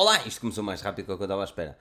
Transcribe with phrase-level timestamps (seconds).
[0.00, 0.22] Olá!
[0.24, 1.76] Isto começou mais rápido do que eu estava à espera.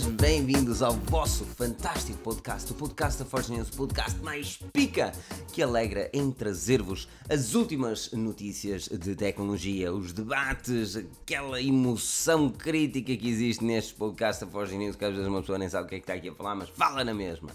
[0.00, 5.12] Vez bem-vindos ao vosso fantástico podcast, o podcast da Forge News, o podcast mais pica
[5.52, 13.28] que alegra em trazer-vos as últimas notícias de tecnologia, os debates, aquela emoção crítica que
[13.28, 15.96] existe neste podcast da Forge News, que às vezes uma pessoa nem sabe o que
[15.96, 17.50] é que está aqui a falar, mas fala na mesma.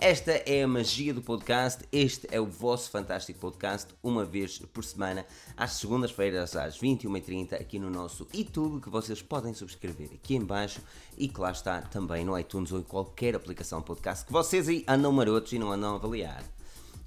[0.00, 1.84] Esta é a magia do podcast.
[1.90, 7.80] Este é o vosso fantástico podcast, uma vez por semana, às segundas-feiras, às 21h30, aqui
[7.80, 10.80] no nosso YouTube, que vocês podem subscrever aqui em baixo
[11.16, 14.84] e que lá está também no iTunes ou em qualquer aplicação podcast que vocês aí
[14.86, 16.44] andam marotos e não andam a avaliar.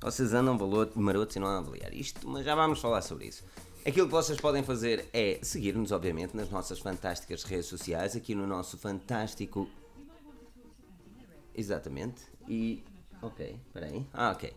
[0.01, 0.57] Vocês andam
[0.93, 3.41] marotos e não andam a avaliar isto, mas já vamos falar sobre isso.
[3.85, 8.45] Aquilo que vocês podem fazer é seguir-nos, obviamente, nas nossas fantásticas redes sociais, aqui no
[8.45, 9.69] nosso fantástico.
[11.55, 12.31] Exatamente.
[12.51, 12.83] E.
[13.21, 14.05] Ok, peraí.
[14.13, 14.53] Ah, ok.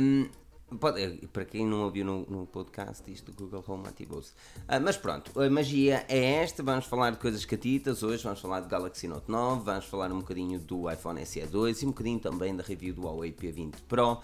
[0.00, 0.28] Um,
[0.76, 4.32] pode, para quem não ouviu no, no podcast, isto do Google Home ativou-se.
[4.60, 6.62] Uh, mas pronto, a magia é esta.
[6.62, 8.22] Vamos falar de coisas catitas hoje.
[8.22, 9.64] Vamos falar do Galaxy Note 9.
[9.64, 13.02] Vamos falar um bocadinho do iPhone SE 2 e um bocadinho também da review do
[13.02, 14.20] Huawei P20 Pro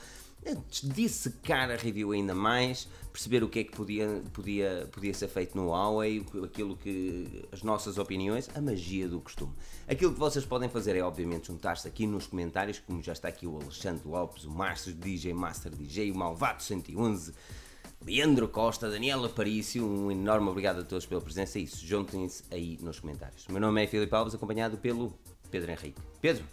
[0.83, 5.57] dissecar a review ainda mais, perceber o que é que podia, podia, podia ser feito
[5.57, 7.45] no Huawei, aquilo que.
[7.53, 9.53] as nossas opiniões, a magia do costume.
[9.87, 13.47] Aquilo que vocês podem fazer é, obviamente, juntar-se aqui nos comentários, como já está aqui
[13.47, 17.33] o Alexandre Lopes, o Márcio DJ Master DJ, o Malvado 111.
[18.05, 21.59] Leandro Costa, Daniela Parício, um enorme obrigado a todos pela presença.
[21.59, 23.47] É isso, juntem-se aí nos comentários.
[23.47, 25.17] O meu nome é Filipe Alves, acompanhado pelo
[25.53, 26.01] Pedro Henrique.
[26.21, 26.45] Pedro,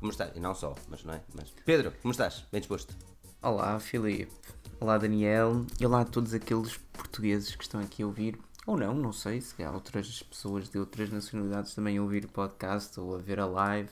[0.00, 0.34] como estás?
[0.34, 1.20] E não só, mas não é?
[1.32, 2.44] Mas Pedro, como estás?
[2.50, 2.94] Bem disposto?
[3.42, 4.32] Olá, Filipe.
[4.80, 5.66] Olá, Daniel.
[5.78, 8.38] E olá a todos aqueles portugueses que estão aqui a ouvir.
[8.66, 12.28] Ou não, não sei, se há outras pessoas de outras nacionalidades também a ouvir o
[12.28, 13.90] podcast ou a ver a live.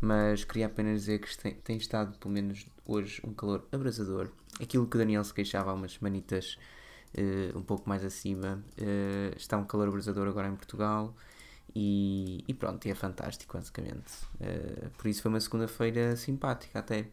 [0.00, 4.28] Mas queria apenas dizer que tem, tem estado, pelo menos hoje, um calor abrasador.
[4.60, 6.58] Aquilo que o Daniel se queixava há umas semanitas
[7.16, 8.62] uh, um pouco mais acima.
[8.78, 11.16] Uh, está um calor abrasador agora em Portugal.
[11.74, 14.12] E, e pronto, e é fantástico, basicamente.
[14.34, 17.08] Uh, por isso foi uma segunda-feira simpática até.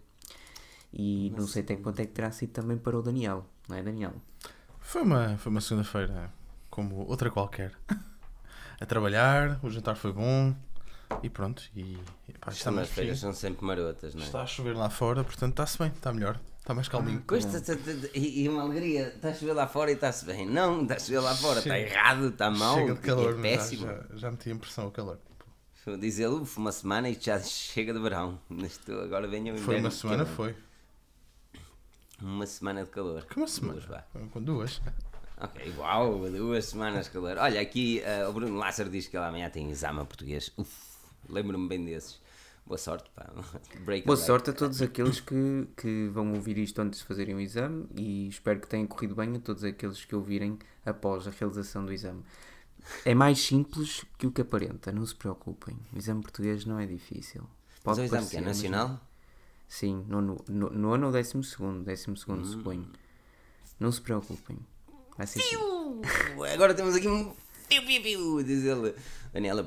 [0.94, 3.76] E Mas, não sei até quanto é que terá sido também para o Daniel, não
[3.76, 4.14] é, Daniel?
[4.80, 6.32] Foi uma, foi uma segunda-feira
[6.70, 7.74] como outra qualquer.
[8.80, 10.54] a trabalhar, o jantar foi bom
[11.22, 11.64] e pronto.
[11.76, 11.98] E,
[12.40, 14.26] pá, está mais feiras são sempre marotas, não é?
[14.26, 16.40] Está a chover lá fora, portanto está-se bem, está melhor.
[16.60, 17.20] Está mais calminho.
[17.20, 17.62] Ah, custa
[18.14, 20.46] e, e uma alegria, está a chover lá fora e está-se bem.
[20.46, 23.86] Não, está a chover lá fora, está errado, está mal, chega de calor, é péssimo.
[23.86, 25.20] Já, já, já meti impressão o calor.
[26.00, 28.40] Dizer, uff, uma semana e já chega de verão.
[28.50, 29.66] Isto, agora venha o inverno.
[29.66, 30.56] Foi uma semana, foi.
[32.24, 33.26] Uma semana de calor.
[33.26, 33.82] Que uma semana?
[33.82, 34.82] Duas, Com duas.
[35.38, 37.38] Ok, uau, duas semanas de calor.
[37.38, 40.50] Olha, aqui uh, o Bruno Lázaro diz que ele amanhã tem exame português.
[40.58, 40.72] Uf,
[41.28, 42.22] lembro-me bem desses.
[42.66, 43.30] Boa sorte, pá.
[43.84, 47.42] Break Boa sorte a todos aqueles que, que vão ouvir isto antes de fazerem o
[47.42, 51.86] exame e espero que tenha corrido bem a todos aqueles que ouvirem após a realização
[51.86, 52.24] do exame.
[53.04, 55.78] É mais simples que o que aparenta, não se preocupem.
[55.92, 57.44] O exame português não é difícil.
[57.84, 59.02] Pode Mas o exame que é nacional?
[59.68, 62.46] Sim, nono, nono ou décimo segundo, décimo segundo hum.
[62.52, 62.92] suponho.
[63.80, 64.58] Não se preocupem.
[65.18, 65.42] Vai ser
[66.54, 67.34] Agora temos aqui um
[67.70, 68.96] fiu, fiu, fiu, diz ele.
[69.32, 69.66] Daniela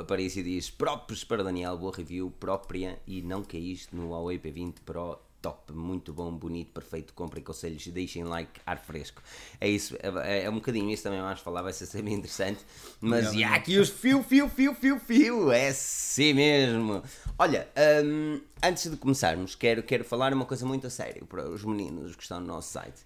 [0.00, 5.18] Aparício diz, próprios para Daniel, boa review, própria e não caíste no Huawei P20 Pro
[5.42, 7.12] top, muito bom, bonito, perfeito.
[7.12, 9.20] Comprem conselhos, deixem like, ar fresco.
[9.60, 12.64] É isso, é, é um bocadinho isso também vamos falar, vai ser sempre interessante.
[13.00, 17.02] Mas e há aqui os fio, fio, fio, fio, fio, é assim mesmo.
[17.38, 17.68] Olha,
[18.04, 22.14] um, antes de começarmos, quero, quero falar uma coisa muito a sério para os meninos
[22.14, 23.02] que estão no nosso site.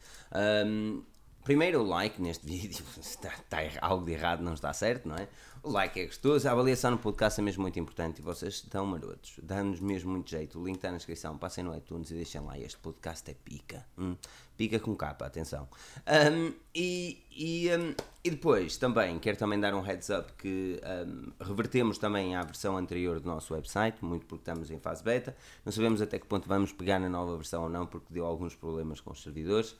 [0.66, 1.02] Um,
[1.42, 5.26] primeiro o like neste vídeo, está, está algo de errado, não está certo, não é?
[5.66, 8.86] O like é gostoso, a avaliação no podcast é mesmo muito importante e vocês estão
[8.86, 10.60] marotos, dá-nos mesmo muito jeito.
[10.60, 12.56] O link está na descrição, passem no iTunes e deixem lá.
[12.56, 14.14] Este podcast é pica, hum?
[14.56, 15.68] pica com capa, atenção.
[16.06, 21.32] Um, e, e, um, e depois também quero também dar um heads up que um,
[21.44, 25.36] revertemos também à versão anterior do nosso website, muito porque estamos em fase beta.
[25.64, 28.54] Não sabemos até que ponto vamos pegar na nova versão ou não, porque deu alguns
[28.54, 29.74] problemas com os servidores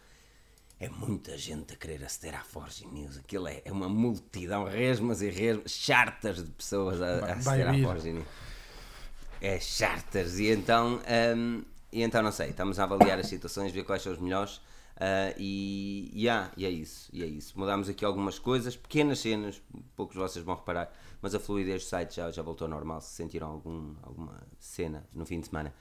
[0.79, 3.17] é muita gente a querer aceder à Forge News.
[3.17, 7.79] Aquilo é, é uma multidão, resmas e resmas, chartas de pessoas a, a aceder à
[7.83, 8.27] Forge News.
[9.41, 10.39] É chartas.
[10.39, 11.01] E então,
[11.37, 11.63] um,
[11.93, 14.57] e então, não sei, estamos a avaliar as situações, ver quais são os melhores.
[14.97, 17.59] Uh, e, yeah, e é isso, e é isso.
[17.59, 19.61] Mudámos aqui algumas coisas, pequenas cenas,
[19.95, 20.91] poucos de vocês vão reparar,
[21.21, 23.01] mas a fluidez do site já, já voltou ao normal.
[23.01, 25.75] Se sentiram algum, alguma cena no fim de semana,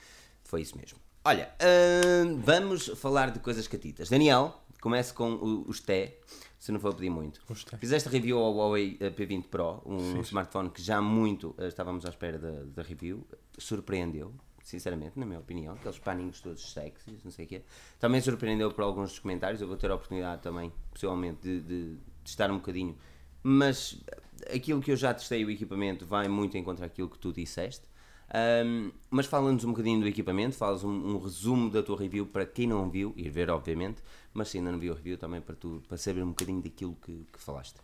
[0.44, 1.00] foi isso mesmo.
[1.24, 4.10] Olha, uh, vamos falar de coisas catitas.
[4.10, 6.16] Daniel, Comece com o- os T,
[6.60, 7.42] se não for pedir muito.
[7.80, 12.10] Fizeste review ao Huawei eh, P20 Pro, um smartphone que já muito eh, estávamos à
[12.10, 13.26] espera da, review.
[13.58, 14.32] Surpreendeu,
[14.64, 15.74] sinceramente, na minha opinião.
[15.74, 17.62] Aqueles paninhos todos sexys, não sei o quê.
[18.00, 19.60] Também surpreendeu por alguns dos comentários.
[19.60, 22.96] Eu vou ter a oportunidade também, possivelmente, de, de testar um bocadinho.
[23.42, 24.00] Mas
[24.46, 27.34] eh, aquilo que eu já testei, o equipamento, vai muito em contra aquilo que tu
[27.34, 27.88] disseste.
[28.34, 32.44] Ahm, mas fala-nos um bocadinho do equipamento, falas um, um resumo da tua review para
[32.46, 34.02] quem não viu, ir ver obviamente,
[34.36, 36.96] mas se ainda não viu a review também para, tu, para saber um bocadinho daquilo
[37.04, 37.78] que, que falaste.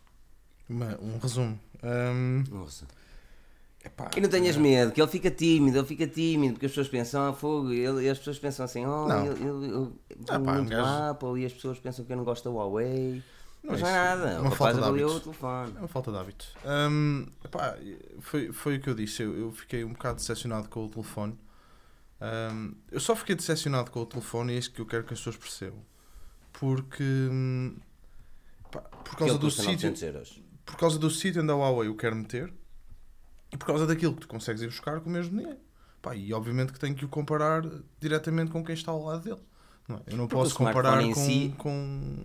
[0.68, 1.58] Uma- um resumo.
[1.82, 2.86] Hum, Nossa.
[3.84, 6.88] epá, E não tenhas medo, que ele fica tímido, ele fica tímido, porque as pessoas
[6.88, 9.26] pensam, ah, fogo, ele, e as pessoas pensam assim, oh, Não.
[9.26, 9.90] ele, ele, ele
[10.28, 12.50] Ah, pá, muito um gajo- Apple, e as pessoas pensam que eu não gosto da
[12.50, 13.22] Huawei.
[13.64, 15.72] Não mas é não é nada, é o uma rapaz falta de avaliou o telefone.
[15.76, 16.46] É uma falta de hábito.
[16.90, 17.78] Hum, epá,
[18.20, 19.22] foi, foi o que eu disse.
[19.22, 21.38] Eu, eu fiquei um bocado decepcionado com o telefone.
[22.20, 25.12] Hum, eu só fiquei decepcionado com o telefone e é isso que eu quero que
[25.12, 25.78] as pessoas percebam.
[26.66, 27.02] Porque.
[27.02, 27.74] hum,
[28.68, 29.66] epá, por Porque causa do sítio.
[29.90, 30.42] 900 euros.
[30.64, 32.52] Por causa do sítio onde a Huawei eu quero meter
[33.50, 35.58] e por causa daquilo que tu consegues ir buscar com o mesmo dinheiro.
[36.00, 37.64] Pá, e obviamente que tenho que o comparar
[38.00, 39.40] diretamente com quem está ao lado dele.
[39.88, 40.00] Não é?
[40.06, 42.24] Eu não Porque posso o comparar com, si- com,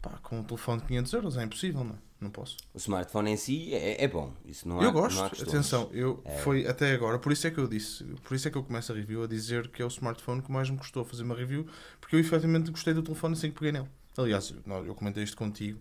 [0.00, 1.36] pá, com um telefone de 500 euros.
[1.36, 1.98] É impossível, não é?
[2.20, 2.56] Não posso.
[2.74, 5.88] O smartphone em si é, é bom, isso não há eu não há gosto, atenção,
[5.92, 8.64] eu foi até agora, por isso é que eu disse, por isso é que eu
[8.64, 11.36] começo a review a dizer que é o smartphone que mais me custou fazer uma
[11.36, 11.64] review,
[12.00, 13.86] porque eu efetivamente gostei do telefone assim que peguei nele.
[14.16, 15.78] Aliás, eu, eu comentei isto contigo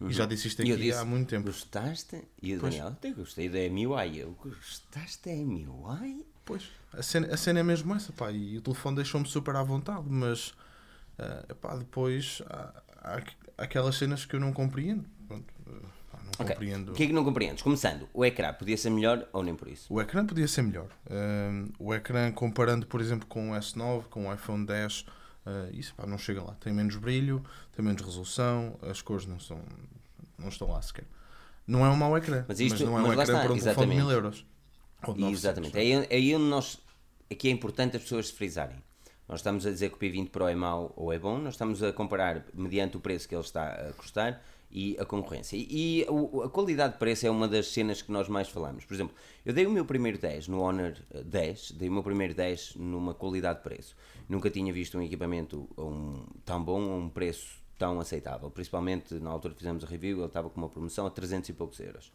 [0.00, 0.68] e já disse isto Uhum.
[0.68, 1.46] Eu aqui disse, há muito tempo.
[1.46, 2.22] Gostaste?
[2.40, 2.60] E o.
[2.60, 4.20] Daniel, até gostei da MUI.
[4.20, 6.24] Eu gostaste da MUI?
[6.44, 9.62] Pois, a cena, a cena é mesmo essa, pá, e o telefone deixou-me super à
[9.62, 10.54] vontade, mas
[11.60, 13.22] pá, depois há, há
[13.60, 15.04] aquelas cenas que eu não compreendo.
[15.28, 16.46] Pronto, não Ok.
[16.54, 16.92] compreendo.
[16.92, 17.62] O que é que não compreendes?
[17.62, 19.92] Começando, o ecrã podia ser melhor ou nem por isso?
[19.92, 20.88] O ecrã podia ser melhor.
[21.08, 25.04] Ah, o ecrã, comparando, por exemplo, com o S9, com o iPhone 10,
[25.46, 26.54] ah, isso pá, não chega lá.
[26.54, 29.60] Tem menos brilho, tem menos resolução, as cores não, são,
[30.38, 31.04] não estão lá sequer.
[31.66, 33.44] Não é um mau ecrã, Mas mas, isto- não é um mas lá ecrã está,
[33.46, 33.96] para um telefone de exatamente.
[33.96, 34.46] 1000 euros.
[35.06, 35.76] Ou de 900, Exatamente.
[35.76, 35.80] é?
[35.80, 36.78] Aí, é aí onde nós.
[37.30, 38.76] Aqui é importante as pessoas se frisarem.
[39.30, 41.80] Nós estamos a dizer que o P20 Pro é mau ou é bom, nós estamos
[41.84, 44.42] a comparar mediante o preço que ele está a custar
[44.72, 45.56] e a concorrência.
[45.56, 46.04] E,
[46.44, 48.84] a qualidade de preço é uma das cenas que nós mais falamos.
[48.84, 49.14] Por exemplo,
[49.46, 52.74] eu dei o meu primeiro 10 no Honor eh, 10, dei o meu primeiro 10
[52.74, 53.94] numa qualidade de preço.
[54.28, 58.50] Nunca tinha visto um equipamento um, tão bom a um preço tão aceitável.
[58.50, 61.52] Principalmente na altura que fizemos a review, ele estava com uma promoção a 300 e
[61.52, 62.08] poucos euros.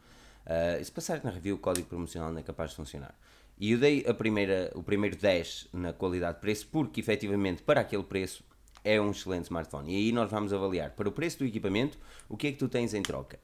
[0.45, 3.15] Uh, e se passar na review, o código promocional não é capaz de funcionar.
[3.57, 7.81] E eu dei a primeira, o primeiro 10 na qualidade de preço, porque efetivamente para
[7.81, 8.43] aquele preço
[8.83, 9.93] é um excelente smartphone.
[9.93, 11.97] E aí nós vamos avaliar para o preço do equipamento
[12.27, 13.39] o que é que tu tens em troca.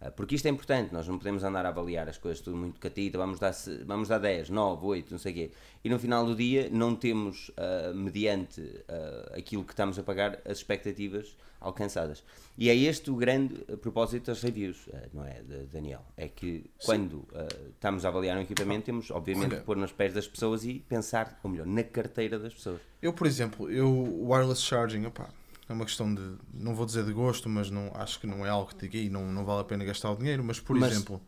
[0.00, 2.78] Uh, porque isto é importante, nós não podemos andar a avaliar as coisas tudo muito
[2.78, 3.52] catita, vamos dar,
[3.86, 5.50] vamos dar 10, 9, 8, não sei o quê.
[5.82, 10.38] E no final do dia não temos, uh, mediante uh, aquilo que estamos a pagar,
[10.44, 11.36] as expectativas
[11.66, 12.22] alcançadas.
[12.56, 15.42] E é este o grande propósito das reviews, uh, não é,
[15.72, 16.04] Daniel?
[16.16, 17.28] É que quando uh,
[17.74, 20.80] estamos a avaliar um equipamento, temos obviamente Olha- que pôr nos pés das pessoas e
[20.88, 22.80] pensar, ou melhor, na carteira das pessoas.
[23.02, 23.90] Eu, por exemplo, eu
[24.28, 25.28] wireless charging, opá,
[25.68, 26.22] é uma questão de,
[26.54, 29.10] não vou dizer de gosto, mas não, acho que não é algo que diga "Ih,
[29.10, 31.20] não, não vale a pena gastar o dinheiro, mas por Mas- exemplo,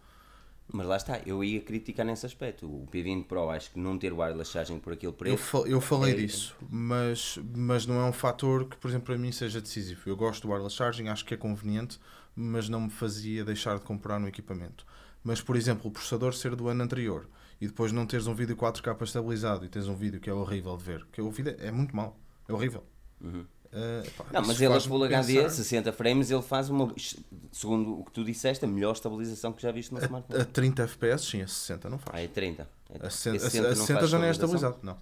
[0.71, 2.67] Mas lá está, eu ia criticar nesse aspecto.
[2.67, 5.39] O P20 Pro, acho que não ter wireless charging por aquele eu, preço.
[5.39, 9.17] fa- eu falei é- disso, mas, mas não é um fator que, por exemplo, para
[9.19, 10.03] mim seja decisivo.
[10.07, 11.99] Eu gosto do wireless charging, acho que é conveniente,
[12.37, 14.85] mas não me fazia deixar de comprar no equipamento.
[15.25, 17.27] Mas, por exemplo, o processador ser do ano anterior
[17.61, 20.77] e depois não teres um vídeo 4K estabilizado e tens um vídeo que é horrível
[20.77, 22.85] de ver, que o vídeo é muito mau, é horrível.
[23.73, 26.93] Eh, pá, Não, mas ele a Full HD, pensar- 60 frames, ele faz uma,
[27.53, 30.41] segundo o que tu disseste, a melhor estabilização que já viste no smartphone.
[30.41, 32.17] A 30 FPS, sim, a 60 não faz.
[32.17, 32.69] Ah, é 30.
[32.91, 34.99] É- A 60, esse a 60 não 60 faz já não é estabilizado, não.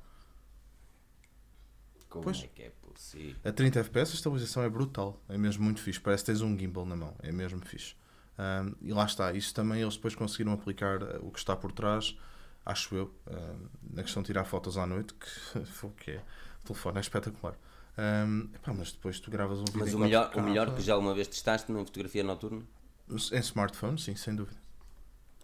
[2.08, 2.42] Como Pois.
[2.42, 3.36] é que é possível?
[3.44, 6.00] A 30 FPS a estabilização é brutal, é mesmo muito fixe.
[6.00, 7.94] Parece que tens um gimbal na mão, é mesmo fixe.
[8.38, 11.72] Ahm, e lá está, isso também eles depois conseguiram aplicar eh, o que está por
[11.72, 12.16] trás,
[12.64, 16.22] acho eu, ahm, na questão de tirar fotos à noite, que que é.
[16.62, 17.54] O telefone é espetacular.
[17.98, 20.82] Ahm, epá, mas depois tu gravas um vídeo Mas o melhor, 4K, o melhor que
[20.82, 22.62] já uma vez testaste na fotografia noturna?
[23.08, 24.58] Em smartphone, sim, sem dúvida.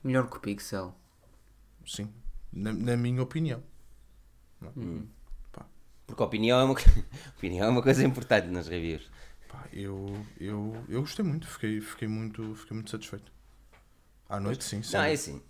[0.05, 0.95] Melhor que o Pixel.
[1.87, 2.13] Sim,
[2.53, 3.63] na, na minha opinião.
[6.07, 6.75] Porque a opinião é uma,
[7.39, 9.11] opinião é uma coisa importante nas reviews.
[9.49, 13.33] Pá, eu, eu, eu gostei muito, fiquei, fiquei muito, fiquei muito satisfeito.
[14.29, 14.83] À noite, sim.
[14.93, 15.43] Não, é assim.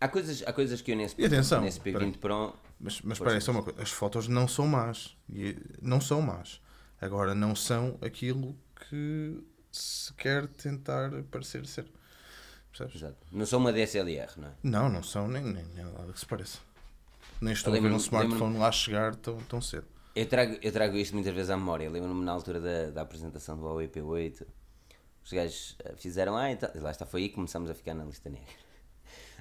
[0.00, 2.12] Há coisas, há coisas que eu nesse, E atenção, nesse P20 peraí.
[2.12, 2.54] Pro.
[2.78, 3.82] Mas, mas espera aí, só uma coisa.
[3.82, 5.16] As fotos não são más.
[5.80, 6.60] Não são más.
[7.00, 8.56] Agora, não são aquilo
[8.88, 9.42] que
[9.72, 11.86] se quer tentar parecer ser.
[12.70, 12.96] Percebes?
[12.96, 13.16] Exato.
[13.32, 14.52] Não sou uma DSLR, não é?
[14.62, 16.58] Não, não são nem, nem, nem nada que se pareça.
[17.40, 19.86] Nem estou a ver um smartphone lá chegar tão, tão cedo.
[20.14, 21.90] Eu trago, eu trago isto muitas vezes à memória.
[21.90, 24.46] Lembro-me na altura da, da apresentação do Huawei P8.
[25.22, 26.36] Os gajos eh, fizeram.
[26.36, 28.48] Ah, então, lá está, foi aí que começamos a ficar na lista negra.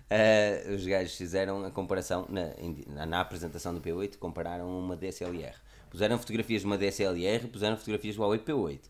[0.10, 5.56] Eh, os gajos fizeram a comparação na, na, apresentação do P8, compararam uma DSLR.
[5.90, 8.82] Puseram fotografias de uma DSLR, puseram fotografias do Huawei P8.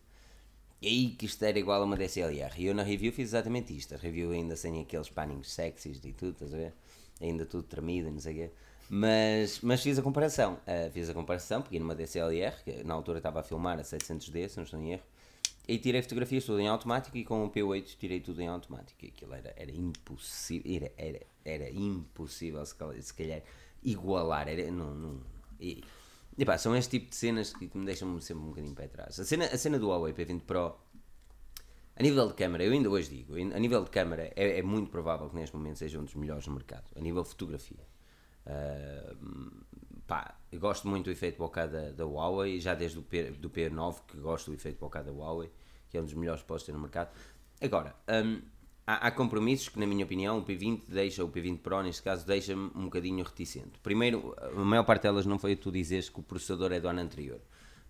[0.81, 2.53] E aí que isto era igual a uma DSLR.
[2.57, 3.95] E eu na review fiz exatamente isto.
[3.95, 6.73] A review ainda sem aqueles pannings sexys e tudo, estás a ver?
[7.21, 8.51] Ainda tudo tremido e não sei o quê.
[8.89, 10.59] Mas, mas fiz a comparação.
[10.67, 14.49] Ah, fiz a comparação, peguei numa DSLR, que na altura estava a filmar a 700D,
[14.49, 15.03] se não estou em erro.
[15.67, 19.05] E tirei fotografias tudo em automático e com o P8 tirei tudo em automático.
[19.05, 23.41] Aquilo era, era impossível, era, era, era impossível se calhar, se calhar
[23.83, 24.47] igualar.
[24.47, 25.21] Era, não, não,
[25.59, 25.83] e,
[26.37, 29.19] e pá, são este tipo de cenas que me deixam sempre um bocadinho para trás.
[29.19, 30.75] A cena, a cena do Huawei P20 Pro,
[31.95, 34.91] a nível de câmara, eu ainda hoje digo, a nível de câmara é, é muito
[34.91, 36.85] provável que neste momento seja um dos melhores no mercado.
[36.95, 37.87] A nível de fotografia.
[38.45, 39.15] Ah,
[40.07, 44.01] pá, gosto muito do efeito bokeh da, da Huawei, já desde o P, do P9
[44.07, 45.51] que gosto do efeito bokeh da Huawei,
[45.89, 47.09] que é um dos melhores que posso ter no mercado.
[47.61, 48.41] Agora, hum,
[48.85, 52.25] há, há compromissos que, na minha opinião, o P20 deixa, o P20 Pro, neste caso,
[52.25, 53.79] deixa-me um bocadinho reticente.
[53.81, 56.87] Primeiro, a maior parte delas não foi o tu dizes que o processador é do
[56.87, 57.41] ano anterior,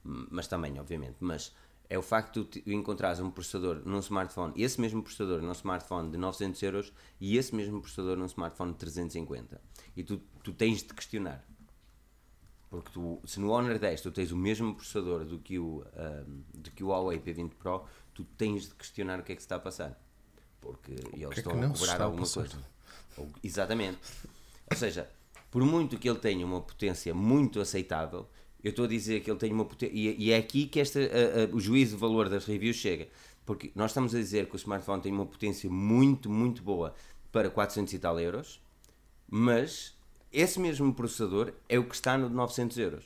[0.06, 1.54] Hum, mas também, obviamente, mas
[1.90, 6.18] é o facto de encontrares um processador num smartphone, esse mesmo processador num smartphone de
[6.18, 9.62] 900 euros e esse mesmo processador num smartphone de 350.
[9.96, 11.44] E tu, tu tens de questionar.
[12.70, 16.42] Porque tu, se no Honor 10 tu tens o mesmo processador do que o, ahm,
[16.54, 19.46] do que o Huawei P20 Pro, tu tens de questionar o que é que se
[19.46, 20.00] está a passar.
[20.60, 22.42] Porque eles que é estão a não se cobrar a alguma passar?
[22.42, 22.58] coisa.
[23.18, 24.00] Ou- exatamente.
[24.72, 25.10] Ou seja,
[25.52, 28.28] por muito que ele tenha uma potência muito aceitável,
[28.64, 29.94] eu estou a dizer que ele tem uma potência.
[29.96, 33.08] E, e é aqui que esta, a- a- o juízo de valor das reviews chega.
[33.46, 36.96] Porque nós estamos a dizer que o smartphone tem uma potência muito, muito boa
[37.32, 38.60] para 400 e tal euros,
[39.30, 39.95] mas
[40.40, 43.06] esse mesmo processador é o que está no de 900 euros.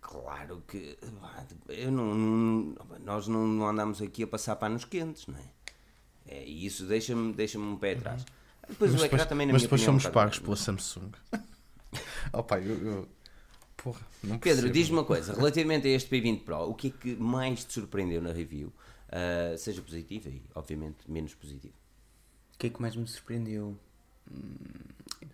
[0.00, 2.74] Claro que pá, eu não, não-
[3.04, 5.42] nós não, não andamos aqui a passar panos quentes, não é?
[6.26, 8.24] é e isso deixa-me deixa um pé atrás.
[8.68, 11.10] Depois Mas depois, também na mas minha depois opinião, somos é um pagos pela Samsung.
[12.32, 13.08] oh pai, eu, eu-
[13.76, 17.16] Porra, não Pedro, diz-me uma coisa, relativamente a este P20 Pro, o que é que
[17.16, 18.72] mais te surpreendeu na review?
[19.10, 21.74] Ah, seja positivo e, obviamente, menos positivo.
[22.54, 23.78] O que é que mais me surpreendeu?
[24.30, 24.54] Hum,
[25.20, 25.26] pá,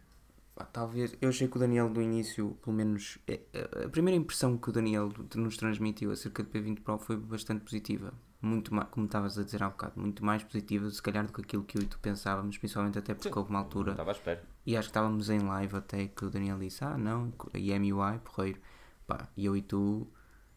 [0.64, 1.16] talvez.
[1.20, 3.18] Eu achei que o Daniel do início, pelo menos.
[3.26, 3.40] é-
[3.84, 8.12] A primeira impressão que o Daniel nos transmitiu acerca do P20 Pro foi bastante positiva.
[8.42, 11.42] Muito mais, como estavas a dizer há bocado, muito mais positiva, se calhar, do que
[11.42, 13.90] aquilo que eu e tu pensávamos, principalmente até porque houve uma altura.
[13.92, 14.42] estava à espera.
[14.64, 18.18] E acho que estávamos em live até que o Daniel disse: Ah, não, a MUI,
[18.20, 18.58] porreiro.
[19.06, 20.06] Pá, e eu e tu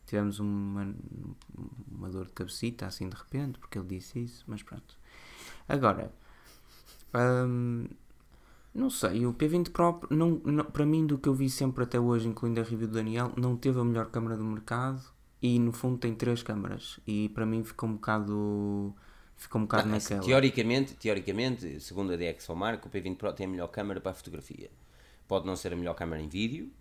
[0.06, 0.94] tivemos uma,
[1.92, 4.98] uma dor de cabecita assim de repente, porque ele disse isso, mas pronto.
[5.68, 6.12] Agora,
[7.14, 7.88] hum,
[8.74, 12.00] não sei, o P20 Pro, não, não- para mim, do que eu vi sempre até
[12.00, 15.02] hoje, incluindo a review do Daniel, não teve a melhor câmera do mercado
[15.42, 17.00] e no fundo tem três câmaras.
[17.06, 18.96] E para mim ficou um bocado.
[19.36, 20.22] Ficou um bocado Ah, naquela.
[20.26, 24.70] teoricamente, teoricamente, segundo a DxOMark, o P20 Pro tem a melhor câmera para a fotografia.
[25.28, 26.72] Pode não ser a melhor câmera em vídeo,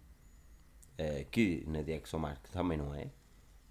[0.98, 3.10] eh, que na DxOMark também não é,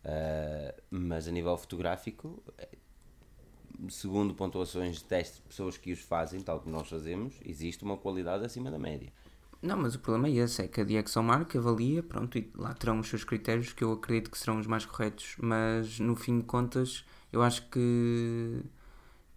[0.03, 2.69] eh, mas a nível fotográfico, eh,
[3.89, 7.97] segundo pontuações de teste de pessoas que os fazem, tal como nós fazemos, existe uma
[7.97, 9.11] qualidade acima da média.
[9.61, 12.99] Não, mas o problema é esse, é que a DxOMark avalia, pronto, e lá terão
[12.99, 16.45] os seus critérios que eu acredito que serão os mais corretos, mas no fim de
[16.45, 18.63] contas eu acho que,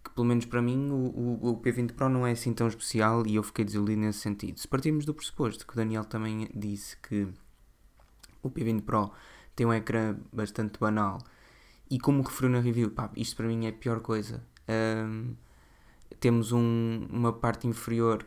[0.03, 3.27] que pelo menos para mim o, o, o P20 Pro não é assim tão especial
[3.27, 4.59] e eu fiquei desiludido nesse sentido.
[4.59, 7.29] Se partirmos do pressuposto que o Daniel também disse que
[8.43, 9.13] o P20 Pro
[9.55, 11.19] tem um ecrã bastante banal
[11.91, 14.43] e como referiu na review, pá, isto para mim é a pior coisa.
[14.69, 15.35] Ahm,
[16.21, 18.27] temos um- uma parte inferior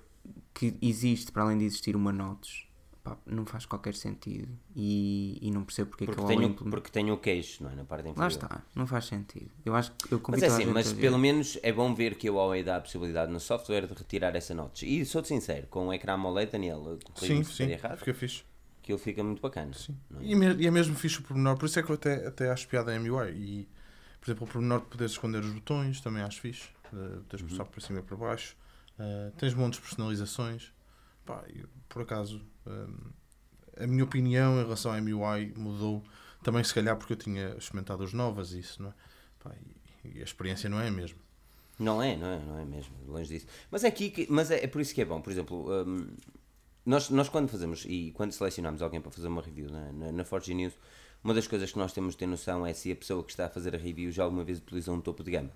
[0.53, 2.65] que existe para além de existir uma notes.
[3.03, 6.35] Pá, não faz qualquer sentido e, e não percebo porque, é Porque que o tem,
[6.37, 7.75] Huawei o, implement- porque tem o queixo, não é?
[7.75, 8.21] Na parte inferior.
[8.21, 9.49] Lá está, não faz sentido.
[9.63, 12.31] Eu acho que eu Mas é assim, mas pelo menos é bom ver que a
[12.33, 14.83] Huawei dá a possibilidade no software de retirar essa notch.
[14.83, 18.43] E sou-te sincero, com o ecrã AMOLED, Daniel, Sim, sim, errado, fica fixe.
[18.87, 19.71] Aquilo fica muito bacana.
[20.09, 20.23] não é?
[20.23, 22.49] E, me- e é mesmo fixe o pormenor, por isso é que eu até, até
[22.49, 23.31] acho piada a MUI.
[23.31, 23.69] E,
[24.21, 26.69] por exemplo, o pormenor de poderes esconder os botões também acho fixe.
[26.93, 27.47] Uh, poderes Uhum.
[27.49, 28.55] passar para cima e para baixo.
[28.97, 30.71] Uh, tens montes de personalizações.
[31.25, 36.01] Pá, e, por acaso, um, a minha opinião em relação à MUI mudou
[36.41, 38.93] também, se calhar, porque eu tinha experimentado as novas e isso, não é?
[39.43, 39.51] Pá,
[40.05, 41.19] e, e a experiência não é a mesma.
[41.77, 43.45] Não é, não é, não é mesmo, longe disso.
[43.69, 46.07] Mas é aqui que, mas é, é por isso que é bom, por exemplo, hum,
[46.87, 50.23] nós, nós quando fazemos e quando selecionamos alguém para fazer uma review na, na, na
[50.23, 50.73] Forge News,
[51.21, 53.47] uma das coisas que nós temos de ter noção é se a pessoa que está
[53.47, 55.51] a fazer a review já alguma vez utilizou um topo de gama.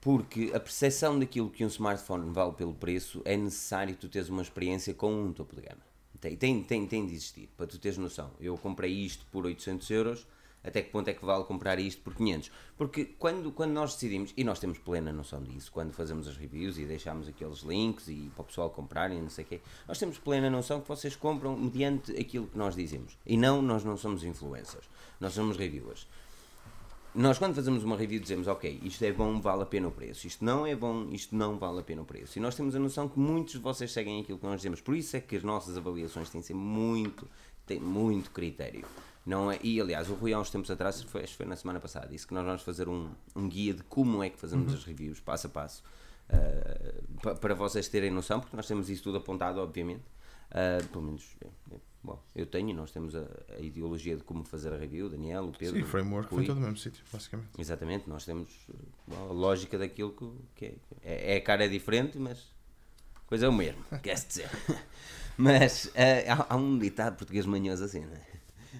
[0.00, 4.42] Porque a percepção daquilo que um smartphone vale pelo preço é necessário tu teres uma
[4.42, 5.82] experiência com um topo de gama.
[6.20, 8.32] Tem, tem, tem, tem de existir, para tu teres noção.
[8.40, 10.26] Eu comprei isto por 800 euros,
[10.62, 12.50] até que ponto é que vale comprar isto por 500?
[12.76, 16.78] Porque quando, quando nós decidimos, e nós temos plena noção disso, quando fazemos as reviews
[16.78, 20.18] e deixamos aqueles links e para o pessoal comprarem, não sei o quê, nós temos
[20.18, 23.16] plena noção que vocês compram mediante aquilo que nós dizemos.
[23.26, 24.88] E não, nós não somos influencers,
[25.18, 26.06] nós somos reviewers.
[27.12, 30.28] Nós quando fazemos uma review dizemos, ok, isto é bom, vale a pena o preço,
[30.28, 32.38] isto não é bom, isto não vale a pena o preço.
[32.38, 34.94] E nós temos a noção que muitos de vocês seguem aquilo que nós dizemos, por
[34.94, 37.28] isso é que as nossas avaliações têm ser muito,
[37.66, 38.86] têm muito critério.
[39.30, 41.56] Não é, e aliás, o Rui há uns tempos atrás, foi, acho que foi na
[41.56, 44.72] semana passada, disse que nós vamos fazer um, um guia de como é que fazemos
[44.74, 45.82] as reviews, passo a passo,
[46.30, 50.02] uh, pa- para vocês terem noção, porque nós temos isso tudo apontado, obviamente.
[50.50, 53.24] Uh, pelo menos, é, é, bom, eu tenho nós temos a,
[53.56, 55.76] a ideologia de como fazer a review, o Daniel, o Pedro.
[55.76, 57.50] Sim, o framework foi todo no mesmo sítio, basicamente.
[57.56, 58.48] Exatamente, nós temos
[59.16, 60.64] a lógica daquilo que, que
[61.04, 61.36] é, é.
[61.36, 62.48] A cara é diferente, mas
[63.28, 64.50] coisa é o mesmo, quer-se dizer.
[65.38, 65.90] Mas uh,
[66.48, 68.29] há, há um ditado português manhoso assim, não é?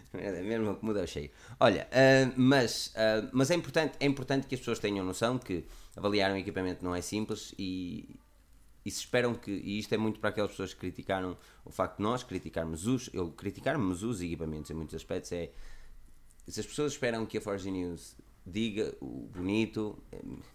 [0.12, 1.30] É mesmo que muda o cheio.
[1.58, 5.64] Olha, uh, mas, uh, mas é, importante, é importante que as pessoas tenham noção que
[5.96, 8.16] avaliar um equipamento não é simples e,
[8.84, 11.98] e se esperam que, e isto é muito para aquelas pessoas que criticaram o facto
[11.98, 15.50] de nós criticarmos os, eu criticarmos os equipamentos em muitos aspectos é
[16.50, 19.98] se as pessoas esperam que a Forge News diga o bonito,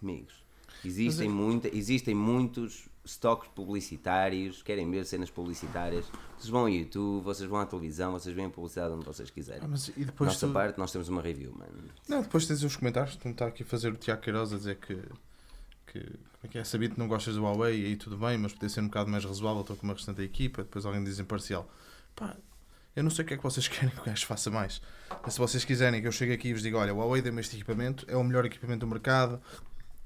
[0.02, 0.44] amigos,
[0.84, 6.04] existem, muita, existem muitos estoques publicitários, querem ver cenas publicitárias,
[6.36, 9.62] vocês vão ao YouTube, vocês vão à televisão, vocês veem a publicidade onde vocês quiserem.
[9.64, 11.72] Ah, mas nossa tu- parte, nós temos uma review, mano.
[12.08, 14.76] Não, depois tens os comentários, tu está aqui a fazer o Tiago Queiroz a dizer
[14.76, 14.94] que,
[15.86, 18.36] que como é que é, sabido que não gostas do Huawei e aí tudo bem,
[18.36, 21.02] mas podia ser um bocado mais razoável, estou com uma restante da equipa, depois alguém
[21.02, 21.70] diz imparcial.
[22.14, 22.36] Pá,
[22.94, 24.80] eu não sei o que é que vocês querem que o gajo faça mais.
[25.22, 27.40] Mas se vocês quiserem que eu chegue aqui e vos diga, olha, o Huawei deu-me
[27.40, 29.40] este equipamento, é o melhor equipamento do mercado,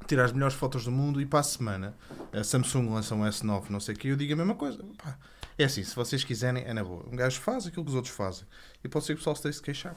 [0.07, 1.97] tira as melhores fotos do mundo e para a semana
[2.33, 4.83] a Samsung lança um S9, não sei o que, eu digo a mesma coisa.
[4.99, 5.19] Pá,
[5.59, 7.07] é assim, se vocês quiserem, é na boa.
[7.11, 8.45] Um gajo faz aquilo que os outros fazem.
[8.83, 9.95] E pode ser que o pessoal esteja se queixar.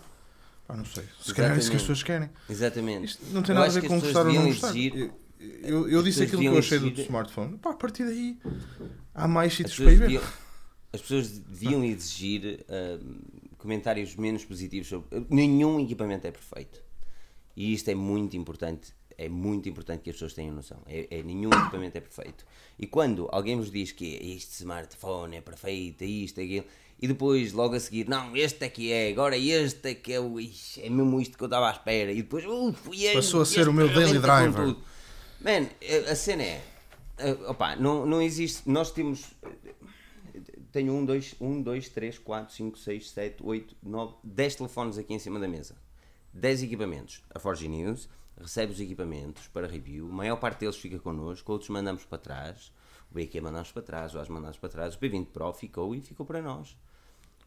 [0.67, 1.05] Pá, não sei.
[1.22, 2.29] Se calhar é isso que as pessoas querem.
[2.50, 3.05] Exatamente.
[3.05, 4.75] Isto não tem Eu nada a ver com gostar ou não gostar.
[4.75, 7.57] Eu, eu, eu disse aquilo que eu achei do exigir- smartphone.
[7.57, 8.38] Pá, a partir daí
[9.13, 10.07] há mais sítios para ir ver.
[10.07, 10.24] deviam,
[10.93, 13.00] as pessoas deviam exigir ah,
[13.58, 15.25] comentários menos positivos sobre.
[15.30, 16.82] Nenhum equipamento é perfeito.
[17.56, 18.93] E isto é muito importante.
[19.17, 20.80] É muito importante que as pessoas tenham noção.
[20.88, 22.45] É, é- nenhum equipamento é perfeito.
[22.80, 26.65] E quando alguém vos diz que este smartphone é perfeito, é isto, é aquilo,
[27.02, 30.19] e depois logo a seguir, não, este é que é, agora este é que é
[30.19, 30.39] o.
[30.39, 32.12] ixi, É mesmo isto que eu estava à espera.
[32.12, 34.65] E depois, uh, fui Passou a ser o meu daily driver.
[34.65, 34.84] tudo.
[35.41, 35.67] Man,
[36.10, 36.63] a cena é.
[37.47, 38.69] Opa, não, não existe.
[38.69, 39.34] Nós temos.
[40.71, 45.13] Tenho um, dois, um, dois, três, quatro, cinco, seis, sete, oito, nove, dez telefones aqui
[45.13, 45.76] em cima da mesa.
[46.34, 47.21] Dez equipamentos.
[47.30, 48.08] A Forge News
[48.39, 50.08] recebe os equipamentos para review.
[50.10, 52.72] A maior parte deles fica connosco, outros mandamos para trás.
[53.12, 54.96] O BQ mandamos para trás, o AS mandamos para trás.
[54.96, 56.76] O P20 Pro ficou e ficou para nós.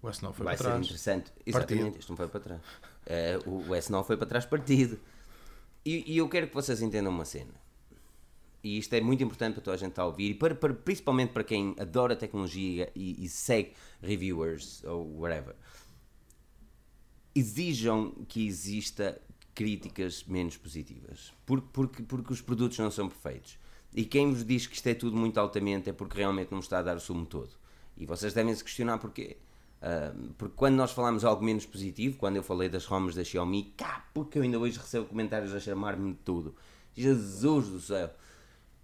[0.03, 0.85] O S9 foi Vai para ser trás.
[0.85, 1.33] interessante.
[1.45, 1.99] Exatamente, Partido.
[2.01, 2.61] isto não foi para trás.
[3.07, 4.99] Eh, o, o S9 foi para trás partido.
[5.85, 7.55] E, e eu quero que vocês entendam uma cena.
[8.63, 10.75] E isto é muito importante para toda a gente estar a ouvir, e para, para-
[10.75, 13.73] principalmente para quem adora tecnologia e, e segue
[14.03, 15.55] reviewers ou whatever.
[17.35, 19.21] Exijam que exista
[19.57, 21.33] críticas menos positivas.
[21.47, 23.59] Porque, porque, porque os produtos não são perfeitos.
[23.95, 26.79] E quem vos diz que isto é tudo muito altamente é porque realmente não está
[26.79, 27.51] a dar o sumo todo.
[27.97, 29.39] E vocês devem se questionar porquê.
[29.81, 33.73] Ah, porque quando nós falamos algo menos positivo, quando eu falei das ROMs da Xiaomi,
[33.77, 36.55] cá, porque eu ainda hoje recebo comentários a chamar-me de tudo.
[36.95, 38.11] Jesus do céu!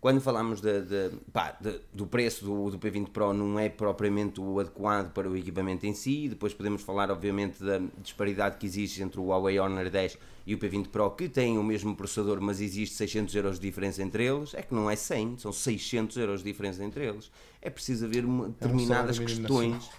[0.03, 4.41] Quando falamos de, de- pá, de- do preço do, do P20 Pro, não é propriamente
[4.41, 6.29] o adequado para o equipamento em si.
[6.29, 10.59] Depois podemos falar, obviamente, da disparidade que existe entre o Huawei Honor 10 e o
[10.59, 14.55] P20 Pro, que têm o mesmo processador, mas existe 600 euros de diferença entre eles.
[14.55, 17.31] É que não é 100, são 600 euros de diferença entre eles.
[17.61, 19.91] É preciso haver uma- determinadas salário mínimo questões.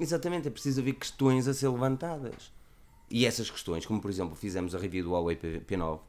[0.00, 2.50] Exatamente, é preciso haver questões a ser levantadas.
[3.10, 6.00] E essas questões, como por exemplo fizemos a review do Huawei P- P9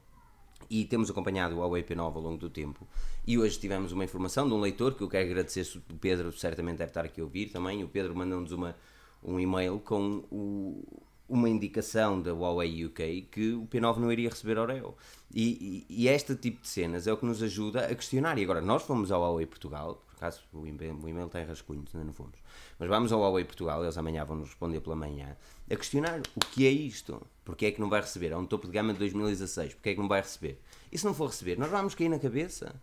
[0.69, 2.87] e temos acompanhado o Huawei P9 ao longo do tempo
[3.25, 6.77] e hoje tivemos uma informação de um leitor que eu quero agradecer, o Pedro certamente
[6.77, 8.75] deve estar aqui a ouvir também, o Pedro mandou-nos uma,
[9.23, 10.83] um e-mail com o-
[11.29, 14.95] uma indicação da Huawei UK que o P9 não iria receber Oreo.
[15.33, 18.37] E, e, e este tipo de cenas é o que nos ajuda a questionar.
[18.37, 21.45] E agora, nós fomos ao Huawei Portugal, por acaso o e-mail, o e-mail está em
[21.45, 22.39] rascunhos, ainda não fomos,
[22.79, 25.37] mas vamos ao Huawei Portugal, eles amanhã vão nos responder pela manhã,
[25.69, 28.65] a questionar o que é isto, porque é que não vai receber, é um topo
[28.67, 30.59] de gama de 2016, porque é que não vai receber?
[30.91, 32.73] E se não for receber, nós vamos cair na cabeça.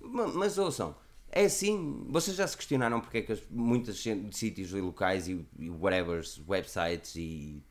[0.00, 0.94] Ma- Mas ouçam,
[1.30, 5.70] é assim, vocês já se questionaram porque é que muitos sítios e locais e, e
[5.70, 7.62] whatever, websites e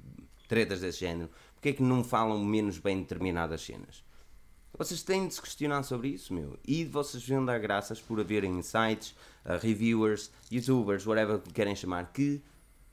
[0.48, 4.05] tretas desse género, porque é que não falam menos bem determinadas cenas?
[4.78, 6.60] Vocês têm de se questionar sobre isso, meu.
[6.68, 9.12] E vocês deviam dar graças por haverem sites,
[9.46, 12.42] uh, reviewers, youtubers, whatever que querem chamar, que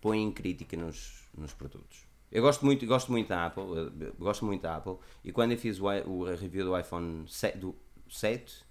[0.01, 2.07] põem crítica nos, nos produtos.
[2.31, 3.65] Eu gosto muito, gosto muito da Apple,
[4.01, 7.59] eh, gosto muito da Apple, e quando eu fiz o, o review do iPhone 7,
[7.59, 7.75] do
[8.09, 8.65] 7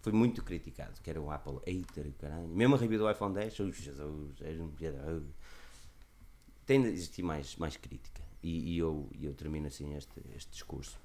[0.00, 2.48] foi muito criticado, que era o Apple hater, caralho.
[2.48, 5.22] Mesmo a review do iPhone 10, oh, Jesus, um piada-
[6.66, 8.22] tem de existir mais, mais crítica.
[8.42, 10.98] E, e eu, eu termino assim este, este discurso.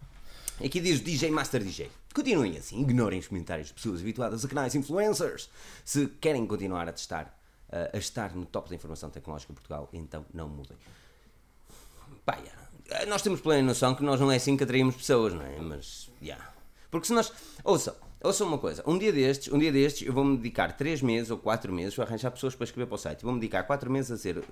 [0.62, 1.90] Aqui diz DJ Master DJ.
[2.14, 5.50] Continuem assim, ignorem os comentários de pessoas habituadas a canais influencers.
[5.84, 7.36] Se querem continuar a testar,
[7.72, 10.78] eh, a estar no top da informação tecnológica em Portugal, então não mudem.
[12.24, 13.06] Pá, yeah.
[13.08, 15.60] nós temos plena noção que nós não é assim que atraímos pessoas, não é?
[15.60, 16.54] Mas, yeah.
[16.92, 17.34] Porque se nós.
[17.64, 18.84] Ouçam, ouçam uma coisa.
[18.86, 22.06] Um dia destes, um dia destes, eu vou-me dedicar 3 meses ou 4 meses, vou
[22.06, 23.24] arranjar pessoas para escrever para o site.
[23.24, 24.44] Vou-me dedicar 4 meses a ser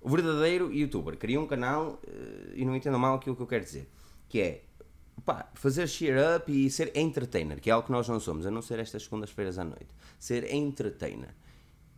[0.00, 1.16] o verdadeiro youtuber.
[1.16, 3.88] Cria um canal eh, e não entendam mal aquilo que eu quero dizer.
[4.28, 4.62] Que é.
[5.24, 8.50] Pá, fazer cheer up e ser entertainer, que é algo que nós não somos, a
[8.50, 9.88] não ser estas segundas-feiras à noite.
[10.18, 11.34] Ser entertainer.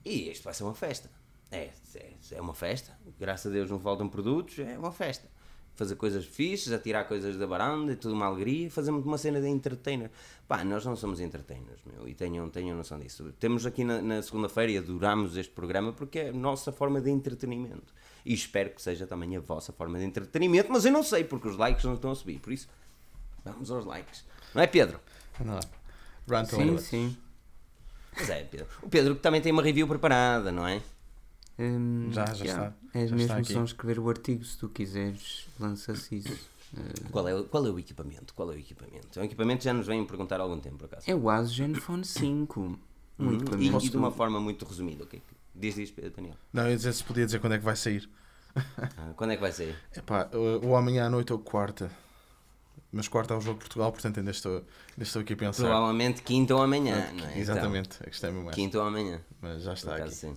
[0.04, 1.10] E isto vai ser uma festa.
[1.50, 2.92] É, é, é uma festa.
[3.18, 5.26] Graças a Deus não faltam produtos, é uma festa.
[5.76, 9.48] Fazer coisas fixes, atirar coisas da varanda e tudo uma alegria, fazemos uma cena de
[9.48, 10.10] entertainer.
[10.46, 13.32] Pá, nós não somos entertainers, meu, e tenham, tenham noção disso.
[13.40, 17.10] Temos aqui na, na segunda-feira e adoramos este programa porque é a nossa forma de
[17.10, 17.92] entretenimento.
[18.24, 21.48] E espero que seja também a vossa forma de entretenimento, mas eu não sei porque
[21.48, 22.38] os likes não estão a subir.
[22.38, 22.68] Por isso,
[23.44, 24.24] vamos aos likes.
[24.54, 25.00] Não é, Pedro?
[25.44, 25.60] Lá.
[26.28, 27.16] Rant Sim, sim.
[28.16, 28.66] Mas é, Pedro.
[28.82, 30.80] O Pedro que também tem uma review preparada, não é?
[31.58, 32.72] Hum, Já, já está.
[32.94, 36.50] És Já mesmo está só escrever o artigo, se tu quiseres, lança-se isso.
[36.76, 36.80] Eh,
[37.10, 38.34] Qual é, o- qual é o equipamento?
[38.34, 39.18] Qual é o equipamento?
[39.18, 41.08] É um equipamento que já nos vêm perguntar há algum tempo, por acaso.
[41.08, 42.78] é o Asus Zenfone 5.
[43.16, 45.22] Um Hum, e, e de uma forma muito resumida, ok?
[45.54, 46.34] Diz, diz, Daniel.
[46.52, 48.10] Não, eu ia dizer se podia dizer quando é que vai sair.
[48.56, 49.76] Ah, quando é que vai sair?
[49.96, 51.88] Epá, ou amanhã à noite ou quarta.
[52.96, 55.64] Mas quarta é o jogo de Portugal, portanto ainda estou, ainda estou aqui a pensar.
[55.64, 57.38] Provavelmente quinta ou amanhã, não é?
[57.38, 58.56] Exatamente, a questão é mesmo Então, essa.
[58.60, 59.20] quinta ou amanhã.
[59.42, 60.14] Mas já está aqui.
[60.14, 60.36] sim.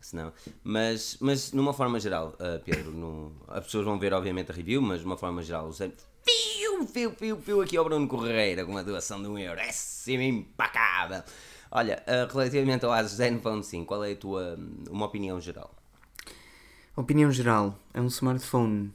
[0.00, 0.32] Se não.
[0.64, 4.80] Mas, mas, numa forma geral, ah, Pedro, no- as pessoas vão ver, obviamente, a review,
[4.80, 5.92] mas de uma forma geral, o Zen.
[6.24, 9.60] Piu, piu, piu, piu, aqui ao Bruno Correira com uma doação de um euro.
[9.60, 11.22] É sim, impacável.
[11.70, 15.74] Olha, ah, relativamente ao Asus Zenfone 5, qual é a tua uma opinião geral?
[16.96, 18.92] Opinião geral, é um smartphone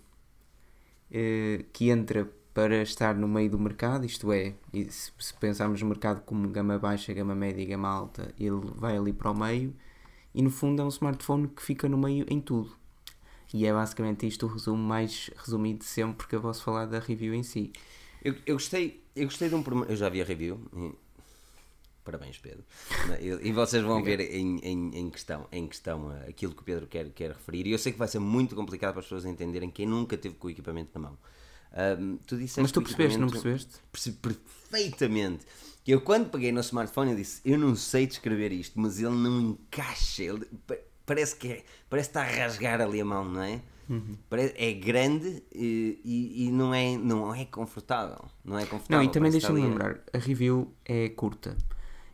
[1.12, 4.54] eh, que entra para estar no meio do mercado, isto é,
[4.90, 8.98] se, se pensarmos no mercado como gama baixa, gama média e gama alta, ele vai
[8.98, 9.76] ali para o meio
[10.34, 12.72] e no fundo é um smartphone que fica no meio em tudo.
[13.54, 16.98] E é basicamente isto o resumo mais resumido de sempre que eu posso falar da
[17.00, 17.74] review em si.
[18.24, 20.60] Eu, eu gostei, eu gostei de um Eu já vi a review.
[20.74, 20.94] e-
[22.06, 22.64] Parabéns, Pedro.
[23.42, 26.86] E vocês vão ver em, em, em questão, em questão ah, aquilo que o Pedro
[26.88, 27.66] quer, quer referir.
[27.68, 30.36] E eu sei que vai ser muito complicado para as pessoas entenderem quem nunca teve
[30.36, 31.18] com o equipamento na mão.
[32.26, 33.76] Tu disseste Mas tu percebeste, não percebeste?
[33.92, 35.46] Percebi perfeitamente.
[35.84, 39.16] Que eu quando peguei no smartphone eu disse, eu não sei descrever isto, mas ele
[39.16, 40.24] não encaixa.
[40.24, 43.62] Ele, pa- parece que é- parece que está a rasgar ali a mão, não é?
[43.88, 44.18] Uhum.
[44.56, 48.26] É grande e, e, e não, é, não é confortável.
[48.44, 49.04] Não é confortável.
[49.04, 51.56] Não, e também deixa-me lembrar, a review é curta.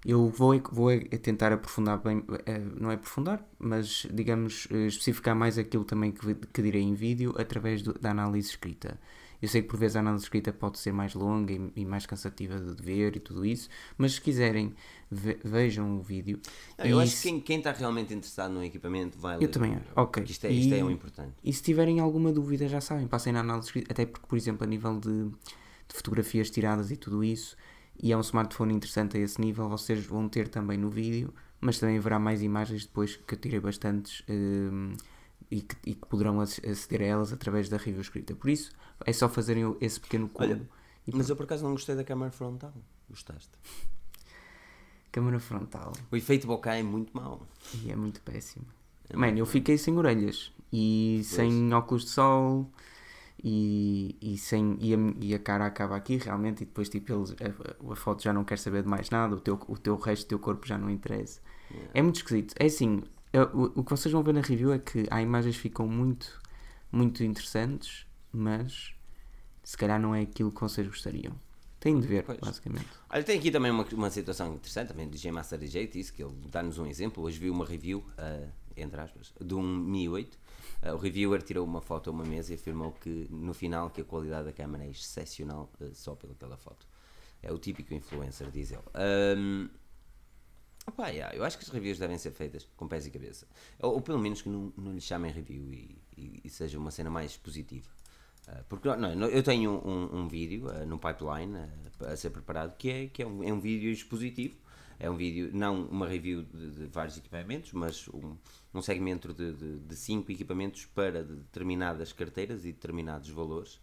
[0.03, 5.35] Eu vou, vou é tentar aprofundar bem, eh, não é aprofundar, mas digamos eh, especificar
[5.35, 8.99] mais aquilo também que, que direi em vídeo através do- da análise escrita.
[9.41, 12.05] Eu sei que por vezes a análise escrita pode ser mais longa e, e mais
[12.05, 14.73] cansativa de ver e tudo isso, mas se quiserem
[15.09, 16.39] ve- vejam o vídeo.
[16.77, 19.45] Não, eu E acho que se- quem, quem está realmente interessado no equipamento vai ler.
[19.45, 20.23] Eu também acho, ok.
[20.23, 21.33] Isto é, isto é E- o importante.
[21.43, 24.63] E se tiverem alguma dúvida, já sabem, passem na análise escrita, até porque, por exemplo,
[24.63, 27.55] a nível de, de fotografias tiradas e tudo isso,
[28.01, 31.79] e é um smartphone interessante a esse nível, vocês vão ter também no vídeo, mas
[31.79, 34.93] também haverá mais imagens depois que eu tirei bastantes hum,
[35.51, 38.33] e, que, e que poderão ac- aceder a elas através da review escrita.
[38.33, 38.71] Por isso,
[39.05, 40.53] é só fazerem esse pequeno combo.
[40.53, 40.69] Olha,
[41.13, 42.73] Mas eu por acaso não gostei da câmara frontal.
[43.09, 43.51] Gostaste?
[45.11, 47.45] câmara frontal, O efeito bokeh é muito mau.
[47.83, 48.65] e é muito péssimo.
[49.09, 52.71] É Mano, eu fiquei sem orelhas e sem óculos de sol
[53.43, 57.31] e, e, sem, e, a, e a cara acaba aqui realmente e depois tipo eles,
[57.31, 60.25] a, a foto já não quer saber de mais nada, o teu, o teu resto
[60.25, 61.41] do teu corpo já não interessa.
[61.93, 62.53] É muito esquisito.
[62.57, 63.03] É assim,
[63.39, 66.39] o, o que vocês vão ver na review é que há imagens que ficam muito,
[66.91, 68.93] muito interessantes, mas
[69.63, 71.33] se calhar não é aquilo que vocês gostariam.
[71.79, 72.37] Têm de ver, Pois.
[72.39, 72.87] basicamente.
[73.09, 76.21] Olha, tem aqui também uma, uma situação interessante, também do DJ Master DJ, disse que
[76.23, 77.23] ele dá-nos um exemplo.
[77.23, 80.37] Hoje vi uma review, ah, entre aspas, de um Mi 8.
[80.83, 84.01] Ah, o reviewer tirou uma foto a uma mesa e afirmou que no final que
[84.01, 86.85] a qualidade da câmera é excepcional ah, só pelaquela foto.
[87.41, 88.83] É o típico influencer, diz ele.
[88.93, 89.67] Ahm,
[90.91, 93.47] opá, yeah, eu acho que as reviews devem ser feitas com pés e cabeça.
[93.79, 96.91] Ou, ou pelo menos que não, não lhe chamem review e, e- e seja uma
[96.91, 97.89] cena mais positiva.
[98.47, 101.57] Ah, porque não, não, eu tenho um, um vídeo ah, no pipeline
[102.01, 104.55] ah, a ser preparado que é, que é, um, é um vídeo expositivo
[104.99, 108.35] É um vídeo, não uma review de, de vários equipamentos, mas um,
[108.73, 113.75] um segmento de, de, de cinco equipamentos para determinadas carteiras e determinados valores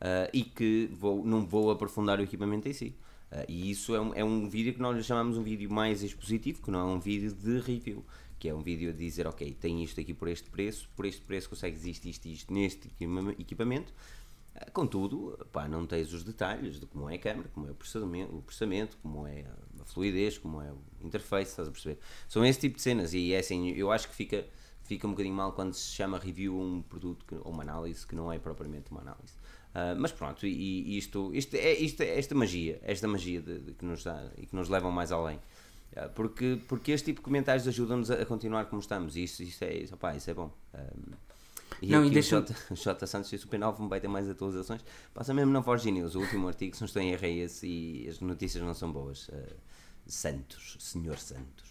[0.00, 2.96] uh, e que vou, não vou aprofundar o equipamento em si.
[3.34, 6.62] Uh, e isso é um, é um vídeo que nós chamamos um vídeo mais expositivo,
[6.62, 8.04] que não é um vídeo de review,
[8.38, 11.22] que é um vídeo a dizer, ok, tem isto aqui por este preço, por este
[11.22, 12.88] preço consegues isto, isto, isto neste
[13.38, 13.92] equipamento,
[14.54, 17.74] uh, contudo, pá, não tens os detalhes de como é a câmera, como é o
[17.74, 19.44] processamento, o processamento como é
[19.80, 21.98] a fluidez, como é o interface, estás a perceber?
[22.28, 24.46] São esse tipo de cenas e é assim, eu acho que fica,
[24.84, 28.30] fica um bocadinho mal quando se chama review um produto ou uma análise que não
[28.30, 29.34] é propriamente uma análise.
[29.74, 33.58] Uh, mas pronto, e, e isto, isto, é, isto é esta magia, esta magia de,
[33.58, 35.36] de, que nos dá e que nos levam mais além.
[35.92, 39.64] Uh, porque, porque este tipo de comentários ajudam-nos a, continuar como estamos e isso, isso,
[39.64, 40.52] é, isso, isso é bom.
[40.72, 41.16] Uh,
[41.82, 42.38] e não, e deixa...
[42.38, 44.84] o, J, Santos e o Super 9 vai ter mais atualizações.
[45.12, 47.66] Passa mesmo na Forge News, o último artigo, se não estou em erro é esse
[47.66, 49.28] e as notícias não são boas.
[50.06, 51.63] Santos, Senhor Santos.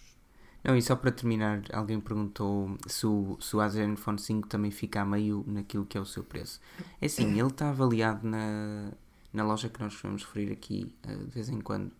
[0.64, 5.02] Não, e só para terminar, alguém perguntou se o, se o Zenfone 5 também fica
[5.02, 6.58] a meio naquilo que é o seu preço.
[6.98, 8.90] É assim, ele está avaliado na,
[9.30, 11.92] na loja que nós vamos referir aqui uh, de vez em quando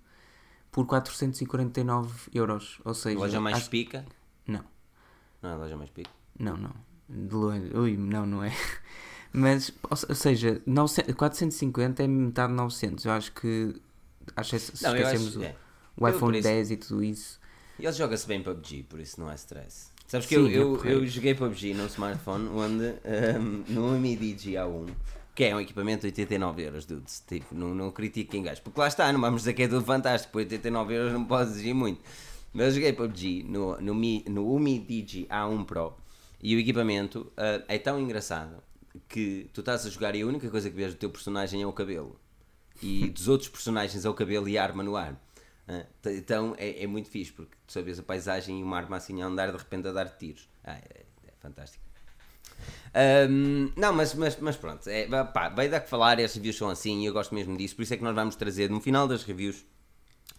[0.72, 2.80] por 449 euros.
[2.86, 3.68] Ou seja, loja mais acho...
[3.70, 4.04] pica?
[4.46, 4.64] Não.
[5.42, 6.10] Não é a loja mais pica?
[6.38, 6.74] Não, não.
[7.06, 7.70] De longe.
[7.76, 8.50] Ui, não, não é.
[9.30, 13.04] Mas, ou seja, 900, 450 é metade de 900.
[13.04, 13.80] Eu acho que.
[14.34, 15.56] Acho que se não, esquecemos acho, é.
[15.96, 17.38] o, o iPhone 10 e tudo isso.
[17.78, 19.92] E ele joga-se bem PUBG, por isso não é stress.
[20.06, 22.94] Sabes que Sim, eu, eu, eu, joguei PUBG no smartphone onde
[23.38, 24.88] um, no Mi A1
[25.34, 27.10] que é um equipamento de 89 euros, dude.
[27.26, 28.62] Tipo, não, não critico quem gasto.
[28.62, 30.32] Porque lá está, não vamos dizer que é tudo fantástico.
[30.32, 32.00] Por 89 euros não posso exigir muito.
[32.52, 35.94] Mas eu joguei PUBG no, no, Mi, no Umi Digi A1 Pro
[36.40, 38.62] e o equipamento uh, é tão engraçado
[39.08, 41.66] que tu estás a jogar e a única coisa que vês do teu personagem é
[41.66, 42.16] o cabelo.
[42.80, 45.20] E dos outros personagens é o cabelo e a arma no ar.
[45.66, 49.22] Ah, então é, é, muito fixe porque tu sabes a paisagem e uma arma assim
[49.22, 50.48] a andar de repente a dar tiros.
[50.62, 51.82] Ah, é, é fantástico.
[53.28, 56.70] Um, não, mas, mas, mas pronto, é, pá, vai dar que falar, as reviews são
[56.70, 59.08] assim e eu gosto mesmo disso, por isso é que nós vamos trazer no final
[59.08, 59.64] das reviews,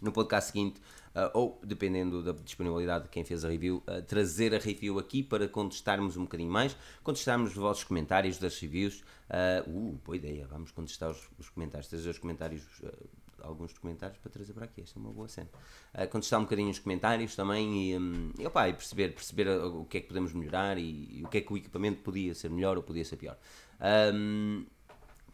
[0.00, 0.80] no podcast seguinte,
[1.14, 5.22] uh, ou dependendo da disponibilidade de quem fez a review, uh, trazer a review aqui
[5.22, 9.02] para contestarmos um bocadinho mais, contestarmos os vossos comentários das reviews.
[9.28, 12.62] Uh, uh boa ideia, vamos contestar os, os comentários, trazer os comentários
[13.42, 14.82] alguns documentários para trazer para aqui.
[14.82, 15.48] Esta é uma boa cena.
[15.94, 19.84] Uh, contestar um bocadinho os comentários também e, um, e, opa, e perceber, perceber o
[19.84, 22.50] que é que podemos melhorar e, e, o que é que o equipamento podia ser
[22.50, 23.38] melhor ou podia ser pior.
[24.14, 24.64] Um,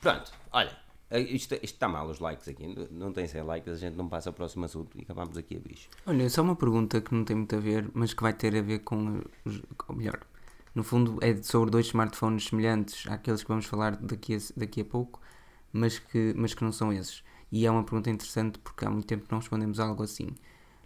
[0.01, 0.77] pronto, olha,
[1.13, 4.09] ah, isto, isto está mal os likes aqui, não tem 100 likes, a gente não
[4.09, 5.91] passa ao próximo assunto e acabamos aqui a bicho.
[6.07, 8.63] Olha, só uma pergunta que não tem muito a ver, mas que vai ter a
[8.63, 9.23] ver com,
[9.89, 10.21] ou melhor,
[10.75, 14.85] no fundo é sobre dois smartphones semelhantes àqueles que vamos falar daqui a, daqui a
[14.87, 15.21] pouco,
[15.71, 17.23] mas que, mas que não são esses.
[17.53, 20.29] E é uma pergunta interessante porque há muito tempo não respondemos algo assim.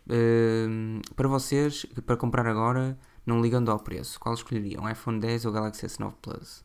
[0.08, 4.88] Uh, para vocês, para comprar agora, não ligando ao preço, qual escolheriam?
[4.90, 6.64] iPhone 10 ou Galaxy S9 Plus?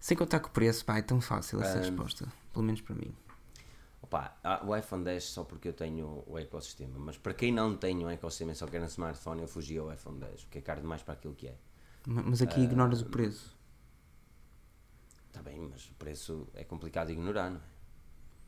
[0.00, 2.26] Sem contar com o preço, pá, é tão fácil essa um, resposta.
[2.52, 3.14] Pelo menos para mim.
[4.00, 8.04] Opa, o iPhone 10 só porque eu tenho o ecossistema, mas para quem não tem
[8.04, 10.80] um ecossistema e só quer um smartphone, eu fugi ao iPhone 10, porque é caro
[10.80, 11.56] demais para aquilo que é.
[12.06, 13.55] Mas aqui uh, ignoras o preço.
[15.36, 17.62] Está bem, mas o preço é complicado de ignorar, não é?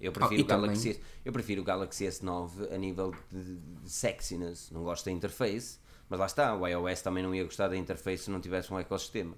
[0.01, 1.09] Eu prefiro, oh, o Galaxy, também...
[1.23, 4.71] eu prefiro o Galaxy S9 a nível de, de, sexiness.
[4.71, 6.55] Não gosto da interface, mas lá está.
[6.55, 9.37] O iOS também não ia gostar da interface se não tivesse um ecossistema.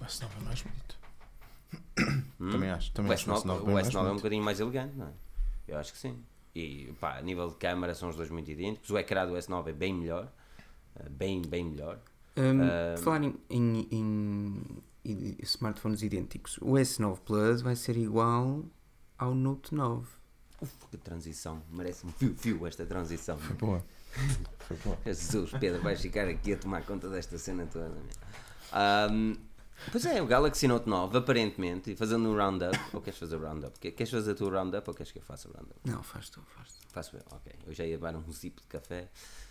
[0.00, 1.00] O S9 é mais bonito.
[2.40, 2.52] Hum?
[2.52, 2.90] Também acho.
[2.92, 5.12] Também o S9, acho o S9, o S9 é um bocadinho mais elegante, não é?
[5.68, 6.24] Eu acho que sim.
[6.54, 8.88] E pá, a nível de câmara são os dois muito idênticos.
[8.88, 10.32] O ecrã do S9 é bem melhor.
[10.96, 12.00] Eh, bem, bem melhor.
[12.34, 16.58] Um, uh, falar em, em, em smartphones idênticos.
[16.58, 18.64] O S9 Plus vai ser igual
[19.18, 20.06] ao Note 9.
[20.60, 21.62] Uf, que transição.
[21.70, 23.38] Merece um fio-fio esta transição.
[23.38, 23.84] Foi boa.
[24.58, 24.98] Foi boa.
[25.06, 27.90] Jesus, Pedro, vais ficar aqui a tomar conta desta cena toda.
[29.10, 29.34] Um,
[29.90, 32.78] pois é, o Galaxy Note 9, aparentemente, e fazendo um roundup.
[32.92, 33.78] Ou queres fazer o roundup?
[33.78, 35.80] Queres fazer tu o roundup ou queres que eu faça o roundup?
[35.84, 36.80] Não, faz tu, faz tu.
[36.92, 37.52] Faço eu, ok.
[37.66, 39.08] Eu já ia dar um zip de café.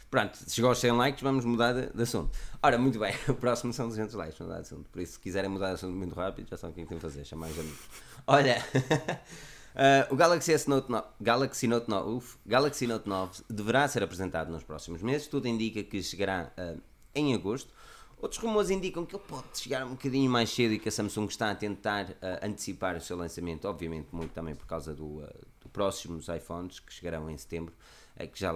[0.09, 2.35] Pronto, chegou aos 100 likes, vamos mudar de, de, assunto.
[2.63, 4.89] Ora, muito bem, o próximo são 200 likes, mudar de assunto.
[4.89, 7.01] Por isso, se quiserem mudar de assunto muito rápido, já sabem o que é que
[7.01, 7.79] fazer, chamar os amigos.
[8.25, 13.87] Olha, uh, o Galaxy S Note 9, Galaxy Note 9, uf, Galaxy Note 9 deverá
[13.87, 15.27] ser apresentado nos próximos meses.
[15.27, 16.81] Tudo indica que chegará uh,
[17.13, 17.71] em agosto.
[18.17, 21.27] Outros rumores indicam que ele pode chegar um bocadinho mais cedo e que a Samsung
[21.27, 25.48] está a tentar uh, antecipar o seu lançamento, obviamente muito também por causa do, do
[25.79, 27.73] próximos iPhones que chegarão em setembro
[28.17, 28.53] é que já,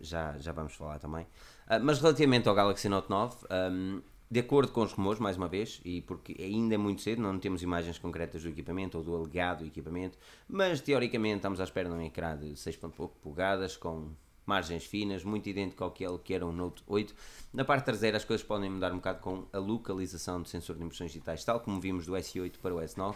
[0.00, 1.24] já, já vamos falar também.
[1.66, 3.36] Uh, mas relativamente ao Galaxy Note 9,
[3.70, 7.20] um, de acordo com os rumores, mais uma vez, e porque ainda é muito cedo,
[7.20, 10.16] não temos imagens concretas do equipamento ou do alegado equipamento,
[10.48, 14.08] mas teoricamente estamos à espera de um ecrã de 6.pouco polegadas com
[14.46, 17.14] margens finas, muito idêntico ao que ele que era um Note 8.
[17.52, 20.84] Na parte traseira as coisas podem mudar um bocado com a localização do sensor de
[20.84, 23.14] impressões digitais, tal como vimos do S8 para o S9.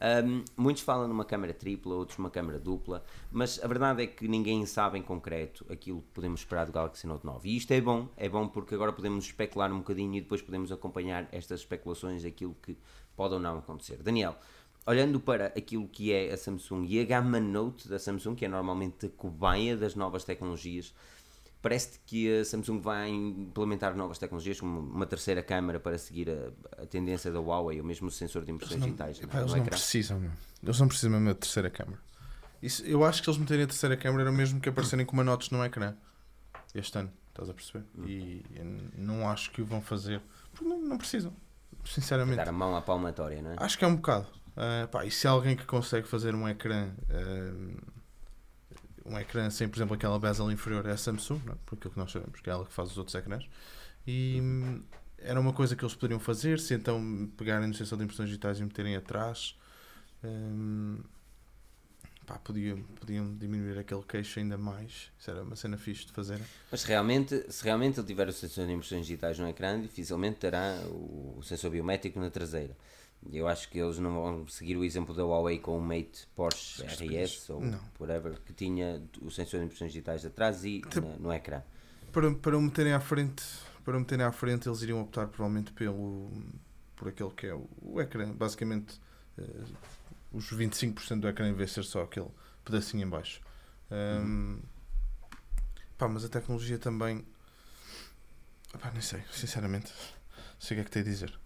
[0.00, 4.28] Um, muitos falam numa câmera tripla, outros uma câmera dupla, mas a verdade é que
[4.28, 7.48] ninguém sabe em concreto aquilo que podemos esperar do Galaxy Note 9.
[7.48, 10.70] E isto é bom, é bom porque agora podemos especular um bocadinho e depois podemos
[10.70, 12.76] acompanhar estas especulações daquilo que
[13.16, 13.96] pode ou não acontecer.
[14.02, 14.36] Daniel,
[14.86, 18.48] olhando para aquilo que é a Samsung e a gama Note da Samsung, que é
[18.48, 20.94] normalmente a cobaia das novas tecnologias,
[21.60, 26.82] Parece que a Samsung vai implementar novas tecnologias, como uma terceira câmara para seguir a,
[26.82, 29.20] a tendência da Huawei, ou mesmo o sensor de impressões digitais.
[29.20, 30.30] Epá, eles não precisam, meu.
[30.62, 31.98] eles não precisam mesmo da terceira câmara.
[32.62, 35.14] Isso, eu acho que eles meterem a terceira câmara era o mesmo que aparecerem com
[35.14, 35.94] uma notas no ecrã
[36.74, 37.84] este ano, estás a perceber?
[37.96, 38.04] Hum.
[38.06, 38.44] E
[38.96, 40.20] não acho que o vão fazer,
[40.52, 41.32] porque não, não precisam,
[41.84, 42.36] sinceramente.
[42.36, 43.56] Dar a mão à palmatória, não é?
[43.58, 44.26] Acho que é um bocado.
[44.56, 47.97] Uh, pá, e se alguém que consegue fazer um ecrã uh,
[49.08, 51.56] um ecrã sem, por exemplo, aquela bezel inferior é a Samsung, não é?
[51.64, 53.48] por aquilo que nós sabemos, que é ela que faz os outros ecrãs.
[54.06, 54.40] E
[55.18, 58.58] era uma coisa que eles poderiam fazer, se então pegarem no sensor de impressões digitais
[58.58, 59.56] e meterem atrás,
[60.22, 60.98] hum,
[62.24, 65.10] pá, podiam, podiam diminuir aquele queixo ainda mais.
[65.18, 66.40] Isso era uma cena fixe de fazer.
[66.70, 70.78] Mas realmente, se realmente ele tiver o sensor de impressões digitais no ecrã, dificilmente terá
[70.90, 72.76] o sensor biométrico na traseira.
[73.30, 76.82] Eu acho que eles não vão seguir o exemplo da Huawei com o Mate Porsche
[76.84, 77.80] RS ou não.
[77.98, 81.62] whatever, que tinha o sensor de impressões digitais atrás e no, no ecrã.
[82.12, 83.42] Para, para o meterem à frente,
[83.84, 86.30] para o meterem à frente, eles iriam optar provavelmente pelo
[86.94, 89.00] por aquele que é o, o ecrã, basicamente
[89.38, 89.76] uh,
[90.32, 92.28] os 25% do ecrã em vez de ser só aquele
[92.64, 93.40] pedacinho em baixo.
[93.90, 94.62] Um, uhum.
[95.96, 97.24] pá, mas a tecnologia também
[98.80, 99.92] pá, nem sei, sinceramente,
[100.36, 101.38] não sei o que é que tem a dizer.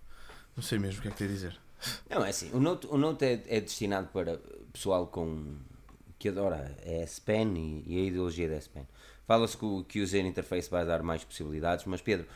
[0.57, 1.61] Não sei mesmo o que é que tem a dizer.
[2.09, 4.41] Não, é assim, o Note, o Note é, é destinado para
[4.73, 5.57] pessoal com
[6.19, 8.87] que adora a S Pen e, e, a ideologia da S Pen.
[9.27, 12.27] Fala-se que o, que o User Interface vai dar mais possibilidades, mas Pedro,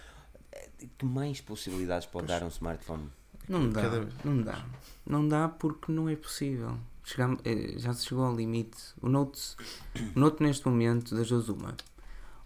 [0.98, 2.40] que mais possibilidades pode pois.
[2.40, 3.08] dar um smartphone?
[3.48, 3.82] Não dá,
[4.24, 4.66] não dá.
[5.06, 6.76] Não dá porque não é possível.
[7.04, 8.76] Chegamos, eh, já se chegou ao limite.
[9.00, 9.54] O Note,
[10.16, 11.76] o Note neste momento das duas uma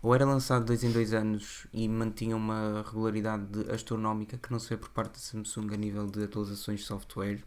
[0.02, 4.70] ou era lançado dois em dois anos e mantinha uma regularidade astronómica que não se
[4.70, 7.42] vê por parte da Samsung a nível de atualizações de software.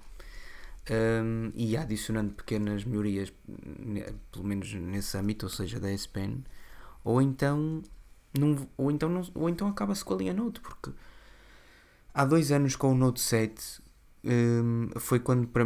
[0.92, 3.32] Um, e adicionando pequenas melhorias,
[4.32, 6.44] pelo menos nesse âmbito, ou seja, da S Pen,
[7.06, 7.82] ou então,
[8.38, 10.92] não, ou então, não, ou então acaba-se com a linha Note, porque
[12.14, 13.82] há dois anos com o Note 7
[14.26, 15.66] um, foi quando para,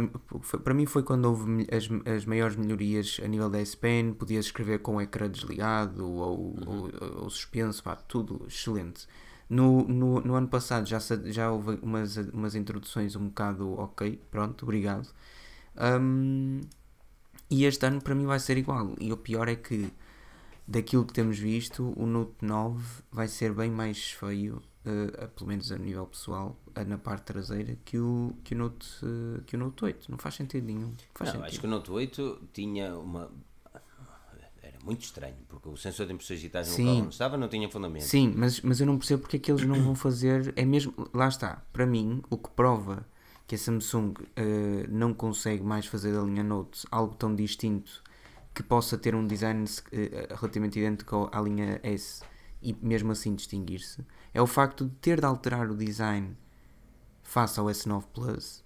[0.64, 4.46] para mim foi quando houve as, as maiores melhorias a nível da S Pen, podias
[4.46, 6.90] escrever com o ecrã desligado ou, uhum.
[7.00, 9.06] ou, ou, suspenso, pá, tudo excelente.
[9.48, 14.64] No, no, no, ano passado já, já houve umas, umas introduções um bocado ok, pronto,
[14.64, 15.08] obrigado.
[15.76, 16.60] Um,
[17.48, 18.94] e este ano para mim vai ser igual.
[19.00, 19.88] E o pior é que
[20.66, 25.70] daquilo que temos visto, o Note 9 vai ser bem mais feio uh, pelo menos
[25.70, 29.58] a nível pessoal, uh, na parte traseira, que o, que, o Note, uh, que o
[29.58, 30.10] Note 8.
[30.10, 30.94] Não faz sentido nenhum.
[31.14, 31.48] Faz não, sentido.
[31.48, 33.30] acho que o Note 8 tinha uma.
[34.62, 37.68] Era muito estranho, porque o sensor de impressões digitais no local onde estava não tinha
[37.70, 38.04] fundamento.
[38.04, 40.52] Sim, mas, mas eu não percebo porque é que eles não vão fazer.
[40.56, 40.92] É mesmo.
[41.14, 43.06] Lá está, para mim, o que prova
[43.46, 44.12] que a Samsung
[44.90, 48.02] não consegue mais fazer da linha Note algo tão distinto
[48.54, 49.64] que possa ter um design
[50.36, 52.22] relativamente idêntico à linha S
[52.60, 56.36] e mesmo assim distinguir-se é o facto de ter de alterar o design
[57.22, 58.64] face ao S9 Plus,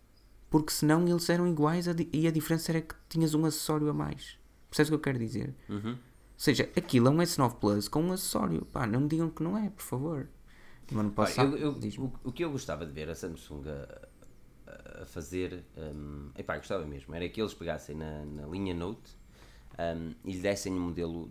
[0.51, 4.39] porque senão eles eram iguais e a diferença era que tinhas um acessório a mais.
[4.71, 5.55] Percebes o que eu quero dizer?
[5.69, 5.93] Uhum.
[5.93, 5.99] Ou
[6.37, 8.65] seja, aquilo é um S9 Plus com um acessório.
[8.67, 10.29] Pá, não me digam que não é, por favor.
[10.91, 15.03] No ano passado, eu, eu, o, o, que eu gostava de ver a Samsung a,
[15.03, 19.11] a fazer, um, epá, gostava mesmo, era que eles pegassem na, na linha Note
[19.79, 21.31] um, e lhe dessem um modelo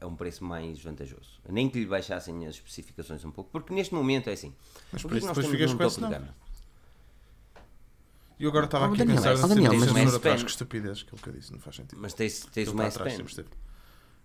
[0.00, 1.40] a um preço mais vantajoso.
[1.48, 4.54] Nem que lhe baixassem as especificações um pouco, porque neste momento é assim.
[4.92, 6.34] Mas por isso nós temos um topo de gama.
[8.38, 10.50] E eu agora estava oh, aqui Daniel, a pensar oh, Daniel, mas tens atrás, que
[10.50, 11.98] estupidez que ele disse, não faz sentido.
[12.00, 13.24] Mas tens, tens uma S Pen.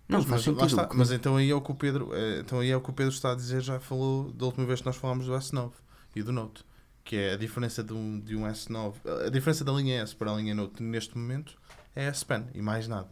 [0.08, 2.60] Não, mas, faz mas, está, mas então aí é o que o Pedro, é, então
[2.60, 4.86] aí é o que o Pedro está a dizer, já falou da última vez que
[4.86, 5.72] nós falámos do S9
[6.14, 6.64] e do Note,
[7.02, 8.94] que é a diferença de um, de um S9,
[9.26, 11.56] a diferença da linha S para a linha Note neste momento
[11.94, 13.08] é a S Pen e mais nada.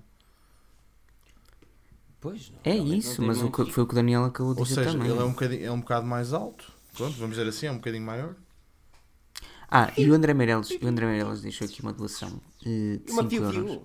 [2.21, 4.85] Pois, é isso, mas o que, foi o que o Daniel acabou de Ou dizer
[4.85, 5.11] seja, também.
[5.11, 6.71] ele é um, bocadinho, é um bocado mais alto.
[6.95, 8.35] Pronto, vamos dizer assim, é um bocadinho maior.
[9.71, 13.35] Ah, e o André Meireles, o André Meireles deixou aqui uma doação uh, de 5
[13.37, 13.81] euros.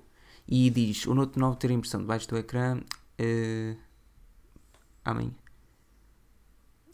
[0.47, 3.77] E diz, o Note 9 ter a impressão debaixo do ecrã uh,
[5.03, 5.33] amém.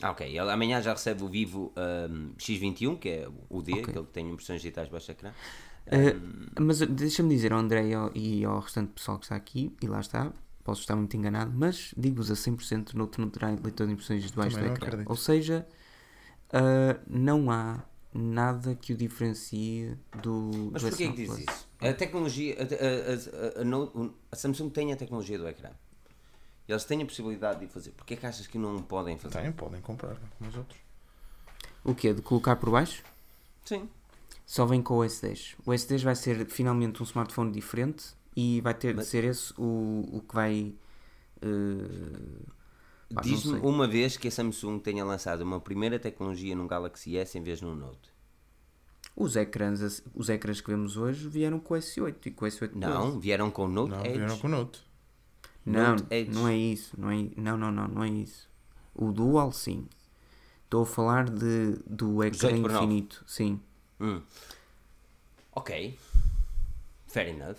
[0.02, 0.28] Ah, ok.
[0.28, 3.84] Ele amanhã já recebe o Vivo ahm, X21, que é o D, Ok.
[3.84, 5.32] aquele que tem impressões digitais baixo ecrã.
[5.88, 6.16] Eh,
[6.60, 9.88] mas deixa-me dizer ao André e ao- e ao restante pessoal que está aqui, e
[9.88, 10.32] lá está,
[10.72, 14.58] posso estar muito enganado, mas digo-vos a 100% no não terá leitor de impressões debaixo
[14.58, 15.04] do não ecrã.
[15.06, 15.68] Ou seja,
[16.54, 20.70] ah, não há nada que o diferencie do.
[20.72, 21.40] Mas porquê que S9 diz Plus.
[21.40, 21.68] isso?
[21.82, 25.70] A tecnologia, a, a- a- a Samsung tem a tecnologia do ecrã.
[26.68, 27.92] Eles têm a possibilidade de fazer.
[27.92, 29.42] Porquê que achas que não podem fazer?
[29.42, 30.80] Tem, podem comprar, como os outros.
[31.84, 32.14] O quê?
[32.14, 33.04] De colocar por baixo?
[33.66, 33.90] Sim.
[34.46, 35.56] Só vem com o S10.
[35.66, 39.54] O S10 vai ser finalmente um smartphone diferente e vai ter de Mas- ser esse
[39.58, 40.74] o, o que vai.
[41.42, 47.38] não Diz-me uma vez que a Samsung tenha lançado uma primeira tecnologia num Galaxy S
[47.38, 48.10] em vez de num Note.
[49.16, 52.72] Os ecrãs, os ecrãs que vemos hoje vieram com o S8 e com o S8
[52.74, 53.24] Não, Plus.
[53.24, 54.18] vieram com o Note Não, Edge.
[54.18, 54.82] vieram com o Note.
[55.66, 56.32] Não, Note Edge.
[56.32, 57.00] não é isso.
[57.00, 58.50] Não, é, não, não, não, não é isso.
[58.96, 59.86] O Dual, sim.
[60.64, 62.86] Estou a falar de, do ecrã 18 por 9.
[62.86, 63.24] infinito.
[63.28, 63.60] Sim.
[64.00, 64.22] Hum.
[65.52, 66.00] Ok.
[67.08, 67.58] Fair enough.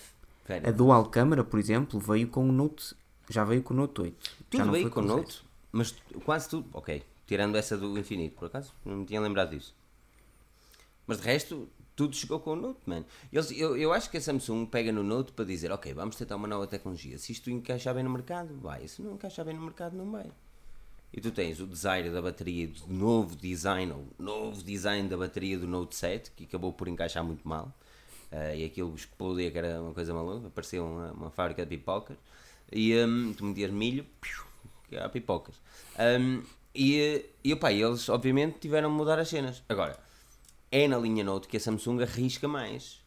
[0.49, 0.71] A.
[0.71, 2.95] Dual Câmara, por exemplo, veio com o Note.
[3.29, 4.31] Já veio com o Note 8.
[4.53, 6.69] já Tudo foi com o Note, mas quase tudo.
[6.73, 7.03] Ok.
[7.27, 9.75] Tirando essa do infinito, por acaso, não me tinha lembrado disso.
[11.07, 13.05] Mas de resto, tudo chegou com o Note, man.
[13.33, 16.37] Eles, eu, eu acho que a Samsung pega no Note para dizer, ok, vamos tentar
[16.37, 17.17] uma nova tecnologia.
[17.19, 18.87] Se isto encaixar bem no mercado, vai.
[18.89, 20.31] Se não encaixar bem no mercado, não vai.
[21.13, 25.59] E tu tens o design da bateria, do novo design, ou novo design da bateria
[25.59, 27.73] do Note 7, que acabou por encaixar muito mal.
[28.33, 32.17] Eh, e aquilo explodia, que era uma coisa maluca, parecia uma, uma fábrica de pipocas.
[32.73, 34.43] E hum, tu metias milho, piu,
[34.89, 35.55] que era pipocas.
[35.99, 36.43] Hum,
[36.75, 39.63] e, e opá, eles obviamente tiveram de mudar as cenas.
[39.69, 39.99] Agora,
[40.71, 43.03] é na linha Note que a Samsung arrisca mais.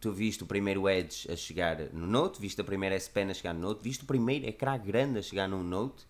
[0.00, 3.34] Tu viste o primeiro Edge a chegar no Note, viste a primeira S Pen a
[3.34, 6.06] chegar no Note, viste o primeiro ecrã grande a chegar num Note,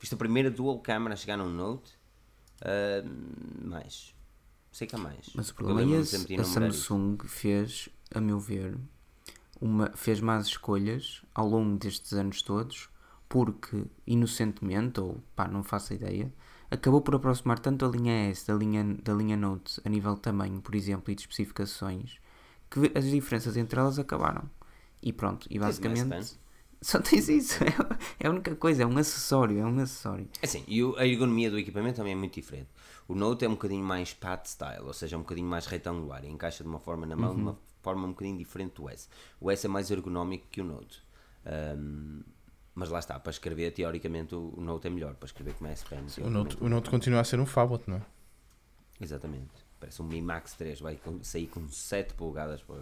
[0.00, 1.92] viste a primeira Dual Camera a chegar num Note.
[2.64, 4.13] Hum, mais.
[4.74, 5.30] Sei que há mais.
[5.36, 6.26] Mas o problema é esse.
[6.26, 6.42] de A.
[6.42, 8.76] Samsung fez, a meu ver,
[9.60, 12.88] uma, fez más escolhas ao longo destes anos todos,
[13.28, 16.34] porque inocentemente, ou pá, não faço ideia,
[16.68, 20.22] acabou por aproximar tanto a linha S da linha, da linha Note a nível de
[20.22, 22.18] tamanho, por exemplo, e de especificações,
[22.68, 24.50] que as diferenças entre elas acabaram.
[25.00, 26.36] E pronto, e basicamente
[26.84, 27.60] só tens isso.
[28.20, 30.28] É a única coisa, é um acessório, é um acessório.
[30.42, 32.68] É Assim, e a ergonomia do equipamento também é muito diferente.
[33.06, 36.24] O Note é um bocadinho mais pat style, ou seja, é um bocadinho mais retangular,
[36.24, 39.08] e encaixa de uma forma na mão, de uma forma um bocadinho diferente do S.
[39.40, 41.02] O S é mais ergonómico que o Note.
[41.44, 42.22] Ahm,
[42.74, 46.00] mas lá está, para escrever, teoricamente, o Note é melhor para escrever como S Pen.
[46.24, 48.02] O Note, o Note continua a ser um Phablet, não é?
[49.00, 49.52] Exatamente.
[49.78, 52.62] Parece um Mi Max 3, vai com- sair com 7 polegadas.
[52.62, 52.76] Pô.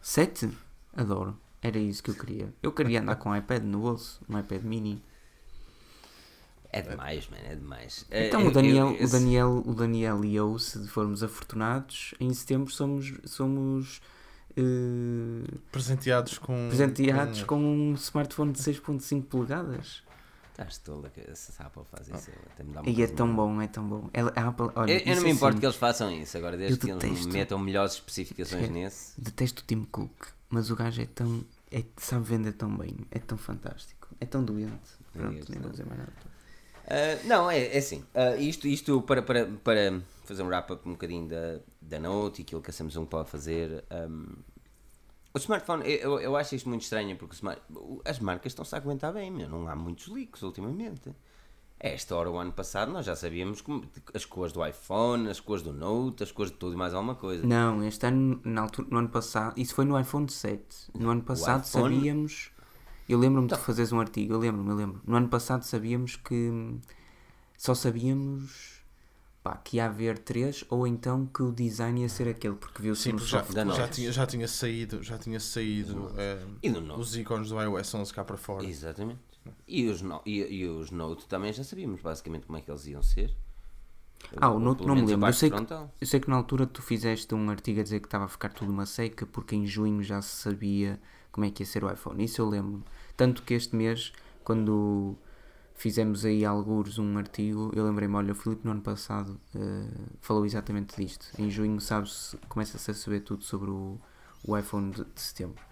[0.00, 0.50] 7?
[0.94, 1.36] Adoro.
[1.60, 2.54] Era isso que eu queria.
[2.62, 5.02] Eu queria andar com um iPad no bolso, um iPad mini.
[6.78, 8.04] É demais, mano, é demais.
[8.10, 11.22] Então É, o eu- Daniel, eu- o esse- Daniel, o Daniel e eu, se formos
[11.22, 14.00] afortunados, em setembro somos, somos
[14.56, 16.68] eh, Presenteados com.
[16.68, 20.02] presenteados com- com um smartphone de 6.5 polegadas.
[20.50, 22.30] Estás tola que essa Apple faz isso.
[22.54, 24.08] até me dá uma E é tão bom, é tão bom.
[24.14, 26.36] Ela- a Apple, olha, Eu, eu não me é importo assim, que eles façam isso,
[26.38, 29.20] agora desde que eles metam melhores especificações nesse.
[29.20, 31.44] Detesto o Tim Cook, mas o gajo é tão.
[31.70, 34.72] É, sabe vender tão bem, é tão fantástico, é tão doente.
[35.12, 36.12] Pronto, nem vou dizer mais nada.
[36.88, 38.04] Ah, não, é, é assim.
[38.14, 42.42] ah, isto isto para, para, para fazer um wrap-up um bocadinho da, da Note e
[42.42, 43.84] aquilo que a Samsung pode fazer.
[43.90, 44.34] ahm,
[45.34, 47.60] o smartphone, eu, eu acho isto muito estranho porque smart-
[48.06, 51.10] as marcas estão-se a aguentar bem, meu, não há muitos leaks ultimamente.
[51.78, 53.84] Esta hora, o ano passado, nós já sabíamos como-
[54.14, 57.14] as cores do iPhone, as cores do Note, as cores de tudo e mais alguma
[57.16, 57.46] coisa.
[57.46, 60.64] Não, este ano, na altura, no ano passado, isso foi no iPhone 7.
[60.98, 62.50] No ano passado iPhone- sabíamos.
[63.08, 65.00] Eu lembro-me Então- de fazeres um artigo, eu lembro-me, eu lembro.
[65.06, 66.76] No ano passado sabíamos que.
[67.56, 68.76] Só sabíamos.
[69.42, 73.02] Pá, que ia haver três, ou então que o design ia ser aquele, porque viu-se
[73.04, 73.90] Sim, no já, já, Note.
[73.92, 76.44] tinha, já tinha saído, já tinha saído eh,
[76.98, 78.66] os ícones do iOS 11 cá para fora.
[78.66, 79.20] Exatamente.
[79.68, 82.88] E os, no- e, e os Note também já sabíamos basicamente como é que eles
[82.88, 83.32] iam ser.
[84.36, 85.28] Ah, o Note não me lembro.
[85.28, 85.56] Eu sei, que,
[86.00, 88.52] eu sei que na altura tu fizeste um artigo a dizer que estava a ficar
[88.52, 90.98] tudo uma seca, porque em junho já se sabia
[91.36, 92.24] como é que ia ser o iPhone.
[92.24, 92.82] Isso eu lembro.
[93.14, 94.10] Tanto que este mês,
[94.42, 95.14] quando
[95.74, 99.86] fizemos aí alguns um artigo, eu lembrei-me, olha, o Filipe no ano passado eh,
[100.18, 101.26] falou exatamente disto.
[101.38, 104.00] Em junho, sabes, começa-se a saber tudo sobre o,
[104.42, 105.62] o iPhone de, de setembro.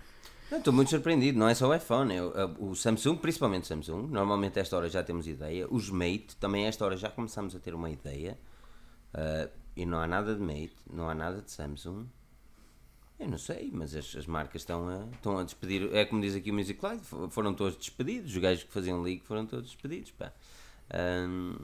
[0.52, 4.06] Estou muito surpreendido, não é só o iPhone, é o, o Samsung, principalmente Samsung.
[4.08, 5.66] Normalmente a esta hora já temos ideia.
[5.70, 8.38] Os Mate, também a esta hora já começamos a ter uma ideia.
[9.14, 12.04] Ah, e não há nada de Mate, não há nada de Samsung.
[13.18, 15.88] Eu não sei, mas as, as marcas estão a, estão a despedir.
[15.94, 18.32] É como diz aqui o Music Live, fo- foram todos despedidos.
[18.32, 20.10] Os gajos que faziam league foram todos despedidos.
[20.12, 20.32] Pá.
[20.92, 21.54] Ahm,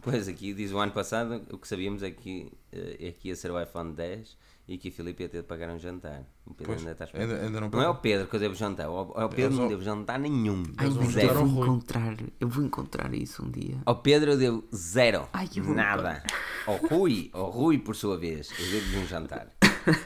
[0.00, 3.36] Pois aqui diz o ano passado, o que sabíamos é que, eh, é que ia
[3.36, 4.36] ser o iPhone 10
[4.66, 6.22] e que o Filipe ia ter de pagar um jantar.
[6.46, 7.94] O Pedro Pois, ainda está ainda, ainda não Não é o.
[7.96, 10.62] Pedro que eu devo jantar, ao ao Pedro Eles não devo jantar nenhum.
[10.78, 13.76] Ai, eu vou encontrar, eu vou encontrar isso um dia.
[13.84, 15.28] Ao Pedro eu devo zero.
[15.32, 16.22] Ai, eu Nada.
[16.66, 19.52] Ao Rui, ao Rui por sua vez, eu devo-lhe um jantar.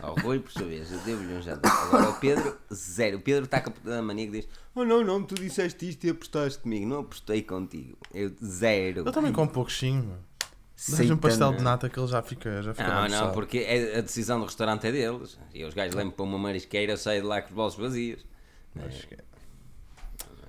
[0.01, 1.71] Ao Rui por sua vez, eu devo-lhe um jantar.
[1.87, 3.19] Agora ao Pedro, zero.
[3.19, 6.11] O Pedro está com a mania que diz: Oh não, não, tu disseste isto e
[6.11, 6.87] apostaste comigo.
[6.87, 7.97] Não apostei contigo.
[8.13, 9.01] Eu zero.
[9.01, 10.19] Ele também come pouquinho, meu.
[10.77, 13.59] Sei Dá-lhe um pastel de nata que ele já fica, já fica Não, não, porque
[13.61, 15.39] é- a decisão do restaurante é deles.
[15.55, 18.27] E os gajos levam para uma marisqueira, eu saio de lá com os bolsos vazios.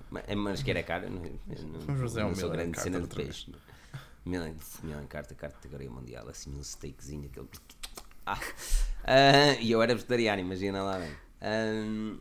[0.10, 3.00] Mas marisqueira é cara, eu não, eu não, fazer não um sou grande Carta cena
[3.00, 3.52] de peixe.
[4.26, 4.54] Milan,
[4.84, 7.48] Milan carta, categoria mundial, assim um steakzinho, aquele.
[8.28, 8.40] Ah.
[9.04, 11.12] Ah, E eu era vegetariano, imagina lá bem.
[11.42, 12.18] Ah,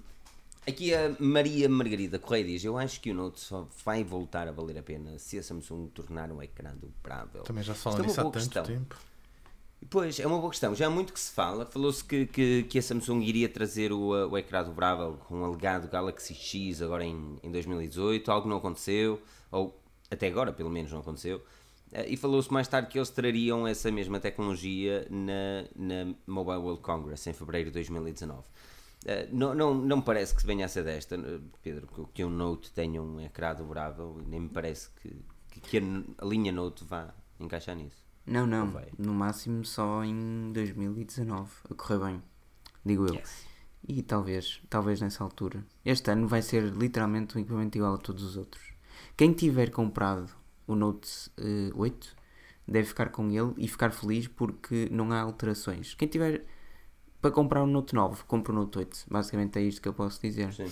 [0.66, 4.52] aqui a Maria Margarida Correia diz: Eu acho que o Note só vai voltar a
[4.52, 7.42] valer a pena se a Samsung tornar um ecrã dobrável.
[7.42, 8.64] Também já se Isto fala é nisso há boa tanto questão.
[8.64, 8.96] tempo.
[9.90, 10.74] Pois, é uma boa questão.
[10.74, 11.66] Já há muito que se fala.
[11.66, 15.88] Falou-se que, que, que a Samsung iria trazer o, o ecrã dobrável com o alegado
[15.88, 18.30] Galaxy X agora em, em 2018.
[18.30, 19.78] Algo não aconteceu, ou
[20.10, 21.42] até agora pelo menos não aconteceu.
[21.92, 26.82] Eh, E falou-se mais tarde que eles trariam essa mesma tecnologia na, na Mobile World
[26.82, 28.42] Congress em fevereiro de 2019.
[29.04, 32.24] Eh, não, não, não me parece que venha a ser desta, eh, Pedro, que, que
[32.24, 34.20] um Note tenha um ecrã dobrável.
[34.26, 35.16] Nem me parece que,
[35.50, 38.04] que, que a, a linha Note vá encaixar nisso.
[38.26, 38.88] Não, não, vai?
[38.98, 42.22] no máximo só em 2019, a correr bem,
[42.84, 43.14] digo eu.
[43.14, 43.46] Yes.
[43.88, 45.64] E talvez, talvez nessa altura.
[45.84, 48.72] Este ano vai ser literalmente um equipamento igual a todos os outros.
[49.16, 50.28] Quem tiver comprado
[50.66, 52.16] o Note eh, 8
[52.66, 55.94] deve ficar com ele e ficar feliz porque não há alterações.
[55.94, 56.44] Quem tiver
[57.20, 59.06] para comprar um Note 9, compra o Note 8.
[59.08, 60.52] Basicamente é isto que eu posso dizer.
[60.52, 60.70] Sim.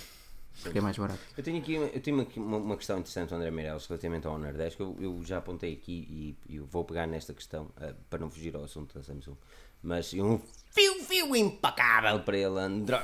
[0.62, 1.20] Porque é mais barato.
[1.36, 4.52] Eu tenho aqui, eu tenho aqui uma, uma questão interessante, André Meireles, relativamente ao Honor
[4.52, 8.20] 10, que eu, eu já apontei aqui e, e vou pegar nesta questão ah, para
[8.20, 9.36] não fugir ao assunto da Samsung.
[9.84, 10.40] Mas um
[10.72, 12.96] fio-fio impecável para ele, André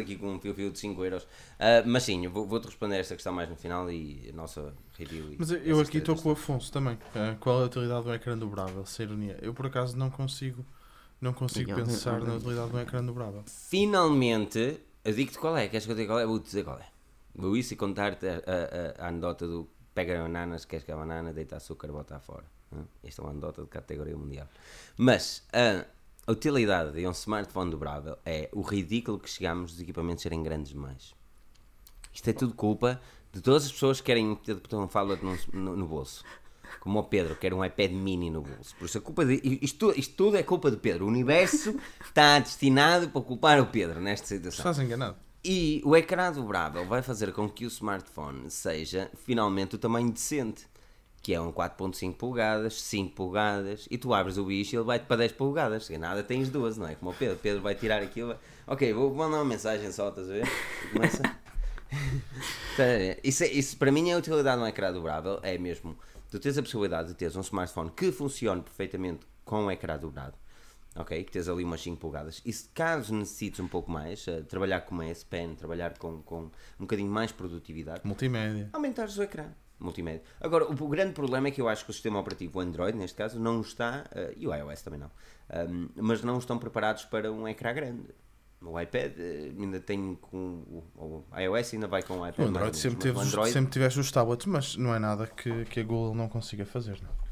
[0.00, 1.26] aqui com um fio-fio de 5 euros.
[1.58, 5.34] Ah, mas sim, vou- vou-te responder esta questão mais no final e a nossa review.
[5.38, 6.96] Mas eu- aqui estou com o Afonso também.
[7.40, 8.86] Qual é a utilidade do ecrã dobrável?
[8.86, 9.38] Sem ironia.
[9.42, 10.64] Eu por acaso não consigo,
[11.20, 13.42] não consigo Miguel, pensar na utilidade do ecrã dobrável.
[13.46, 16.26] Finalmente, eu digo-te qual é, queres que eu diga qual é?
[16.26, 16.86] Vou-te dizer qual é.
[17.34, 18.40] Vou isso e contar-te a,
[19.00, 22.44] a, a anedota do pega bananas, queres que a banana, deita açúcar, bota fora.
[23.02, 24.46] Esta é uma anedota de categoria mundial.
[24.96, 25.42] Mas
[26.26, 30.72] a utilidade de um smartphone dobrável é o ridículo que chegamos dos equipamentos serem grandes
[30.72, 31.14] demais.
[32.12, 33.00] Isto é tudo culpa
[33.32, 36.24] de todas as pessoas que querem ter botão fala no, no, no bolso.
[36.80, 38.74] Como o Pedro, que quer um iPad mini no bolso.
[38.76, 39.40] Por isso a culpa de.
[39.60, 41.04] Isto, isto tudo é culpa do Pedro.
[41.04, 44.70] O universo está destinado para culpar o Pedro nesta situação.
[44.70, 45.16] Estás enganado.
[45.44, 50.66] E o ecrã dobrável vai fazer com que o smartphone seja finalmente o tamanho decente.
[51.22, 55.04] Que é um 4.5 polegadas, 5 polegadas, e tu abres o bicho e ele vai-te
[55.04, 55.84] para 10 polegadas.
[55.84, 56.94] Se nada tens duas, não é?
[56.94, 57.36] Como o Pedro.
[57.36, 58.28] Pedro vai tirar aquilo.
[58.28, 60.48] vai- Ok, vou mandar uma mensagem só, estás a ver?
[60.92, 61.22] Começa.
[61.24, 61.36] A
[62.76, 63.20] ver?
[63.22, 65.96] Isso, é- isso para mim é a utilidade de um ecrã dobrável, é mesmo
[66.30, 70.34] tu tens a possibilidade de teres um smartphone que funcione perfeitamente com um ecrã dobrado,
[70.94, 71.24] ok?
[71.24, 74.82] Que tens ali umas 5 polegadas e se caso necessites um pouco mais, eh, trabalhar
[74.82, 76.50] com uma S Pen, trabalhar com, com um
[76.80, 78.70] bocadinho mais produtividade, Multimédia.
[78.72, 79.46] aumentares o ecrã
[79.80, 80.22] multimédia.
[80.40, 82.96] Agora, o, o grande problema é que eu acho que o sistema operativo o Android,
[82.96, 85.10] neste caso, não está, eh, e o iOS também não,
[85.50, 88.08] ahm, mas não estão preparados para um ecrã grande.
[88.62, 92.48] O iPad eh, ainda tem com o, o iOS ainda vai com o iPad O
[92.48, 95.82] Android sempre, teve, Android sempre tiveste os tablets, mas não é nada que, que a
[95.82, 97.00] Google não consiga fazer.
[97.02, 97.30] Não?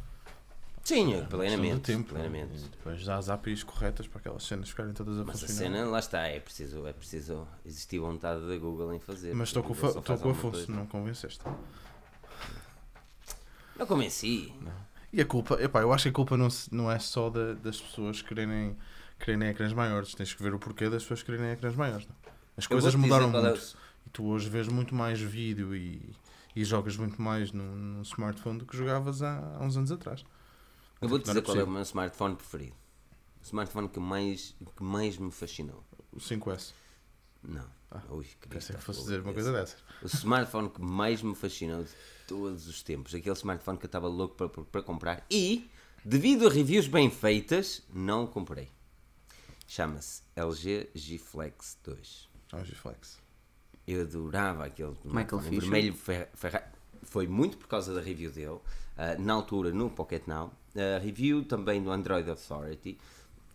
[0.89, 1.83] Sim, Questão plenamente.
[1.83, 2.15] tempo.
[2.15, 2.57] plenamente.
[2.57, 5.77] E depois dá as APIs corretas para aquelas cenas ficarem todas a Mas a funcionar.
[5.77, 9.35] cena, lá está, é preciso, é preciso existir vontade da Google em fazer.
[9.35, 11.45] Mas estou com, estou com o Afonso, não convenceste.
[13.79, 14.53] Não convenci.
[15.13, 17.81] E a culpa, epá, eu acho que a culpa não, não é só da- das
[17.81, 18.77] pessoas quererem,
[19.19, 20.15] quererem ecrãs maiores.
[20.15, 22.07] Tens que ver o porquê das pessoas quererem ecrãs maiores.
[22.07, 22.17] Não?
[22.57, 23.77] As Eu coisas mudaram é muito.
[24.07, 26.15] E tu hoje vês muito mais vídeo e,
[26.57, 30.25] e jogas muito mais num, num smartphone do que jogavas há, há uns anos atrás.
[31.01, 31.73] Eu vou-te Não era dizer qual é o possível.
[31.73, 32.75] meu smartphone preferido.
[33.41, 35.85] O smartphone que mais, que mais me fascinou.
[36.13, 36.73] O 5S.
[37.43, 37.65] Não.
[37.91, 39.79] Ah, Ui, Pensei que está fosse dizer uma coisa dessas.
[40.03, 41.91] O smartphone que mais me fascinou de
[42.27, 43.15] todos os tempos.
[43.15, 45.25] Aquele smartphone que eu estava louco para, para, para comprar.
[45.31, 45.71] E,
[46.05, 48.69] devido a reviews bem feitas, não o comprei.
[49.67, 52.29] Chama-se LG G Flex 2.
[52.53, 53.19] Ah, o G-Flex.
[53.87, 55.61] Eu adorava aquele Michael um Fisher.
[55.61, 56.73] vermelho ferra-
[57.03, 58.59] Foi muito por causa da review dele,
[58.97, 60.53] ah, na altura no Pocket Now.
[60.75, 62.99] A review também do Android Authority,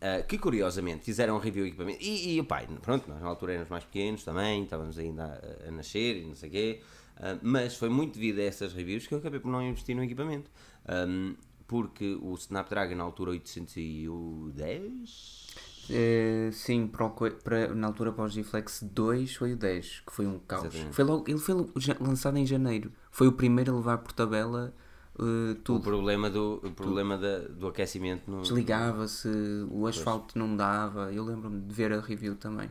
[0.04, 2.04] ah, que curiosamente fizeram um review de equipamento.
[2.04, 5.24] E, e pai, pronto, nós na altura éramos mais pequenos também, estávamos ainda
[5.66, 6.82] a, a nascer e não sei o quê.
[7.18, 10.04] ah, mas foi muito devido a essas reviews que eu acabei por não investir no
[10.04, 10.50] equipamento.
[10.88, 11.36] Ahm,
[11.66, 15.48] porque o Snapdragon na altura 810
[15.90, 20.14] Eh, sim, para, o para- na altura para o G-Flex 2 foi o 10, que
[20.14, 20.74] foi um caos.
[20.94, 21.56] Foi logo, ele foi
[22.00, 22.90] lançado em janeiro.
[23.12, 24.74] Foi o primeiro a levar por tabela
[25.20, 25.82] eh, o tudo.
[25.82, 29.28] problema, do, o problema da- do aquecimento no, Desligava-se,
[29.72, 31.12] o asfalto não dava.
[31.14, 32.70] Eu lembro-me de ver a review também.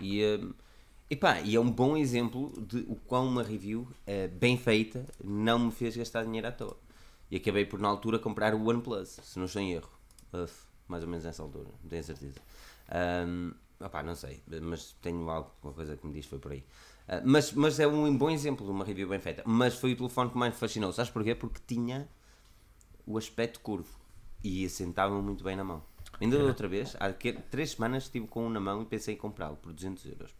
[0.00, 0.52] E, hum,
[1.10, 5.58] epá, e é um bom exemplo de o quão uma review eh, bem feita não
[5.58, 6.76] me fez gastar dinheiro à toa.
[7.30, 9.90] E acabei por, na altura, comprar o OnePlus, se não estou em erro.
[10.32, 10.52] Uf,
[10.88, 12.40] mais ou menos nessa altura, não tenho certeza.
[13.26, 16.64] Hum, opá, não sei, mas tenho alguma coisa que me diz foi por aí.
[17.08, 19.42] Ah, mas, mas é um bom exemplo de uma review bem feita.
[19.46, 20.92] Mas foi o telefone que mais me fascinou.
[20.92, 21.34] Sabes porquê?
[21.34, 22.08] Porque tinha
[23.06, 23.98] o aspecto curvo
[24.42, 25.82] e assentava muito bem na mão.
[26.20, 29.14] Ainda da outra vez, há que- três semanas estive com um na mão e pensei
[29.14, 30.34] em comprá-lo por 200 euros.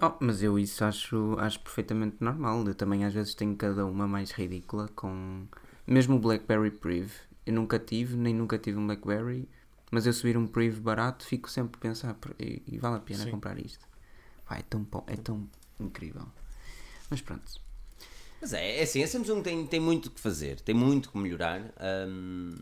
[0.00, 2.64] Oh, mas eu isso acho, acho perfeitamente normal.
[2.66, 5.46] Eu também às vezes tenho cada uma mais ridícula com.
[5.86, 7.10] Mesmo o Blackberry Priv.
[7.44, 9.48] Eu nunca tive, nem nunca tive um Blackberry.
[9.90, 13.00] Mas eu subir um Priv barato, fico sempre a pensar, "Pô, e, e vale a
[13.00, 13.30] pena Sim.
[13.30, 13.87] comprar isto.
[14.48, 16.26] Pá, é tão, bom, é tão incrível.
[17.10, 17.60] Mas pronto.
[18.40, 21.60] Mas é, é assim, a Samsung tem, tem muito que fazer, tem muito que melhorar.
[22.08, 22.56] Hum,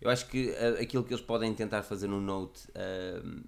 [0.00, 2.68] eu acho que ah, aquilo que eles podem tentar fazer no Note
[3.24, 3.42] hum,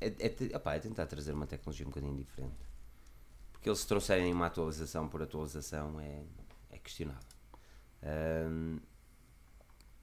[0.00, 2.68] é, é, opá, é tentar trazer uma tecnologia um bocadinho diferente.
[3.52, 6.22] Porque eles se trouxerem uma atualização por atualização é,
[6.70, 7.22] é questionável.
[8.02, 8.78] Hum,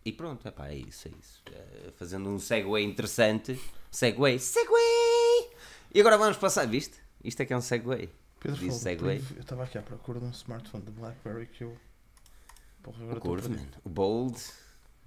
[0.04, 1.44] e pronto, epá, é isso, é isso.
[1.52, 3.60] Eh, fazendo um segue interessante.
[3.92, 5.11] Segue, segue!
[5.94, 6.98] E agora vamos passar, viste?
[7.24, 8.10] Isto é que é um segue.
[8.40, 9.04] Pedro Disse segue.
[9.06, 11.78] Eu estava aqui à procura de um smartphone de Blackberry que eu.
[12.82, 13.72] Porra, agora O curve, perdido.
[13.76, 13.82] man.
[13.84, 14.42] O bold.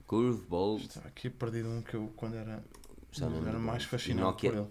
[0.06, 0.84] Curve, bold.
[0.86, 2.62] Estava aqui perdido um que eu, quando era.
[3.18, 4.68] Não era mais fascinado Nokia- por ele.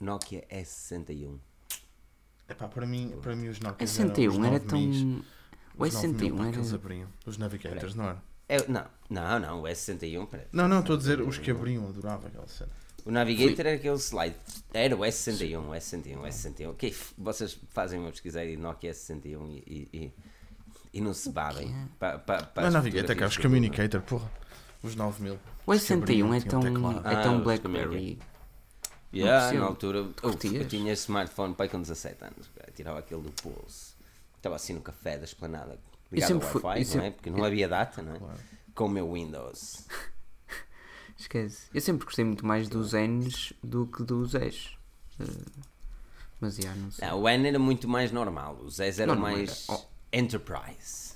[0.00, 1.38] Nokia S61.
[2.48, 4.78] Epá, para mim, para mim os Nokia 61 era tão.
[5.76, 6.76] O Os 9000 S61 que eles era.
[6.76, 7.08] abriam.
[7.24, 8.22] Os Navigators, não era?
[8.48, 10.46] É, não, não, não, o S61, peraí.
[10.52, 12.70] Não, não, estou a dizer os que abriam, adorava aquela cena.
[13.04, 14.36] O Navigator era aquele slide.
[14.72, 16.70] Era o S61, o S61, o S61.
[16.70, 20.12] Ok, vocês fazem uma pesquisa aí de Nokia S61 e, e, e,
[20.94, 21.74] e não se babem.
[21.98, 24.30] Pa, pa, pa Não, as Navigator, que é os Communicator, porra.
[24.82, 25.38] Os 9000.
[25.66, 28.18] O S61 é um tão, é Ah, tão os Blackberry.
[29.12, 30.54] Yeah, na altura eu, curtias?
[30.54, 32.50] eu tinha smartphone pai com 17 anos.
[32.54, 33.96] cara, Tirava aquele do pulso.
[34.36, 35.78] Estava assim no café da esplanada.
[36.12, 37.10] Ligado ao sempre fui- Wi-Fi, eu não é?
[37.10, 38.18] Porque não havia data, não é?
[38.18, 38.38] Claro.
[38.74, 39.86] Com o meu Windows.
[41.18, 41.66] Esquece.
[41.74, 44.68] Eu sempre gostei muito mais dos N's do que dos S.
[45.20, 45.24] Eh,
[46.40, 47.08] mas já, não sei.
[47.08, 48.56] Não, o N era muito mais normal.
[48.62, 49.78] Os S eram Não, não mais era.
[49.78, 49.84] Oh.
[50.12, 51.08] Enterprise.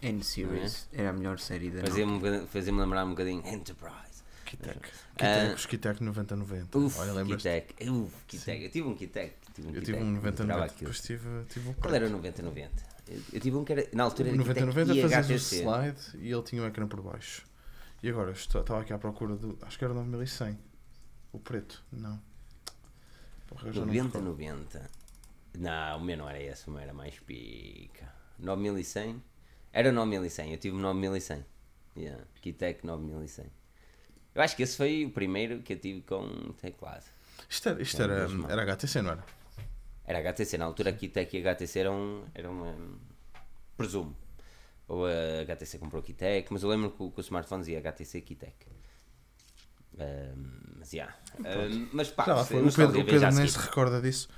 [0.00, 2.42] N Series era a melhor série da Fazia-me Nokia.
[2.42, 4.22] um fazia-me lembrar um bocadinho Enterprise.
[4.46, 4.78] Kitec.
[4.78, 5.16] Ah.
[5.16, 6.78] Kitec, os Kitec 9090.
[6.78, 7.90] Uf, Olha, Kitec.
[7.90, 8.64] Uf, Kitec.
[8.64, 9.34] Eu tive um Kitec.
[9.54, 10.64] Tive um Eu tive um adorava 9090.
[10.64, 10.78] aquilo.
[10.78, 12.70] Depois tive, tive o Qual era o 9090?
[13.08, 13.86] Eu, eu tive um que era.
[13.92, 17.02] Na altura era Kitec 9090 e fazias o slide e ele tinha o ecrã por
[17.02, 17.42] baixo.
[18.06, 19.58] E agora, estava aqui à procura do.
[19.62, 20.56] Acho que era o 9100.
[21.32, 21.84] O preto.
[21.90, 22.22] Não.
[23.48, 24.42] Porra, eu já não me 90, recordo.
[24.44, 24.90] 90.
[25.58, 28.08] Não, o meu não era esse, o meu era mais pica.
[28.38, 29.20] 9100?
[29.72, 31.44] Era 9100, eu tive 9100.
[31.96, 33.50] Yeah, Kitec 9100.
[34.36, 37.10] Eu acho que esse foi o primeiro que eu tive com teclado.
[37.50, 39.24] Isto era, isto era, era HTC, não era?
[40.04, 42.98] Era HTC, na altura Kitec e HTC eram, eram um,
[43.76, 44.16] presumo.
[44.88, 48.20] Ou a HTC comprou Kitec, mas eu lembro que o, que o smartphone dizia HTC
[48.20, 48.54] Kitec.
[49.98, 51.14] Um, mas, yeah.
[51.40, 52.62] Um, mas pá, Já se- foi.
[52.62, 54.28] O Pedro, o Pedro a nem se recorda disso.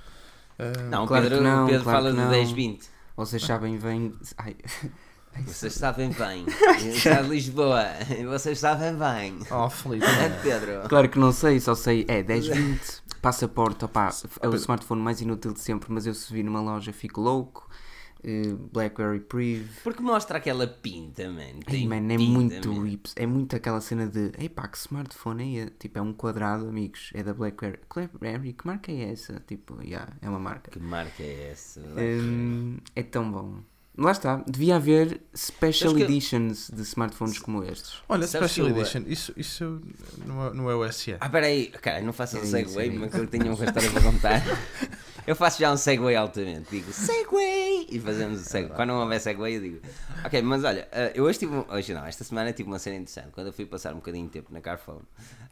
[0.89, 2.29] Não, o Claro Pedro, não, o Pedro claro fala de não.
[2.29, 2.89] 10, 20.
[3.15, 4.13] Vocês sabem bem.
[4.37, 4.55] Ai,
[5.45, 6.45] Vocês sabem bem.
[7.05, 7.83] É de Lisboa.
[8.27, 9.39] Vocês sabem bem.
[9.51, 10.05] Oh, Felipe.
[10.05, 10.89] É, Pedro.
[10.89, 12.05] claro que não sei, só sei.
[12.07, 13.03] É 10, 20.
[13.21, 14.09] Passaporte, opá,
[14.41, 17.69] é o smartphone mais inútil de sempre, mas eu se vir numa loja fico louco.
[18.23, 19.67] Eh, Blackberry Priv.
[19.83, 21.41] Porque mostra aquela pinta, man.
[21.41, 22.83] Ei, Tem man, é pinta, muito man.
[22.83, 23.13] rips.
[23.15, 24.31] É muito aquela cena de.
[24.37, 25.61] Epá, que smartphone é?
[25.63, 27.11] esse?" Tipo, é um quadrado, amigos.
[27.13, 27.79] É da Blackberry.
[28.19, 29.41] Blackberry, que marca é essa?
[29.47, 30.69] Tipo, yeah, é uma marca.
[30.71, 31.79] Que marca é essa?
[31.81, 33.59] Hum, é tão bom.
[33.97, 38.01] Lá está, devia haver special que- editions de smartphones como estes.
[38.07, 39.81] Olha, Sabes Special eu- Edition, isso, isso
[40.25, 41.17] não, é, é o SE.
[41.19, 41.67] Ah, peraí.
[41.67, 44.41] Cara, não faças um Era isso, segue, era mas eu tenho uma história para contar.
[45.29, 46.71] Eu faço já um segue altamente.
[46.71, 47.85] Digo, segue!
[47.87, 48.69] E fazemos o segue.
[48.69, 49.79] Quando não houver segue, eu digo.
[50.25, 51.53] Ok, mas olha, eh, eu hoje tive.
[51.69, 53.29] Hoje não, esta semana tive uma cena interessante.
[53.31, 55.03] Quando eu fui passar um bocadinho de tempo na Carphone,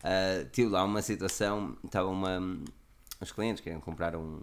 [0.03, 1.77] eh, tive lá uma situação.
[1.85, 2.57] Estava uma.
[3.21, 4.39] Os clientes queriam comprar um.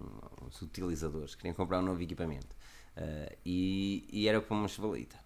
[0.46, 2.54] Os utilizadores queriam comprar um novo equipamento.
[2.96, 5.16] Eh, e, e era para uma chevalita.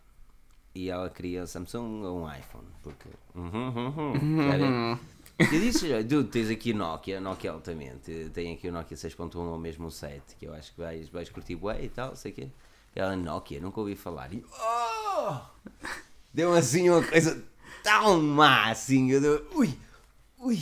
[0.74, 2.64] E ela queria Samsung ou um iPhone.
[2.82, 3.10] Porque.
[3.34, 4.98] Uhum, uhum, uhum?
[5.52, 9.86] Eu disse, dude, tens aqui Nokia, Nokia altamente, tem aqui o Nokia 6.1 ou mesmo
[9.86, 12.48] o 7, que eu acho que vais, vais curtir bué e tal, sei o quê.
[12.92, 14.34] Ela, Nokia, nunca ouvi falar.
[14.34, 15.36] E, oh!
[16.34, 17.40] deu assim uma coisa
[17.84, 19.12] tão má assim.
[19.12, 19.72] Eu deu, ui,
[20.40, 20.58] ui,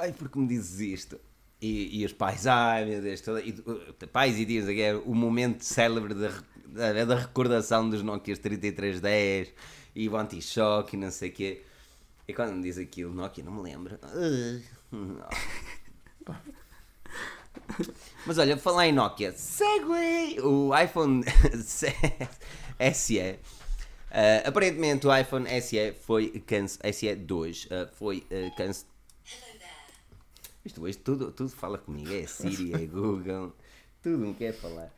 [0.00, 1.20] ai, porque me dizes isto?
[1.62, 5.14] E, e os pais, ai meu Deus, toda, e, uh, pais e tios, é o
[5.14, 6.32] momento célebre da,
[6.66, 9.54] da, da recordação dos Nokia 3310
[9.94, 11.62] e o anti-choque e não sei o quê.
[12.28, 13.98] E quando me diz aquilo, Nokia, não me lembro.
[18.26, 20.40] Mas olha, falar em Nokia, Segway!
[20.40, 21.24] O iPhone
[22.94, 23.38] SE.
[24.06, 26.92] Uh, aparentemente o iPhone SE foi cancelado.
[26.92, 28.96] SE 2 uh, foi uh, cancelado.
[30.64, 32.12] Isto hoje tudo, tudo fala comigo.
[32.12, 33.54] É Siri, é Google,
[34.02, 34.92] tudo me quer falar.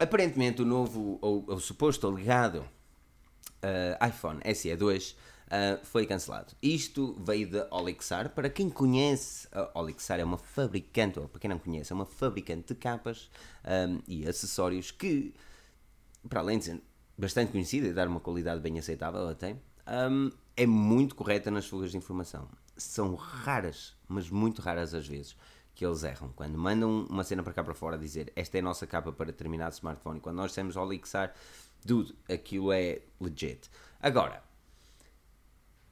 [0.00, 2.66] Aparentemente o novo, ou o suposto alegado
[3.62, 5.16] uh, iPhone SE 2
[5.46, 6.54] uh, foi cancelado.
[6.62, 8.30] Isto veio da Olixar.
[8.30, 12.06] Para quem conhece, a Olixar é uma fabricante, ou para quem não conhece, é uma
[12.06, 13.30] fabricante de capas
[13.64, 15.34] um, e acessórios que,
[16.28, 16.82] para além de ser
[17.16, 19.60] bastante conhecida e dar uma qualidade bem aceitável, ela tem,
[20.10, 22.48] um, é muito correta nas fugas de informação.
[22.76, 25.36] São raras, mas muito raras as vezes
[25.74, 26.30] que eles erram.
[26.34, 29.26] Quando mandam uma cena para cá para fora dizer esta é a nossa capa para
[29.26, 31.34] determinado smartphone, quando nós temos ao Lixar,
[31.84, 33.70] dude, aquilo é legit.
[34.00, 34.42] Agora,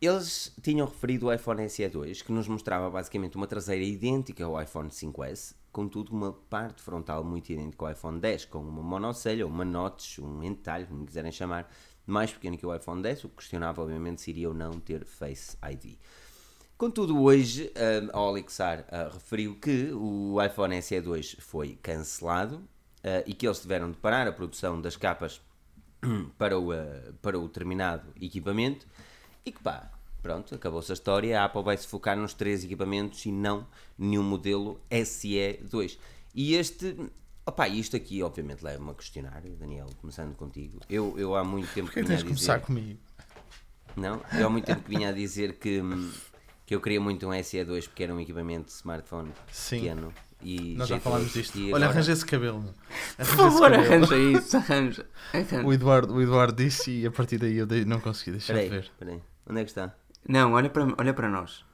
[0.06, 4.60] eles tinham referido o iPhone SE 2, que nos mostrava basicamente uma traseira idêntica ao
[4.60, 9.64] iPhone 5S, contudo uma parte frontal muito idêntica ao iPhone 10, com uma monocelha, uma
[9.64, 11.70] notch, um entalhe, como quiserem chamar,
[12.06, 15.04] mais pequeno que o iPhone 10, o que questionava obviamente se iria ou não ter
[15.04, 15.96] Face ID.
[16.76, 17.72] Contudo, hoje
[18.12, 23.60] a Olixar uh, referiu que o iPhone SE 2 foi cancelado uh, e que eles
[23.60, 25.40] tiveram de parar a produção das capas
[26.36, 26.70] para o,
[27.22, 28.86] para o determinado equipamento
[29.44, 29.90] e que pá,
[30.24, 31.38] pronto, acabou-se a história.
[31.38, 33.66] A Apple vai se focar nos três equipamentos e não
[33.98, 35.98] nenhum modelo SE2.
[36.34, 36.96] E este,
[37.46, 40.80] opá, isto aqui obviamente leva-me a questionar, Daniel, começando contigo.
[40.88, 42.66] Eu, eu há muito tempo que tens vinha a de começar dizer.
[42.66, 42.98] comigo?
[43.96, 45.80] Não, eu há muito tempo que vinha a dizer que,
[46.66, 49.80] que eu queria muito um SE2 porque era um equipamento de smartphone Sim.
[49.80, 50.12] pequeno.
[50.42, 51.56] E Nós já falámos disto.
[51.58, 52.62] E Olha, agora- arranja esse cabelo.
[52.62, 53.84] Por Arranja esse favor, cabelo.
[53.84, 55.06] arranja isso, arranja.
[55.32, 55.66] arranja.
[55.66, 58.68] O Eduardo, o Eduardo disse e a partir daí eu não consegui deixar de Peraí,
[58.80, 58.90] ver.
[58.98, 59.22] peraí.
[59.46, 59.94] Onde é que está?
[60.28, 61.64] Não, olha para, olha para nós.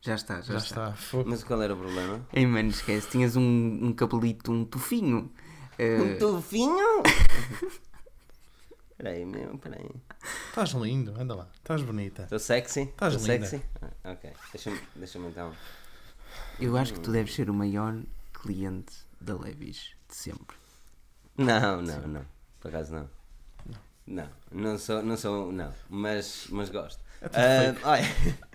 [0.00, 0.90] Já está, já, Já está.
[0.98, 1.22] está.
[1.26, 2.26] Mas qual era o problema?
[2.32, 3.08] Ei, mano, esquece.
[3.08, 5.32] Tinhas um, um cabelito, um tufinho.
[5.78, 7.02] Eh, Um tufinho?
[8.96, 9.90] Peraí, meu, peraí.
[10.48, 11.48] Estás lindo, anda lá.
[11.56, 12.22] Estás bonita.
[12.22, 12.82] Estou sexy?
[12.82, 13.46] Estás Estou linda.
[13.46, 13.64] sexy?
[14.04, 14.32] Ah, ok.
[14.52, 15.52] Deixa-me deixa então.
[16.60, 18.00] eu acho que tu deves ser o maior
[18.32, 20.56] cliente da Levis de sempre.
[21.36, 22.24] Não, não, não.
[22.60, 23.10] Por acaso não.
[24.06, 25.72] Não, não sou, não sou, não.
[25.88, 27.02] Mas, mas gosto.
[27.32, 28.04] É Ah, olha.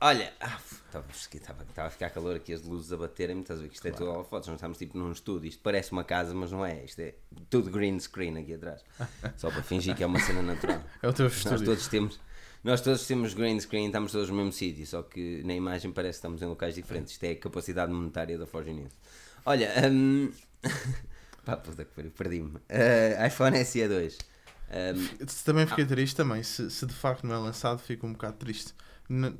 [0.00, 1.06] Olha, ah, estava
[1.62, 3.90] estava a ficar calor aqui, as luzes a baterem-me, estás a ver que isto é
[3.90, 7.00] tudo fotos, nós estamos tipo num estúdio, isto parece uma casa, mas não é, isto
[7.00, 7.14] é
[7.48, 8.84] tudo green screen aqui atrás,
[9.38, 10.82] só para fingir que é uma cena natural.
[11.02, 11.64] É o teu Nós estúdio.
[11.64, 12.20] todos temos,
[12.62, 16.18] nós todos temos green screen, estamos todos no mesmo sítio, só que na imagem parece
[16.18, 17.14] que estamos em locais diferentes.
[17.14, 18.92] Isto é a capacidade monetária da Forge News.
[19.46, 20.30] Olha, hum...
[21.46, 22.56] pá, puta que pariu, perdi-me.
[22.56, 24.18] Uh, iPhone SE2.
[24.74, 26.42] Um, Também fiquei triste também.
[26.42, 28.74] Se, se de facto não é lançado, fico um bocado triste.
[29.08, 29.36] N-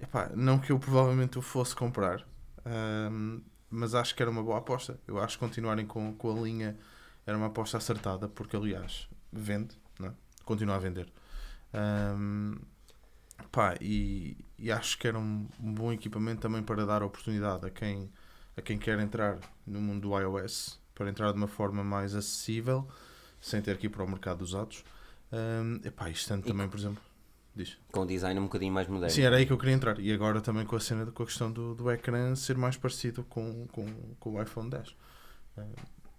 [0.00, 2.24] Epá, não que eu provavelmente o fosse comprar,
[2.64, 3.40] ahm,
[3.70, 4.98] mas acho que era uma boa aposta.
[5.06, 6.78] Eu acho que continuarem com, com a linha
[7.26, 10.12] era uma aposta acertada, porque aliás vende, não é?
[10.44, 11.12] continua a vender.
[13.52, 17.70] Pá, e, e acho que era um, um bom equipamento também para dar oportunidade a
[17.70, 18.10] quem,
[18.56, 22.88] a quem quer entrar no mundo do iOS, para entrar de uma forma mais acessível,
[23.40, 24.84] sem ter que ir para o mercado dos usados.
[25.32, 27.02] Um, epá, isto tanto E também, por exemplo,
[27.54, 27.76] diz.
[27.92, 29.14] com o design um bocadinho mais moderno.
[29.14, 29.98] Sim, era aí que eu queria entrar.
[30.00, 32.76] E agora também com a cena, de- com a questão do, do ecrã ser mais
[32.76, 33.86] parecido com, com,
[34.18, 34.88] com o iPhone 10.
[34.88, 34.94] Uh,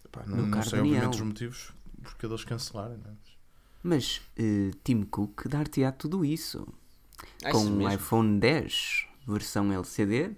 [0.06, 2.98] epá, não, não sei, obviamente, os motivos porque eles cancelarem.
[2.98, 3.14] Né?
[3.84, 6.68] Mas eh, Tim Cook dar-te-á tudo isso.
[7.44, 7.94] Achas com o mesmo?
[7.94, 10.32] iPhone 10 versão LCD,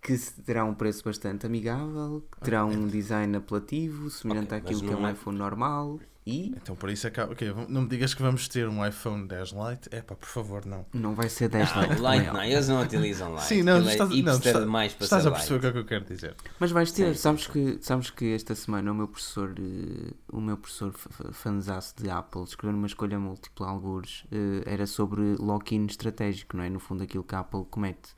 [0.00, 4.92] que terá um preço bastante amigável, que terá um design apelativo, semelhante Ok, àquilo que
[4.92, 6.00] é um não é- iPhone normal.
[6.30, 9.26] E Então, por isso é ok, v- não me digas que vamos ter um iPhone
[9.26, 9.88] 10 Lite.
[9.90, 10.84] É pá, por favor, não.
[10.92, 13.46] não vai ser 10 Não, Lite, light é não, eles não utilizam light.
[13.48, 15.66] Sim, não, é estás, não, hipster estás, demais para estás ser a perceber o que
[15.68, 16.36] é que eu quero dizer.
[16.60, 20.38] Mas vais ter, Sim, sabes que, sabes que esta semana o meu professor, eh, o
[20.38, 20.92] meu professor
[21.32, 26.68] fanzaço de Apple, escreveu numa escolha múltipla, alguns, eh, era sobre lock-in estratégico, não é?
[26.68, 28.10] No fundo, aquilo que a Apple comete.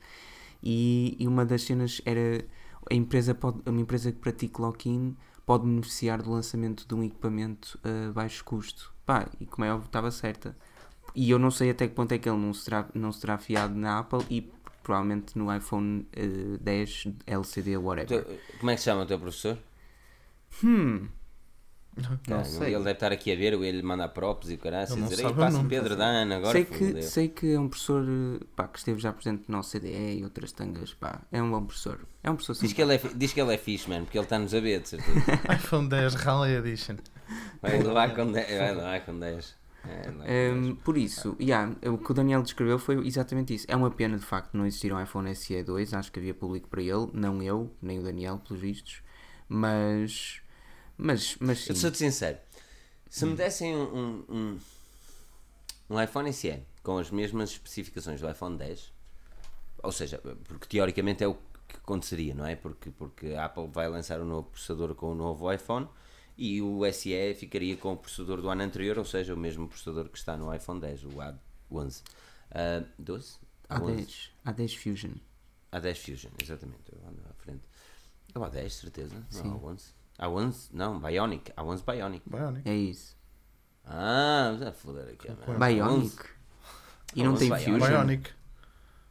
[0.63, 2.43] E, e uma das cenas era
[2.89, 7.79] a empresa pode, uma empresa que pratica lock-in pode beneficiar do lançamento de um equipamento
[7.83, 8.93] a baixo custo.
[9.05, 10.55] Pá, e como é óbvio, estava certa.
[11.15, 13.21] E eu não sei até que ponto é que ele não se terá, não se
[13.21, 14.49] terá fiado na Apple e
[14.83, 18.23] provavelmente no iPhone eh, 10 LCD, whatever.
[18.23, 19.57] Tu- Como é que se chama o teu professor?
[20.63, 21.07] Hum.
[21.95, 22.73] Não Não, sei.
[22.73, 25.17] Ele deve estar aqui a ver, ou ele manda props e o caralho, não dizer,
[25.17, 27.67] sabe "Ei, o passa nome, Pedro Dana, agora sei, que, fodeu." sei que é um
[27.67, 28.05] professor
[28.55, 30.93] pá, que esteve já presente no CDE e outras tangas.
[30.93, 31.99] Pá, é um bom professor.
[32.23, 34.25] É um professor Diz que, ele é, diz que ele é fixe, mano, porque ele
[34.25, 35.19] está-nos a ver, de certeza.
[35.53, 36.95] iPhone 10 Rally Edition.
[37.61, 38.57] Vai levar com 10.
[38.57, 39.57] Vai levar com 10.
[39.83, 40.53] É, vai com 10.
[40.55, 43.65] Um, por isso, yeah, o que o Daniel descreveu foi exatamente isso.
[43.67, 45.93] É uma pena de facto não existir um iPhone SE 2.
[45.93, 49.01] Acho que havia público para ele, não eu, nem o Daniel, pelos vistos.
[49.49, 50.41] Mas,
[51.01, 51.81] mas, mas Eu sim.
[51.81, 52.37] sou-te sincero.
[53.09, 54.59] Se me dessem um, um, um,
[55.89, 58.93] um iPhone SE com as mesmas especificações do iPhone 10,
[59.83, 61.33] ou seja, porque teoricamente é o
[61.67, 62.55] que aconteceria, não é?
[62.55, 65.87] Porque, porque a Apple vai lançar um novo processador com o novo iPhone
[66.37, 70.07] e o SE ficaria com o processador do ano anterior, ou seja, o mesmo processador
[70.07, 71.09] que está no iPhone 10, o
[71.71, 72.03] A11.
[72.51, 73.35] Ah, 12?
[73.69, 74.29] A11.
[74.45, 75.13] A10, A10 Fusion.
[75.71, 77.63] A10 Fusion, exatamente, eu ando à frente.
[78.33, 79.15] É o A10, certeza?
[79.33, 80.00] Não, A11.
[80.19, 81.51] A11, não, Bionic.
[81.53, 82.29] A11 Bionic.
[82.29, 82.69] Bionic.
[82.69, 83.17] É isso.
[83.85, 85.27] Ah, vamos a foder aqui.
[85.47, 85.59] mano.
[85.59, 86.23] Bionic.
[87.15, 87.65] E não A11 tem Bionic.
[87.71, 87.87] Fusion.
[88.05, 88.31] Bionic.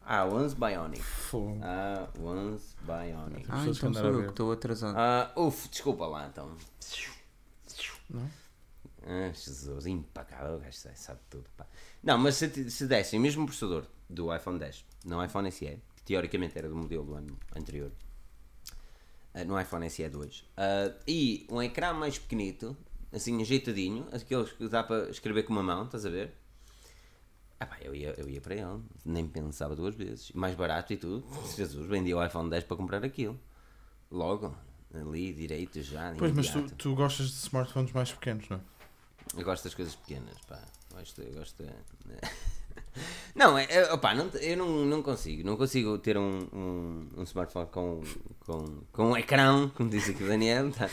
[0.09, 1.03] A11 Bionic.
[1.03, 1.61] Fogo.
[1.61, 3.46] A11 Bionic.
[3.48, 4.24] Ah, pessoas que então andaram sou a eu ver.
[4.26, 4.94] que estou atrasado.
[4.96, 6.57] Ah, uf, desculpa lá então.
[8.11, 8.30] Não?
[9.07, 11.44] Ah, Jesus, impecável, o gajo sabe, sabe tudo.
[11.57, 11.66] Pá.
[12.03, 15.78] Não, mas se, te- se dessem o mesmo processador do iPhone 10, não iPhone SE,
[15.96, 18.10] que teoricamente era do modelo do ano anterior, ah,
[19.47, 22.76] no iPhone SE 2, ah, e um ecrã mais pequenito,
[23.12, 26.33] assim ajeitadinho, aqueles que dá para escrever com uma mão, estás a ver?
[27.59, 30.33] Ah, pá, eu, ia, eu ia para ele, nem pensava duas vezes.
[30.33, 31.22] Mais barato e tudo.
[31.55, 33.39] Jesus, vendia o iPhone 10 para comprar aquilo.
[34.11, 34.57] Logo,
[34.95, 36.14] ali, direito, já.
[36.16, 36.76] Pois, mas tu, imediato.
[36.76, 38.61] tu gostas de smartphones mais pequenos, não é?
[39.37, 40.59] Eu gosto das coisas pequenas, pá.
[40.91, 41.62] Gosto, eu gosto.
[41.62, 41.70] de-
[43.34, 45.44] Não, é, é, opá, não, eu não, não consigo.
[45.46, 48.03] Não consigo ter um, um, um smartphone com,
[48.46, 50.70] com, com um ecrã, como disse aqui o Daniel.
[50.72, 50.88] Tá.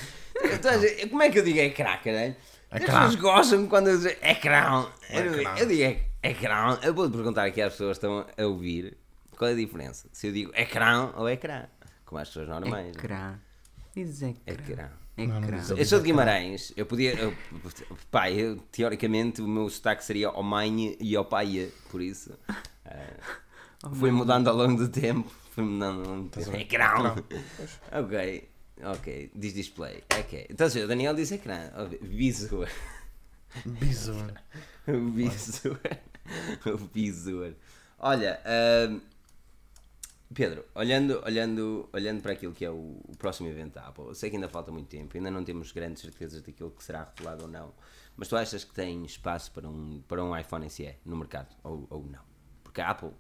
[0.69, 2.35] A dizer, como é que eu digo ecrã, caralho?
[2.69, 4.85] As pessoas gostam quando eu digo ecrã.
[5.09, 6.77] Eu, eu digo ec- ecrã.
[6.83, 8.97] Eu vou perguntar aqui às pessoas que estão a ouvir
[9.37, 10.07] qual é a diferença.
[10.11, 11.65] Se eu digo ecrã ou ecrã.
[12.05, 12.85] Como as pessoas normais.
[12.87, 12.91] né?
[12.91, 13.39] Ecrã.
[13.95, 14.41] Diz ecrã.
[14.53, 14.89] Ecrã.
[15.17, 17.13] Não, não diz Eu sou de Guimarães, eu podia.
[17.15, 17.33] Eu,
[18.11, 22.37] pá, eu, teoricamente o meu sotaque seria ao mãe e ao pai, por isso.
[22.85, 23.13] eh,
[23.95, 25.31] fui mudando ao longo do tempo.
[25.51, 26.55] Fui mudando ao longo do tempo.
[26.55, 27.15] Ecrã!
[27.91, 28.49] Ok,
[28.83, 29.31] ok.
[29.33, 30.03] Diz display.
[30.19, 30.45] Ok.
[30.49, 31.71] Então, o Daniel disse ecrã.
[32.01, 32.67] Bizarro.
[34.87, 35.77] O visual.
[36.65, 37.51] O visual.
[37.99, 38.99] Olha, ahm,
[40.33, 44.15] Pedro, olhando, olhando, olhando para aquilo que é o, o próximo evento da Apple, eu
[44.15, 47.43] sei que ainda falta muito tempo, ainda não temos grandes certezas daquilo que será revelado
[47.43, 47.73] ou não,
[48.17, 51.87] mas tu achas que tem espaço para um, para um iPhone SE no mercado ou,
[51.89, 52.21] ou não?
[52.61, 53.11] Porque a Apple,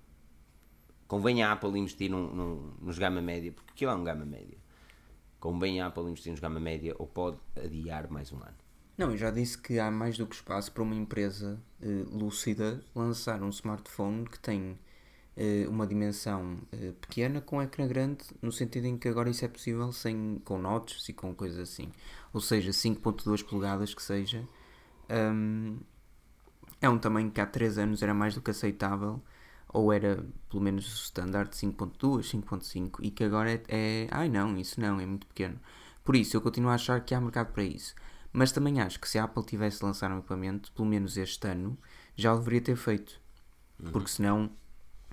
[1.07, 4.57] convém a Apple investir num, num, nos gama média, porque aquilo é um gama média.
[5.39, 8.57] Convém a Apple investir nos gama média ou pode adiar mais um ano?
[8.97, 12.83] Não, eu já disse que há mais do que espaço para uma empresa eh, lúcida
[12.95, 14.77] lançar um smartphone que tem
[15.69, 19.91] uma dimensão eh, pequena com ecrã grande, no sentido em que agora isso é possível
[19.91, 21.91] sem, com notches e com coisas assim.
[22.33, 24.43] Ou seja, 5.2 polegadas que seja.
[25.09, 25.77] Hum,
[26.81, 29.21] é um tamanho que há 3 anos era mais do que aceitável,
[29.69, 34.07] ou era pelo menos o standard de 5.2, 5.5, e que agora é, é.
[34.11, 35.59] Ai não, isso não, é muito pequeno.
[36.03, 37.93] Por isso, eu continuo a achar que há mercado para isso.
[38.33, 41.77] Mas também acho que se a Apple tivesse lançado um equipamento, pelo menos este ano,
[42.15, 43.19] já o deveria ter feito.
[43.91, 44.49] Porque senão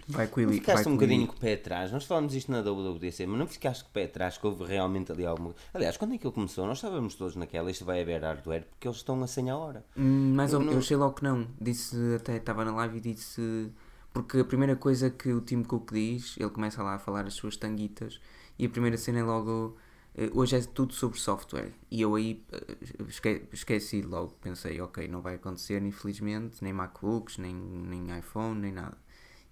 [0.09, 0.59] vai com Não ele.
[0.61, 3.47] ficaste vai um bocadinho com o pé atrás, nós falamos isto na WWDC, mas não
[3.47, 6.35] ficaste com o pé atrás que houve realmente ali alguma Aliás, quando é que ele
[6.35, 6.67] começou?
[6.67, 9.85] Nós estávamos todos naquela, isto vai haver hardware, porque eles estão a 100 a hora.
[9.97, 11.47] Hum, Mas eu, não- eu achei logo que não.
[11.61, 13.73] Disse, até estava na live e disse.
[14.13, 17.35] Porque a primeira coisa que o Tim Cook diz, ele começa lá a falar as
[17.35, 18.21] suas tanguitas,
[18.57, 19.77] e a primeira cena é logo.
[20.17, 21.73] eh, Hoje é tudo sobre software.
[21.91, 22.77] E eu aí eh,
[23.09, 24.37] esque- esqueci logo.
[24.41, 28.97] Pensei, ok, não vai acontecer, infelizmente, nem MacBooks, nem, nem iPhone, nem nada.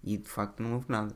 [0.05, 1.15] E de facto não houve nada.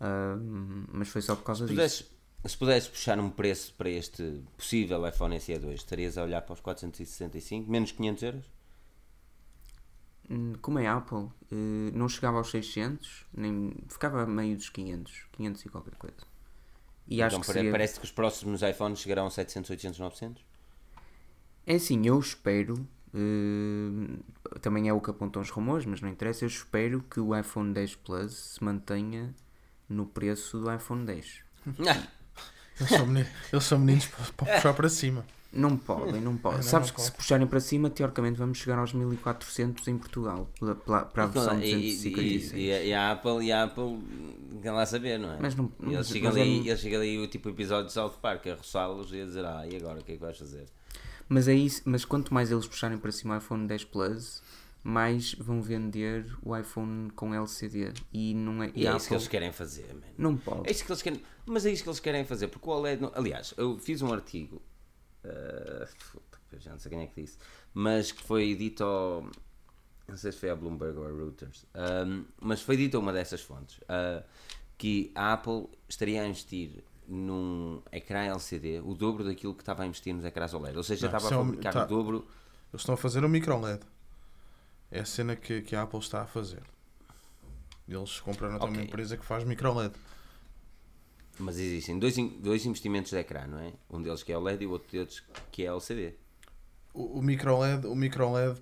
[0.00, 1.74] Ahm, mas foi só por causa Se disso.
[1.74, 2.10] pudesses,
[2.46, 6.54] se pudesses puxar um preço para este possível iPhone SE 2, estarias a olhar para
[6.54, 8.44] os 465, menos 500 euros?
[10.30, 15.26] Hum, Como é Apple, eh, não chegava aos 600, nem ficava a meio dos 500,
[15.32, 16.16] 500 e qualquer coisa.
[17.08, 17.70] E acho então que pare- seria...
[17.70, 20.44] parece que os próximos iPhones chegarão a 700, 800, 900?
[21.66, 26.44] É assim, eu espero, eh, também é o que apontam os rumores, mas não interessa,
[26.44, 29.34] eu espero que o iPhone 10 Plus se mantenha
[29.88, 31.40] no preço do iPhone 10.
[31.86, 32.06] Ah,
[32.80, 34.06] Eles são, meni- eles são meninos
[34.36, 35.26] para, puxar para cima.
[35.52, 36.58] Não podem, não podem.
[36.58, 37.16] Não, Sabes não que se pode.
[37.22, 41.58] puxarem para cima, teoricamente vamos chegar aos 1400 em Portugal, pela- pela- para a versão
[41.58, 42.52] e, e- 256.
[42.52, 43.98] e- e a Apple, e a Apple
[44.62, 45.38] quer lá saber, não é?
[45.40, 47.86] Mas não- E eles mas- chegam mas é- ali, eles chegam ali o tipo episódio
[47.86, 50.20] de South Park a roçá-los e a dizer, ah, e agora o que é que
[50.20, 50.66] vais fazer?
[51.28, 54.42] Mas é isso, mas quanto mais eles puxarem para cima o iPhone 10 Plus,
[54.82, 57.92] mais vão vender o iPhone com LCD.
[58.12, 58.70] E não é.
[58.74, 60.00] E é a isso que Apple eles querem fazer, man.
[60.16, 60.68] não pode.
[60.68, 63.02] É isso que eles querem, mas é isso que eles querem fazer, porque o OLED.
[63.02, 64.62] não- aliás, eu fiz um artigo,
[66.52, 67.36] eu já não sei quem é que disse,
[67.74, 69.28] mas que foi dito ao.
[70.06, 73.12] Não sei se foi a Bloomberg ou a Reuters, ahm, mas foi dito a uma
[73.12, 74.22] dessas fontes ah,
[74.78, 79.86] que a Apple estaria a investir num ecrã LCD o dobro daquilo que estava a
[79.86, 80.76] investir nos ecrãs OLED.
[80.76, 81.84] Ou seja, Não, estava a é um- fabricar tá.
[81.84, 82.18] o dobro.
[82.70, 83.80] Eles estão a fazer o micro LED.
[84.90, 86.62] É a cena que, que a Apple está a fazer.
[87.88, 88.84] Eles compraram até uma Ok.
[88.84, 89.94] empresa que faz micro LED.
[91.38, 93.72] Mas existem dois, dois investimentos de ecrã, não é?
[93.88, 96.14] Um deles que é OLED e o outro deles que é LCD.
[96.92, 98.60] O, o micro LED, o micro LED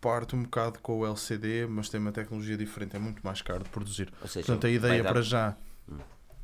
[0.00, 3.64] parte um bocado com o LCD, mas tem uma tecnologia diferente, é muito mais caro
[3.64, 4.12] de produzir.
[4.26, 5.12] Seja, Portanto, a ideia dar- Hum.
[5.12, 5.56] para já,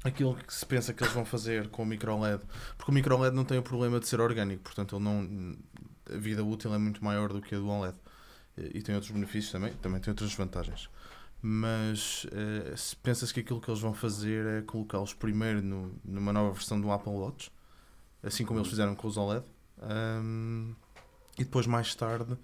[0.09, 2.43] aquilo que se pensa que eles vão fazer com o micro LED,
[2.77, 5.57] porque o micro LED não tem o problema de ser orgânico, portanto, ele não,
[6.13, 7.97] a vida útil é muito maior do que a do OLED.
[8.75, 10.89] E tem outros benefícios também, também tem outras vantagens.
[11.41, 16.33] Mas eh, se pensa-se que aquilo que eles vão fazer é colocá-los primeiro no- numa
[16.33, 17.53] nova versão do Apple Watch,
[18.21, 19.45] assim como eles fizeram com os OLED,
[19.81, 20.73] ahm,
[21.39, 22.37] e depois mais tarde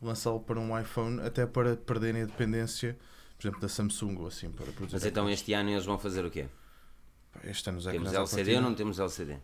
[0.00, 2.98] lançá-lo para um iPhone, até para perderem a dependência,
[3.38, 4.94] por exemplo, da Samsung ou assim, para produzir.
[4.96, 6.48] Mas então este ano eles vão fazer o quê?
[7.44, 9.38] Este ano os Temos LCD partida- ou não temos LCD?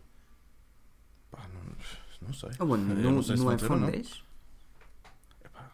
[1.31, 2.49] Pá, não, não sei.
[2.59, 3.91] Oh, mano, Eu no, não sei se no ter ou iPhone não.
[3.91, 4.23] 10?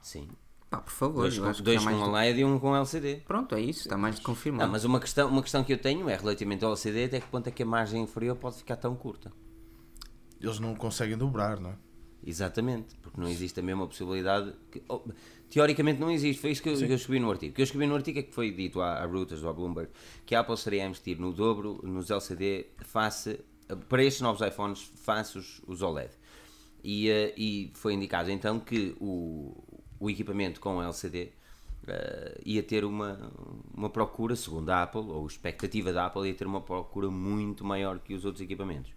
[0.01, 0.30] Sim.
[0.70, 3.18] Pá, por favor, Dois, com, dois com mais OLED e um com LCD.
[3.28, 4.66] Pronto, é isso, está mais de confirmado.
[4.66, 7.28] Não, mas uma questão, uma questão que eu tenho é relativamente ao LCD, até que
[7.28, 9.32] ponto é que a margem inferior pode ficar tão curta?
[10.41, 11.76] Eles não conseguem dobrar, não é?
[12.24, 14.53] Exatamente, porque não existe a mesma possibilidade.
[14.72, 15.01] Que, oh,
[15.56, 17.53] teoricamente não existe, foi isso que eu, que eu escrevi no artigo.
[17.53, 19.53] O que eu escrevi no artigo é que foi dito à, à Reuters ou à
[19.53, 19.89] Bloomberg
[20.26, 23.39] que a Apple estaria a investir no dobro nos LCD face,
[23.88, 26.12] para estes novos iPhones face os, os OLED.
[26.84, 29.64] E, eh, e foi indicado então que o,
[29.97, 31.32] o equipamento com LCD
[31.88, 33.32] eh, ia ter uma,
[33.74, 37.99] uma procura, segundo a Apple, ou expectativa da Apple, ia ter uma procura muito maior
[37.99, 38.91] que os outros equipamentos.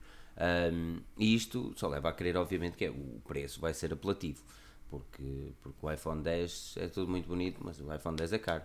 [0.73, 4.43] Um, e isto só leva a crer, obviamente, que é, o preço vai ser apelativo,
[4.91, 8.63] porque, porque o iPhone 10 é tudo muito bonito, mas o iPhone 10 é caro.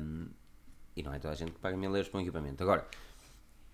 [0.00, 0.28] Um,
[0.96, 2.62] e não é toda a gente que paga mil euros por um equipamento.
[2.62, 2.86] Agora,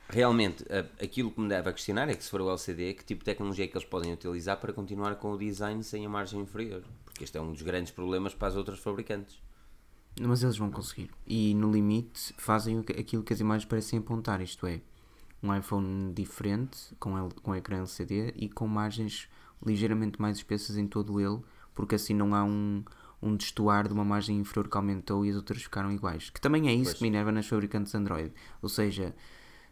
[0.09, 0.65] realmente,
[1.03, 3.25] aquilo que me deve a questionar é que se for o LCD, que tipo de
[3.25, 6.83] tecnologia é que eles podem utilizar para continuar com o design sem a margem inferior?
[7.05, 9.43] Porque este é um dos grandes problemas para as outras fabricantes.
[10.21, 11.11] Mas eles vão conseguir.
[11.27, 14.81] E no limite fazem aquilo que as imagens parecem apontar, isto é,
[15.43, 19.29] um iPhone diferente, com, L- com ecrã LCD e com margens
[19.65, 21.41] ligeiramente mais espessas em todo ele,
[21.75, 22.85] porque assim não há um,
[23.23, 26.31] um destoar de uma margem inferior que aumentou e as outras ficaram iguais.
[26.31, 26.95] Que também é isso Pois.
[26.99, 28.33] que me enerva nas fabricantes Android.
[28.63, 29.15] Ou seja,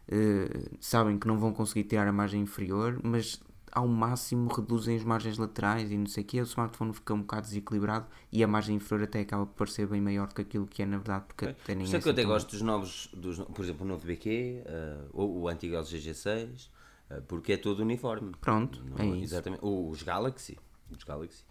[0.07, 3.41] eh, sabem que não vão conseguir tirar a margem inferior, mas
[3.71, 7.21] ao máximo reduzem as margens laterais e não sei o que, o smartphone fica um
[7.21, 10.67] bocado desequilibrado e a margem inferior até acaba por parecer bem maior do que aquilo
[10.67, 12.61] que é na verdade, porque até Por nem isso é que eu até gosto dos
[12.61, 16.69] novos, dos, por exemplo, o novo BQ, eh, ou o antigo LG G6,
[17.09, 18.31] eh, porque é todo uniforme.
[18.39, 19.33] Pronto, Não- é isso.
[19.33, 19.65] Exatamente.
[19.65, 20.59] Ou os Galaxy.
[20.95, 21.43] Os Galaxy.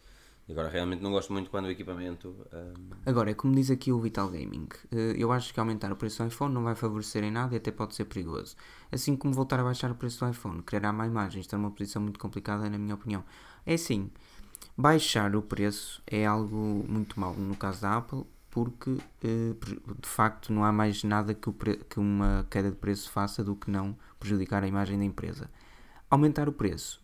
[0.48, 2.34] Agora realmente não gosto muito quando o equipamento.
[2.52, 2.72] eh,
[3.06, 6.22] Agora, é como diz aqui o Vital Gaming, eh, eu acho que aumentar o preço
[6.22, 8.56] do iPhone não vai favorecer em nada e até pode ser perigoso.
[8.90, 11.70] Assim como voltar a baixar o preço do iPhone, criará má imagem, isto é uma
[11.70, 13.24] posição muito complicada na minha opinião.
[13.64, 14.10] É assim,
[14.76, 19.54] baixar o preço é algo muito mau no caso da Apple, porque eh,
[20.00, 21.50] de facto não há mais nada que,
[21.88, 25.50] que uma queda de preço faça do que não prejudicar a imagem da empresa.
[26.10, 27.01] Aumentar o preço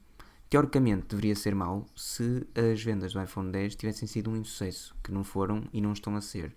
[0.51, 5.13] Teoricamente deveria ser mau se as vendas do iPhone 10 tivessem sido um insucesso, que
[5.13, 6.55] não foram e não estão a ser.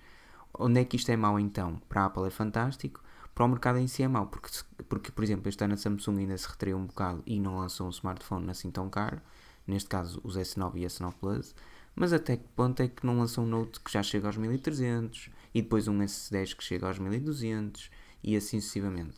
[0.57, 1.81] Onde é que isto é mau então?
[1.89, 3.03] Para a Apple é fantástico,
[3.35, 4.49] para o mercado em si é mau, porque,
[4.87, 7.87] porque por exemplo, este ano a Samsung ainda se retraiu um bocado e não lançou
[7.87, 9.21] um smartphone assim tão caro,
[9.67, 11.55] neste caso os S9 e S9 Plus,
[11.95, 15.29] mas até que ponto é que não lançou um Note que já chega aos 1300
[15.53, 17.89] e depois um S10 que chega aos 1200
[18.23, 19.17] e assim sucessivamente.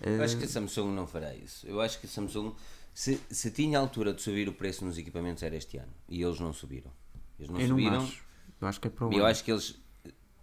[0.00, 1.66] Eu Eh, acho que a Samsung não fará isso.
[1.66, 2.54] Eu acho que a Samsung,
[2.94, 5.92] se, se tinha altura de subir o preço nos equipamentos, era este ano.
[6.08, 6.92] E eles não subiram.
[7.38, 8.02] Eles não eu não subiram.
[8.02, 8.24] acho.
[8.60, 9.78] Eu acho que é E eu acho que eles.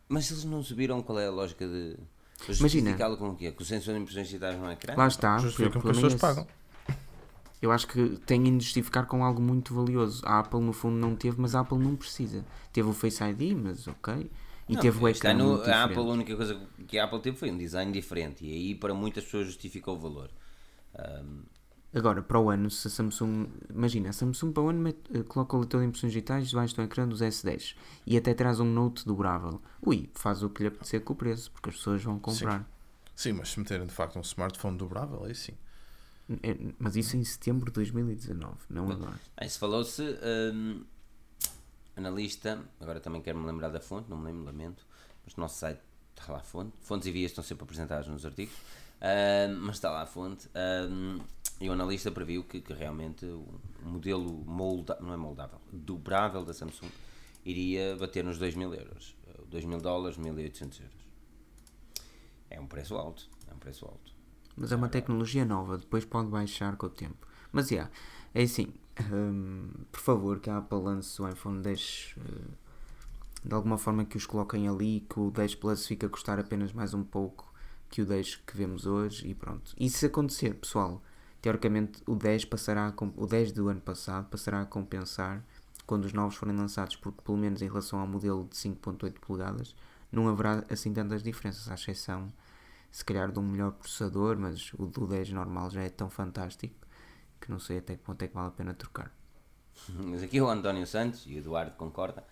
[0.10, 1.96] Mas se eles não subiram, qual é a lógica de.
[2.44, 2.90] Imagina.
[2.90, 3.52] Justificá-lo com o quê?
[3.52, 4.96] Com o sensor de impressões digitais no ecrã?
[4.98, 6.46] Lá está, Justificam o que as problema é pessoas esse.
[6.46, 6.62] pagam.
[7.62, 10.22] Eu acho que têm de justificar com algo muito valioso.
[10.26, 12.44] A Apple no fundo não teve, mas a Apple não precisa.
[12.74, 14.30] Teve o Face ID, mas ok.
[14.68, 15.84] E Não, teve o ecrã ano, muito a.
[15.84, 18.44] Apple, a única coisa que a Apple teve foi um design diferente.
[18.44, 20.32] E aí, para muitas pessoas, justificou o valor.
[20.98, 21.44] Ahm,
[21.94, 23.48] Agora, para o ano, se a Samsung...
[23.70, 26.74] Imagina, a Samsung para o ano mete- eh, coloca o leitor de impressões digitais debaixo
[26.76, 27.76] do ecrã dos S10
[28.08, 29.62] e até traz um Note dobrável.
[29.86, 32.66] Ui, faz o que lhe apetecer com o preço, porque as pessoas vão comprar.
[33.14, 35.54] Sim, mas se meterem de facto um smartphone dobrável, aí sim.
[36.44, 39.20] É, Mas isso em setembro de 2019, não agora.
[39.36, 40.02] Aí se falou-se,
[40.54, 40.86] hum,
[41.96, 44.86] analista, agora também quero me lembrar da fonte, não me lembro, lamento,
[45.26, 45.82] mas no nosso site
[46.18, 46.72] está lá a fonte.
[46.82, 48.54] Fontes e vias estão sempre apresentadas nos artigos,
[49.02, 50.48] hum, mas está lá a fonte.
[50.90, 51.20] hum,
[51.62, 53.48] e o analista previu que, que realmente o
[53.84, 56.90] modelo molda, não é moldável, dobrável da Samsung
[57.46, 59.16] iria bater nos 2 mil euros.
[59.50, 60.96] 2 mil dólares, 1800 euros.
[62.50, 64.14] É um preço alto, é um preço alto.
[64.56, 67.28] Mas é uma tecnologia nova, depois pode baixar com o tempo.
[67.52, 67.90] Mas, já,
[68.34, 68.74] é assim,
[69.12, 72.22] hum, por favor, que a Apple lance o iPhone 10 eh,
[73.44, 76.72] de alguma forma que os coloquem ali, que o 10 Plus fique a custar apenas
[76.72, 77.52] mais um pouco
[77.90, 79.74] que o 10 que vemos hoje e pronto.
[79.78, 81.02] E se acontecer, pessoal,
[81.42, 85.44] teoricamente o 10 passará o 10 do ano passado passará a compensar
[85.86, 89.76] quando os novos forem lançados, porque pelo menos em relação ao modelo de 5.8 polegadas
[90.12, 92.32] não haverá assim tantas diferenças, à exceção
[92.92, 96.76] se calhar de um melhor processador, mas o do 10 normal já é tão fantástico
[97.40, 99.12] que não sei até que ponto é que vale a pena trocar.
[100.06, 102.24] Mas aqui o António Santos e o Eduardo concorda.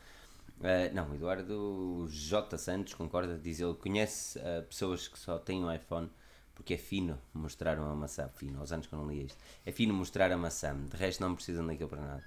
[0.62, 2.58] Eh, não, o Eduardo J.
[2.58, 6.10] Santos concorda, diz ele conhece eh, pessoas que só têm um iPhone
[6.60, 8.28] porque é fino mostrar uma maçã.
[8.36, 9.42] Fino, aos anos que eu não li isto.
[9.66, 12.24] É fino mostrar a maçã, de resto não precisam daquilo para nada.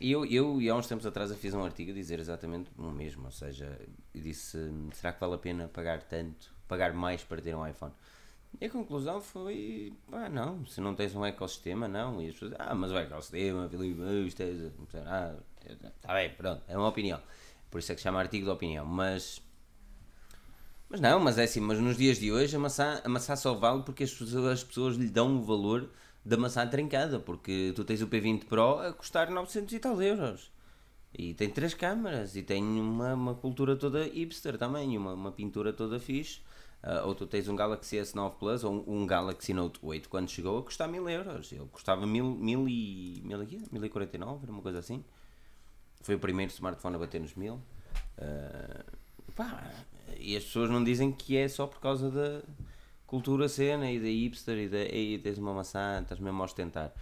[0.00, 3.26] Eu, eu, há uns tempos atrás, eu fiz um artigo a dizer exatamente o mesmo.
[3.26, 3.80] Ou seja,
[4.12, 4.58] eu disse:
[4.92, 7.92] será que vale a pena pagar tanto, pagar mais para ter um iPhone?
[8.60, 12.20] E a conclusão foi: pá, não, se não tens um ecossistema, não.
[12.20, 14.72] E as pessoas, ah, mas o ecossistema, Filipe, isto é.
[15.06, 17.22] Ah, está bem, pronto, é uma opinião.
[17.70, 18.84] Por isso é que se chama artigo de opinião.
[18.84, 19.40] Mas.
[20.94, 23.52] Mas não, mas é assim, mas nos dias de hoje a maçã, a maçã só
[23.52, 25.90] vale porque as pessoas, as pessoas lhe dão o valor
[26.24, 30.52] da maçã trincada, porque tu tens o P20 Pro a custar 900 e tal euros.
[31.12, 35.72] E tem três câmaras e tem uma, uma cultura toda hipster também, uma, uma pintura
[35.72, 36.42] toda fixe.
[36.80, 40.30] Ah, ou tu tens um Galaxy S9 Plus ou um, um Galaxy Note 8 quando
[40.30, 41.50] chegou a custar 1000 euros.
[41.50, 43.58] Ele custava 1000 mil e, mil e, quê?
[43.72, 45.04] 1049, era uma coisa assim.
[46.02, 47.60] Foi o primeiro smartphone a bater nos 1000.
[48.16, 48.84] Ah,
[49.34, 49.72] pá,
[50.18, 52.42] e as pessoas não dizem que é só por causa da
[53.06, 56.92] cultura cena e da hipster e da ei, tens uma maçã, estás mesmo a ostentar.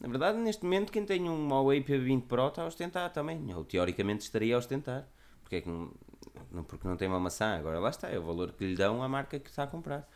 [0.00, 3.64] Na verdade, neste momento, quem tem um Huawei P20 Pro está a ostentar também, ou
[3.64, 5.08] teoricamente estaria a ostentar.
[5.42, 7.56] Porque é que não, porque não tem uma maçã?
[7.56, 10.08] Agora lá está, é o valor que lhe dão à marca que está a comprar.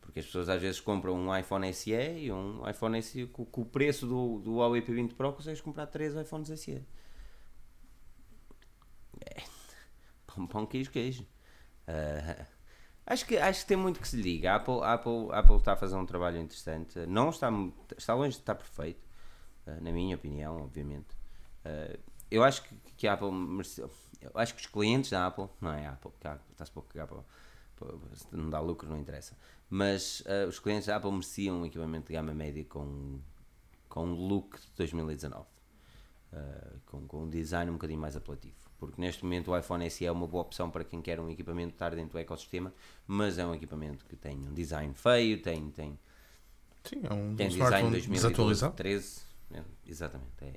[0.00, 3.60] Porque as pessoas às vezes compram um iPhone SE e um iPhone SE com, com
[3.60, 6.82] o preço do, do Huawei P20 Pro consegues comprar 3 iPhones SE.
[9.20, 9.42] É.
[10.26, 11.26] Pão, pão, queijo, queijo.
[11.88, 12.46] Ah,
[13.06, 14.52] acho, que, acho que tem muito que se lhe diga.
[14.52, 16.98] A Apple, a Apple, a Apple está a fazer um trabalho interessante.
[17.06, 17.50] Não está,
[17.96, 19.08] está longe de estar perfeito,
[19.66, 21.16] ah, na minha opinião, obviamente.
[21.64, 21.98] Ah,
[22.30, 23.90] eu acho que, que a Apple mereceu.
[24.20, 26.10] Eu acho que os clientes da Apple, não é a Apple,
[26.52, 27.22] está-se pouco a para,
[28.32, 29.36] não dá lucro, não interessa.
[29.70, 33.20] Mas ah, os clientes da Apple mereciam um equipamento de gama média com,
[33.88, 35.46] com um look de 2019.
[36.30, 38.67] Uh, com, com um design um bocadinho mais apelativo.
[38.78, 41.72] Porque neste momento o iPhone SE é uma boa opção para quem quer um equipamento
[41.74, 42.72] estar dentro do ecossistema,
[43.06, 45.98] mas é um equipamento que tem um design feio, tem, tem,
[46.84, 48.74] Sim, é um, um tem design smartphone 2012, desatualizado.
[48.76, 49.20] 13,
[49.52, 50.52] é, exatamente, é,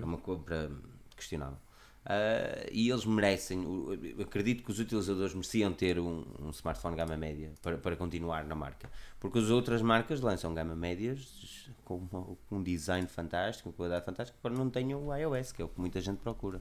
[0.00, 0.70] é uma compra
[1.14, 1.58] questionável.
[2.04, 3.62] Ah, e eles merecem,
[4.22, 8.54] acredito que os utilizadores mereciam ter um, um smartphone gama média para, para continuar na
[8.54, 8.90] marca,
[9.20, 14.04] porque as outras marcas lançam gama médias com, uma- com um design fantástico, uma qualidade
[14.06, 16.58] fantástica, para não tenham o iOS, que é o que muita gente procura.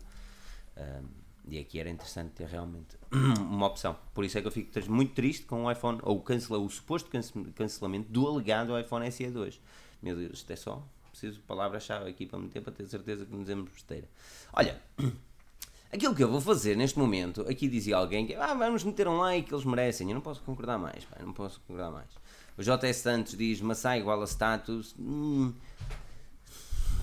[0.80, 1.02] Ah,
[1.48, 2.96] e aqui era interessante ter realmente
[3.40, 3.98] uma opção.
[4.14, 7.10] Por isso é que eu fico muito triste com o iPhone, ou cancela, o suposto
[7.10, 9.60] cance- cancelamento do alegado iPhone SE2.
[10.02, 10.84] Meu Deus, isto é só.
[11.12, 14.08] Preciso palavra-chave aqui para meter para ter certeza que não dizemos besteira.
[14.54, 14.80] Olha,
[15.92, 19.18] aquilo que eu vou fazer neste momento, aqui dizia alguém que ah, vamos meter um
[19.18, 20.08] like, eles merecem.
[20.10, 22.10] Eu não posso concordar mais, não posso concordar mais.
[22.58, 24.94] O JS Santos diz maçã igual a status.
[25.00, 25.54] Hum,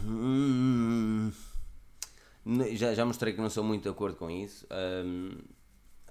[0.05, 1.32] hum,
[2.77, 4.66] Já, já mostrei que não sou muito de acordo com isso.
[4.70, 5.39] Ahm,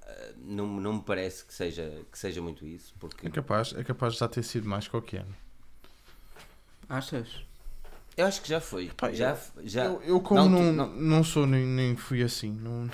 [0.02, 2.94] ah, não, não me parece que seja, que seja muito isso.
[3.00, 5.36] Porque É capaz, é capaz de já ter sido mais qualquer ano.
[6.90, 7.44] Achas?
[8.18, 8.90] eu acho que já foi.
[8.96, 12.22] Pá, já, eu- já, Eu, eu como não, altu- não, não- sou nem, nem fui
[12.24, 12.52] assim.
[12.52, 12.90] Não...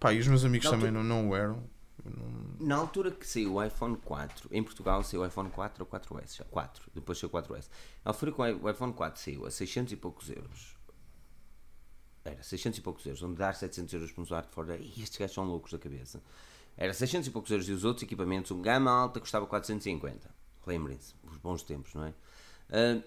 [0.00, 1.62] Pá, e os meus amigos Na também não, não o eram.
[2.04, 5.86] Não- Na altura que saiu o iPhone 4, em Portugal saiu o iPhone 4 ou
[5.86, 7.68] 4S, já 4, depois saiu o 4S.
[8.04, 10.74] Na altura que o iPhone 4 saiu a 600 e poucos euros,
[12.24, 15.34] era 600 e poucos euros, onde dar 700 euros para um smartphone, e estes gajos
[15.34, 16.22] são loucos da cabeça.
[16.76, 20.30] Era 600 e poucos euros e os outros equipamentos, um gama alta custava 450.
[20.66, 22.14] Lembrem-se, os bons tempos, não é?
[22.70, 23.02] Ah,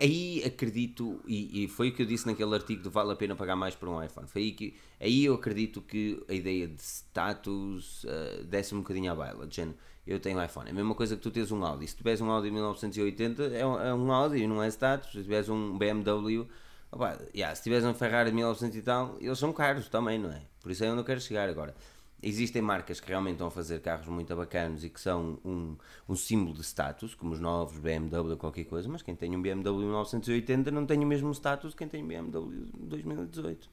[0.00, 3.36] aí acredito, e, e foi o que eu disse naquele artigo de vale a pena
[3.36, 4.26] pagar mais por um iPhone.
[4.26, 9.12] Foi aí que aí eu acredito que a ideia de status uh, desse um bocadinho
[9.12, 9.46] à baila.
[9.46, 10.68] De género, eu tenho iPhone.
[10.68, 11.86] É a mesma coisa que tu tens um Audi.
[11.86, 15.12] Se tiveres um Audi 1980, é um, é um Audi, não é status.
[15.12, 16.48] Se tiveres um BMW,
[16.92, 20.42] opa, yeah, se tiveres um Ferrari 1900 e tal, eles são caros também, não é?
[20.60, 21.74] Por isso é onde eu quero chegar agora.
[22.22, 25.76] Existem marcas que realmente estão a fazer carros muito bacanos e que são um,
[26.08, 29.86] um símbolo de status, como os novos BMW qualquer coisa, mas quem tem um BMW
[29.86, 33.68] 1980 não tem o mesmo status que quem tem um BMW 2018.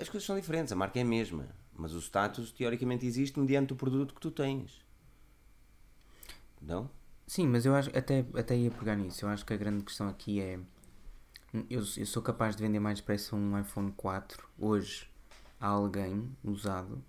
[0.00, 3.72] As coisas são diferentes, a marca é a mesma, mas o status teoricamente existe mediante
[3.72, 4.80] o produto que tu tens.
[6.60, 6.90] Não?
[7.26, 9.24] Sim, mas eu acho até, até ia pegar nisso.
[9.24, 10.58] Eu acho que a grande questão aqui é.
[11.52, 15.08] Eu, eu sou capaz de vender mais depressa um iPhone 4 hoje
[15.60, 17.02] a alguém usado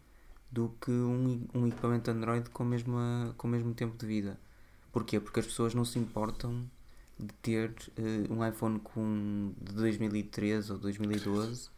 [0.51, 4.39] do que um, um equipamento Android com, mesma, com o mesmo tempo de vida.
[4.91, 5.19] Porquê?
[5.19, 6.69] Porque as pessoas não se importam
[7.19, 11.69] de ter uh, um iPhone com, de 2013 ou 2012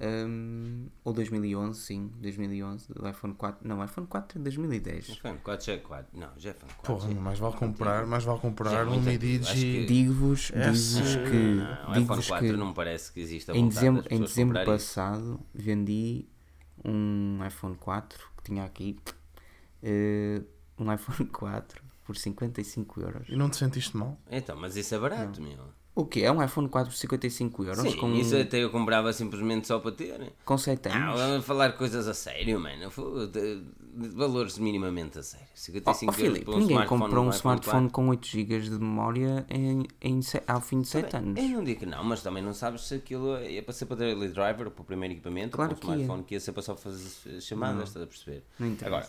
[0.00, 3.66] um, ou 2011, sim, 2011, do iPhone 4.
[3.66, 5.08] Não, iPhone 4 é 2010.
[5.08, 6.18] iPhone 4 já é 4.
[6.18, 6.82] Não, já é iPhone 4.
[6.94, 9.54] Porra, já é- mais vale comprar, mais vale é comprar um muito Midi antigo, acho
[9.60, 13.52] que- Digo-vos Esse- digo que, Não, o iPhone digo-vos 4 que não parece que exista
[13.56, 14.94] em dezembro, em dezembro comprarem isso.
[14.94, 16.28] passado vendi
[16.84, 18.98] um iPhone 4 que tinha aqui
[19.82, 20.42] eh,
[20.78, 23.28] um iPhone 4 por 55 euros.
[23.28, 24.20] E não te sentiste mal?
[24.30, 25.58] Então, mas isso é barato, meu.
[25.98, 29.10] O que é um iPhone 4 por 55 euros Sim, com, isso até eu comprava
[29.14, 30.30] simplesmente só para ter.
[30.44, 31.20] com 7 Não, anos?
[31.20, 32.90] vamos falar coisas a sério, mano.
[32.90, 33.62] Fu- de-
[33.96, 35.46] de Valores minimamente a sério.
[35.54, 37.92] Oh, 55 oh, euros Filipe, um ninguém smartphone, comprou um smartphone 4.
[37.94, 41.42] com 8 GB de memória em, em, se- ao fim de 7 Também, anos.
[41.42, 43.96] Eu não digo que não, mas também não sabes se aquilo é para ser para
[43.96, 45.94] daily driver, para o primeiro equipamento, Claro para um que é.
[46.02, 48.44] smartphone que ia ser para só fazer chamadas, estás a perceber?
[48.58, 48.86] Não interessa.
[48.86, 49.08] Agora,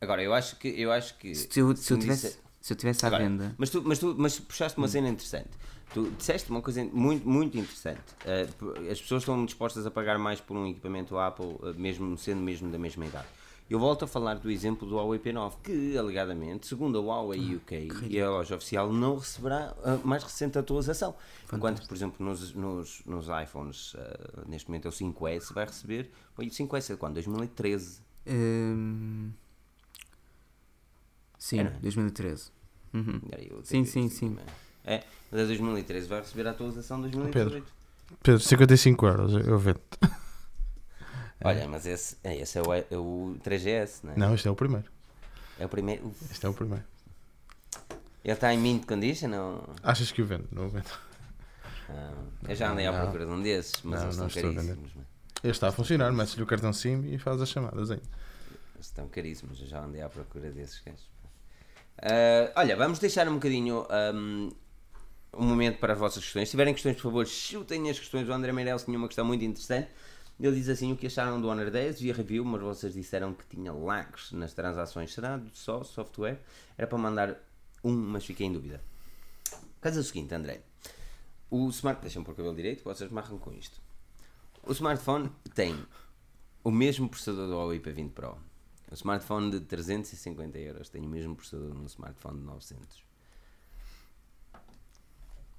[0.00, 2.72] agora eu acho que eu acho que Se eu, se eu me tivesse, disse- se
[2.72, 5.50] eu tivesse à Agora, venda, Mas tu, mas tu mas puxaste uma cena interessante.
[5.92, 8.02] Tu disseste uma coisa muito, muito interessante.
[8.24, 8.48] Eh,
[8.90, 12.70] as pessoas estão dispostas a pagar mais por um equipamento Apple, eh, mesmo sendo mesmo
[12.70, 13.26] da mesma idade.
[13.70, 17.88] Eu volto a falar do exemplo do Huawei P9, que alegadamente, segundo a Huawei UK
[18.08, 21.14] e a loja oficial, não receberá a mais recente atualização.
[21.52, 26.10] Enquanto, por exemplo, nos, nos, nos iPhones, eh, neste momento é o 5S, vai receber.
[26.34, 27.14] Foi o 5S é quando?
[27.14, 28.00] 2013.
[28.26, 29.30] hum,
[31.38, 31.70] sim, Era?
[31.80, 32.50] 2013.
[32.92, 33.20] Uhum.
[33.62, 34.36] Sim, sim, que- sim.
[34.84, 37.66] É, mas é 2013, vai receber a atualização de 2018.
[38.22, 39.80] Pedro, 55 euros, eu vendo.
[41.42, 44.16] Olha, mas esse, é, esse é, o, é o 3GS, não é?
[44.18, 44.86] Não, este é o primeiro.
[45.58, 46.06] É o primeiro.
[46.06, 46.84] Uf, Este é o primeiro.
[48.24, 49.74] ele está em mint condition ou.
[49.82, 50.48] Achas que o vendo?
[50.52, 50.90] Não o vendo.
[51.88, 52.12] Ah,
[52.48, 54.90] eu já andei à procura de um desses, mas Não, eles não estão caríssimos.
[55.36, 57.90] Este está a funcionar, metes-lhe o cartão SIM e faz as chamadas.
[57.90, 58.02] Eles
[58.80, 61.06] estão caríssimos, eu já andei à procura desses gajos.
[61.98, 64.50] Ah, olha, vamos deixar um bocadinho ahm,
[65.36, 66.48] um momento para as vossas questões.
[66.48, 68.28] Se tiverem questões, por favor, chutem as questões.
[68.28, 69.88] O André Meirelles tinha uma questão muito interessante.
[70.38, 73.32] Ele diz assim: o que acharam do Honor 10 e a review, mas vocês disseram
[73.32, 75.12] que tinha lags nas transações.
[75.12, 76.40] Será só software?
[76.76, 77.36] Era para mandar
[77.82, 78.82] um, mas fiquei em dúvida.
[79.80, 80.62] Caso é o seguinte, André.
[81.50, 82.00] O smart.
[82.00, 83.80] Deixa-me pôr o cabelo direito, vocês marcam com isto.
[84.66, 85.78] O smartphone tem
[86.64, 88.38] o mesmo processador do Huawei P20 Pro.
[88.90, 93.03] O smartphone de 350 euros tem o mesmo processador no smartphone de 900.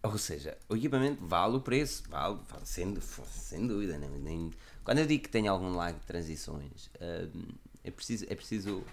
[0.06, 2.94] Ou seja, o equipamento vale o preço, vale, vale sem,
[3.28, 3.98] sem dúvida.
[3.98, 4.52] Nem, nem-
[4.84, 6.90] quando eu digo que tem algum lag de transições,
[7.34, 7.48] hum,
[7.84, 8.84] é, preciso, é preciso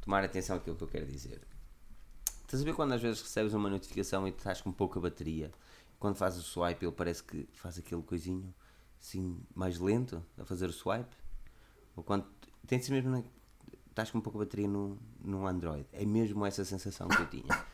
[0.00, 1.40] tomar atenção àquilo que eu quero dizer.
[2.42, 5.50] Estás a ver quando às vezes recebes uma notificação e estás com pouca bateria?
[5.98, 8.54] Quando fazes o swipe, ele parece que faz aquele coisinho
[9.00, 11.14] assim mais lento a fazer o swipe?
[11.96, 12.26] Ou quando
[12.66, 13.24] tem-se mesmo
[13.88, 15.86] estás com pouca bateria no, no Android.
[15.92, 17.66] É mesmo essa sensação que eu tinha.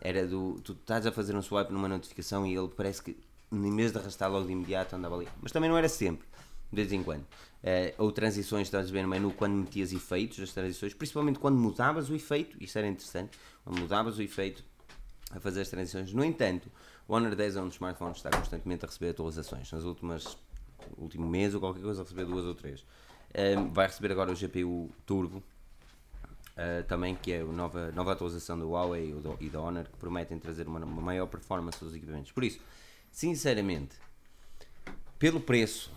[0.00, 0.60] Era do.
[0.62, 3.16] Tu estás a fazer um swipe numa notificação e ele parece que,
[3.52, 5.28] em vez de arrastar logo de imediato, andava ali.
[5.40, 6.26] Mas também não era sempre,
[6.70, 7.26] de vez em quando.
[7.62, 11.58] Eh, ou transições, estás a ver no menu, quando metias efeitos, as transições, principalmente quando
[11.58, 14.64] mudavas o efeito, isso era interessante, quando mudavas o efeito
[15.30, 16.12] a fazer as transições.
[16.12, 16.70] No entanto,
[17.06, 19.70] o Honor 10 é um dos smartphones que está constantemente a receber atualizações.
[19.70, 20.38] Nas últimas
[20.96, 22.84] último mês ou qualquer coisa, a receber duas ou três.
[23.58, 25.42] Um, vai receber agora o GPU Turbo,
[26.56, 30.38] uh, também que é a nova, nova atualização do Huawei e da Honor, que prometem
[30.38, 32.32] trazer uma, uma maior performance dos equipamentos.
[32.32, 32.60] Por isso,
[33.10, 33.96] sinceramente,
[35.18, 35.92] pelo preço,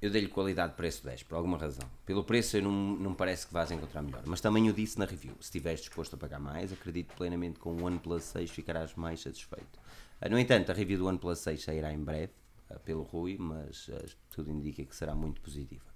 [0.00, 1.88] eu dei-lhe qualidade preço 10, por alguma razão.
[2.04, 4.22] Pelo preço, eu não, me parece que vás encontrar melhor.
[4.26, 7.60] Mas também eu disse na review: se estiveres disposto a pagar mais, acredito plenamente que
[7.60, 9.78] com o OnePlus 6 ficarás mais satisfeito.
[10.20, 12.32] Ah, No entanto, a review do OnePlus 6 sairá em breve,
[12.68, 13.90] ah, pelo Rui, mas
[14.30, 15.93] tudo indica que será muito positiva.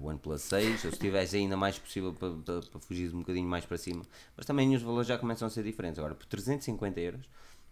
[0.00, 3.48] O OnePlus 6, ou se tivesse ainda mais possível para, para, para fugir um bocadinho
[3.48, 4.04] mais para cima,
[4.36, 5.98] mas também os valores já começam a ser diferentes.
[5.98, 7.28] Agora, por 350 euros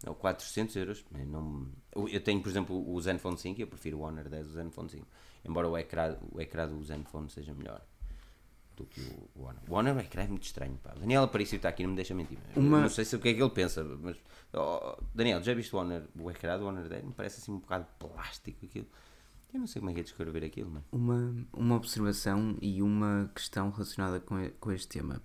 [0.06, 1.66] ou 400 euros, eu, não,
[2.08, 5.06] eu- tenho, por exemplo, o Zenfone 5, eu prefiro o Honor 10 do Zenfone 5,
[5.44, 7.80] embora o ecrã, o ecrã do Zenfone seja melhor
[8.76, 9.00] do que
[9.36, 9.60] o Honor.
[9.68, 10.94] O Honor é que é muito estranho, pá.
[10.98, 12.38] Daniel Aparício está aqui, não me deixa mentir.
[12.56, 14.16] Uma- Não sei se o que é que ele pensa, mas.
[14.52, 17.04] Oh, Daniel, já viste o Honor, o ecrã do Honor 10?
[17.04, 18.86] Me parece assim um bocado plástico aquilo.
[19.52, 20.84] Eu não sei como é que é descrever aquilo, mano.
[20.92, 25.20] Uma, uma observação e uma questão relacionada com, com este tema.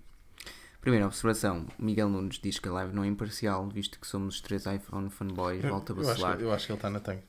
[0.80, 4.40] Primeira observação: Miguel Nunes diz que a live não é imparcial, visto que somos os
[4.40, 5.62] três iPhone fanboys.
[5.62, 6.36] Volta a eu, acho, vacilar.
[6.36, 7.22] que- eu acho que ele está na tanque.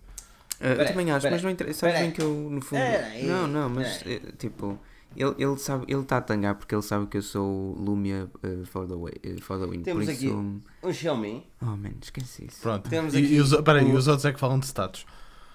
[0.59, 1.79] Ah, eu também acho, peraí, mas não interessa.
[1.81, 2.79] Sabes bem que eu, no fundo.
[2.81, 4.79] Peraí, não, não, mas eh, tipo.
[5.15, 8.65] Ele, ele sabe, ele está a tangar porque ele sabe que eu sou Lumia eh,
[8.65, 9.81] for, the way, eh, for the win.
[9.81, 10.35] Temos por aqui isso.
[10.83, 11.47] um Xiaomi.
[11.61, 12.61] Oh man, esqueci isso.
[12.61, 12.89] Pronto.
[12.89, 15.05] Temos e, aqui e os, peraí, o- e os outros é que falam de status.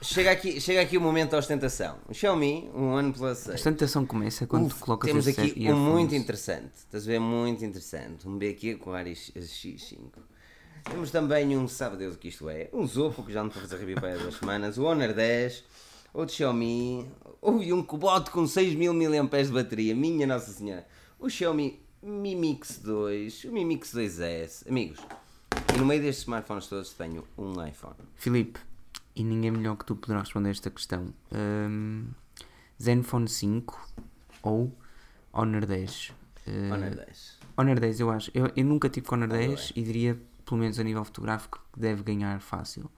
[0.03, 1.97] Chega aqui, chega aqui o momento da ostentação.
[2.09, 3.51] O Xiaomi, um OnePlus 6.
[3.51, 6.73] A ostentação começa quando Uf, colocas temos aqui um muito interessante.
[6.75, 7.21] Estás a ver?
[7.21, 8.29] Muito interessante.
[8.29, 10.11] Um BQ com Ares X5.
[10.91, 12.69] Temos também um, sabe Deus o que isto é?
[12.73, 14.77] Um Zopo, que já não estou a fazer review para há duas semanas.
[14.77, 15.65] O Honor 10.
[16.13, 17.09] Outro Xiaomi.
[17.41, 19.95] Houve um Cobot com 6000 mAh de bateria.
[19.95, 20.85] Minha Nossa Senhora.
[21.17, 23.45] O Xiaomi Mi Mix 2.
[23.45, 24.69] O Mi Mix 2S.
[24.69, 24.99] Amigos,
[25.73, 27.95] e no meio destes smartphones todos tenho um iPhone.
[28.17, 28.59] Filipe,
[29.15, 31.13] e ninguém melhor que tu poderá responder esta questão.
[31.35, 32.07] Hum,
[32.83, 33.89] Zenfone 5
[34.43, 34.73] ou
[35.33, 36.13] Honor 10?
[36.47, 37.39] Uh, Honor 10.
[37.57, 38.31] Honor 10, eu acho.
[38.35, 39.83] Eu, eu nunca tive com Honor 10 bem.
[39.83, 42.91] e diria, pelo menos a nível fotográfico, que deve ganhar fácil.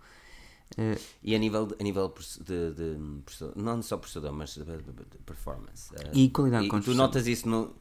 [0.78, 4.64] Uh, E a nível, de- a nível de, de processador, não só processador, mas de,
[4.64, 5.94] de- de performance.
[5.94, 7.04] eh, E qualidade de e, tu construção.
[7.04, 7.74] notas isso no.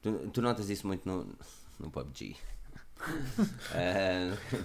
[0.00, 1.26] Tu, tu notas isso muito no,
[1.78, 2.36] no PUBG.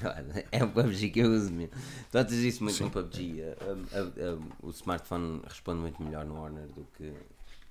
[0.01, 1.73] Não, é o PUBG que eu uso mesmo.
[2.11, 3.41] Tu notas isso muito no PUBG.
[3.41, 3.57] eh,
[3.91, 7.14] eh, eh, o smartphone responde muito melhor no Honor do que,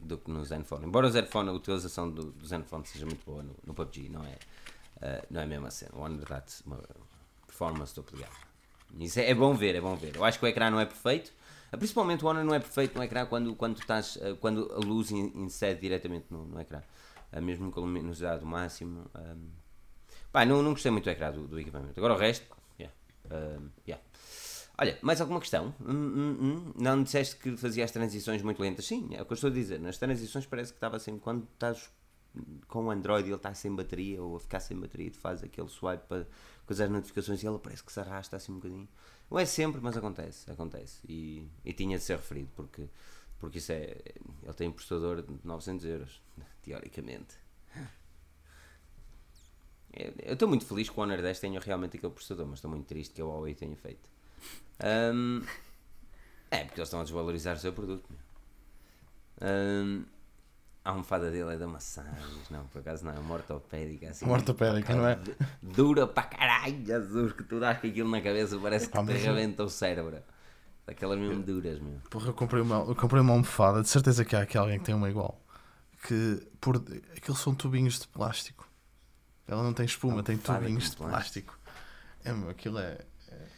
[0.00, 0.86] do que no Zenfone.
[0.86, 4.24] Embora o Zenfone, a utilização do, do Zenfone seja muito boa no, no PUBG, não
[4.24, 4.38] é,
[5.30, 5.86] não é mesmo assim.
[5.92, 6.80] O Honor dá-te uma
[7.46, 8.26] performance gama.
[8.98, 10.16] Isso é, é bom ver, é bom ver.
[10.16, 11.32] Eu acho que o ecrã não é perfeito.
[11.72, 14.78] Ah, Principalmente o Honor não é perfeito no ecrã quando, quando, estás, ah, quando a
[14.78, 16.80] luz in- incide diretamente no, no ecrã.
[17.32, 19.04] Ah, mesmo com a luminosidade do máximo.
[20.32, 21.98] Pá, não, não gostei muito do ecrã do, do equipamento.
[21.98, 22.46] Agora o resto,
[22.78, 22.94] yeah.
[23.30, 24.02] ahm, yeah.
[24.78, 25.74] Olha, mais alguma questão?
[25.80, 26.72] Hum, hum, hum.
[26.78, 28.84] Não disseste que fazia as transições muito lentas?
[28.84, 29.80] Sim, é o que eu estou a dizer.
[29.80, 31.90] Nas transições parece que estava assim, quando estás
[32.68, 35.68] com o Android ele está sem bateria ou a ficar sem bateria, tu faz aquele
[35.68, 36.26] swipe para
[36.66, 38.88] fazer as notificações e ele parece que se arrasta assim um bocadinho.
[39.30, 41.00] Não é sempre, mas acontece, acontece.
[41.08, 42.88] E, e tinha de ser referido porque,
[43.38, 43.96] porque isso é.
[44.42, 46.22] Ele tem um processador de 900 euros,
[46.62, 47.36] teoricamente.
[49.92, 52.86] Eu estou muito feliz que o Honor 10 tenha realmente aquele processador, mas estou muito
[52.86, 54.08] triste que a Huawei tenha feito.
[54.80, 55.42] Ahm,
[56.50, 58.08] é, porque eles estão a desvalorizar o seu produto.
[59.40, 60.02] Ahm,
[60.84, 64.24] a almofada dele é de massagens, não, por acaso não, é uma ortopédica assim.
[64.24, 65.18] Uma ortopédica, não é?
[65.62, 69.22] Dura para caralho, Jesus, que tu dás com aquilo na cabeça, parece que te mas-
[69.22, 70.18] rebenta o cérebro.
[70.86, 71.98] Daquelas mesmo duras, meu.
[72.08, 74.84] Porra, eu comprei uma, eu comprei uma almofada, de certeza que há aqui alguém que
[74.84, 75.40] tem uma igual.
[76.06, 78.65] Que por, aqueles são tubinhos de plástico.
[79.48, 81.58] Ela não tem espuma, tem tubinhos de plástico.
[82.24, 82.98] É, meu, aquilo é,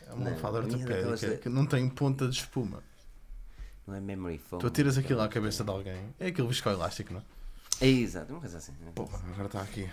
[0.06, 2.82] é uma almofada é ortopédica daquelas- que não tem ponta de espuma.
[3.86, 4.60] Não é memory foam.
[4.60, 7.24] Tu atiras aquilo à cabeça de alguém, é aquele viscoelástico, não é?
[7.81, 8.73] É exato, uma coisa assim.
[8.94, 9.89] Porra, agora está aqui.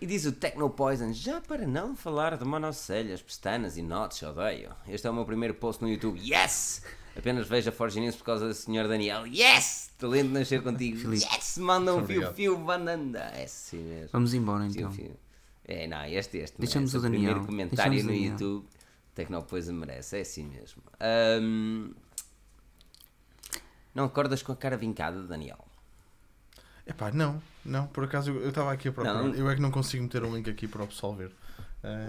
[0.00, 4.72] E diz o Technopoison, já para não falar de monocelhas, pestanas e notes, odeio.
[4.88, 6.18] Este é o meu primeiro post no YouTube.
[6.18, 6.82] Yes!
[7.16, 8.86] Apenas vejo a Forge News por causa do Sr.
[8.88, 9.26] Daniel.
[9.26, 9.90] Yes!
[9.98, 10.98] Talento nascer contigo.
[10.98, 11.24] Filipe.
[11.24, 11.56] Yes!
[11.58, 12.34] Manda um obrigado.
[12.34, 13.20] fio-fio, bananda.
[13.34, 14.08] É assim mesmo.
[14.12, 14.90] vamos embora então.
[14.92, 15.16] Fio-fio.
[15.64, 16.58] É, não, este, este.
[16.58, 16.96] Deixamos merece.
[16.98, 17.20] o Daniel.
[17.22, 18.32] primeiro comentário Deixamos no Daniel.
[18.32, 18.66] YouTube.
[19.14, 20.82] Technopoison merece, é assim mesmo.
[21.00, 21.92] Ahm,
[23.94, 25.64] Não acordas com a cara vincada, Daniel?
[26.86, 29.22] Epá, não, não, por acaso eu estava aqui a procurar.
[29.22, 29.34] Não.
[29.34, 31.32] Eu é que não consigo meter o link aqui para o pessoal ver.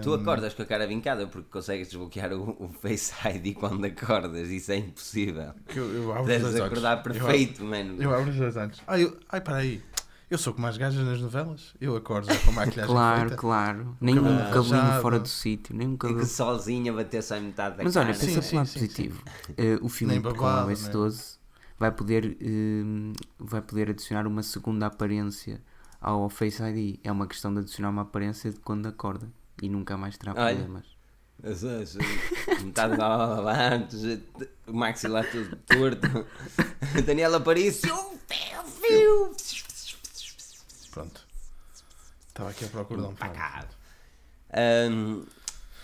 [0.02, 4.48] Tu acordas com a cara vincada porque consegues desbloquear o, o Face ID quando acordas,
[4.48, 5.52] isso é impossível.
[5.68, 6.66] que eu, eu abro os Deves dois olhos.
[6.66, 7.92] acordar Eu perfeito, mano.
[7.92, 8.82] abro- Eu abro os dois olhos.
[8.86, 9.82] Ah, eu, ai, peraí.
[10.30, 11.74] Eu sou como as gajas nas novelas.
[11.80, 13.36] Eu acordo já com a maquilhagem Claro, feita.
[13.36, 13.96] claro.
[14.00, 16.20] Nem um cabelo cabelinho fora do sítio, nem um E cabelo.
[16.20, 18.06] que sozinha bater só em metade da Mas cara.
[18.08, 19.22] olha, pensa sim, pelo lado sim, positivo.
[19.56, 21.38] Eh, o Filipe com o babado, OS 12
[21.78, 25.62] vai poder eh, vai poder adicionar uma segunda aparência
[26.00, 26.98] ao Face ID.
[27.04, 29.28] É uma questão de adicionar uma aparência de quando acorda
[29.62, 30.56] e nunca mais terá Olha.
[30.56, 30.86] problemas.
[31.42, 31.96] As- as-
[32.64, 34.02] Metade da aula antes,
[34.66, 36.26] o maxilar tudo torto.
[37.06, 37.94] Daniela Aparício.
[40.90, 41.26] Pronto.
[42.28, 43.10] Estava aqui a procurar um.
[43.12, 43.68] Empacado.
[44.52, 45.24] Ahm,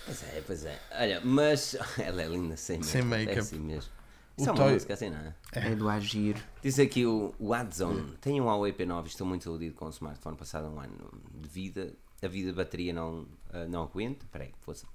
[0.06, 0.78] Pois é, pois é.
[1.00, 3.38] Olha, mas ela é linda sem make Sem É make-up.
[3.38, 3.90] assim mesmo.
[4.36, 5.34] O Isso é uma toy- música assim, não é?
[5.52, 6.36] É do agir.
[6.62, 8.16] Diz aqui o, o Adzone.
[8.20, 11.48] Tenho um Huawei P9 e estou muito iludido com o smartphone passado um ano de
[11.48, 11.94] vida.
[12.24, 14.24] A vida da bateria não, ah, não aguenta.
[14.24, 14.86] Espera aí, força.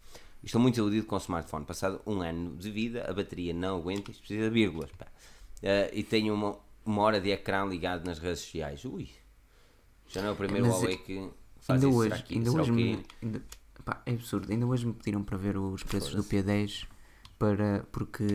[0.44, 1.66] Estou muito iludido com o smartphone.
[1.66, 4.10] Passado um ano de vida, a bateria não aguenta.
[4.12, 4.90] Isto precisa de vírgulas.
[4.98, 5.08] pá.
[5.64, 8.84] Ah, e tenho uma, uma hora de ecrã ligado nas redes sociais.
[8.86, 9.10] Ui.
[10.08, 11.30] Já não é o primeiro Mas Huawei que
[11.60, 11.98] faz Ainda isso.
[12.14, 13.42] hoje, que, ainda será hoje me, ainda-
[13.86, 14.52] pá, é absurdo.
[14.52, 16.44] Ainda hoje me pediram para ver os preços do Foda-se.
[16.86, 16.88] P10
[17.38, 18.26] para, porque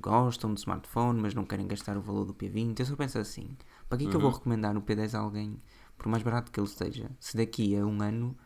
[0.00, 2.78] gostam de smartphone, mas não querem gastar o valor do P20.
[2.80, 3.56] Eu só penso assim:
[3.88, 4.28] para que é que eu Uhum.
[4.30, 5.56] vou recomendar o P10 a alguém,
[5.96, 8.36] por mais barato que ele esteja, se daqui a um ano,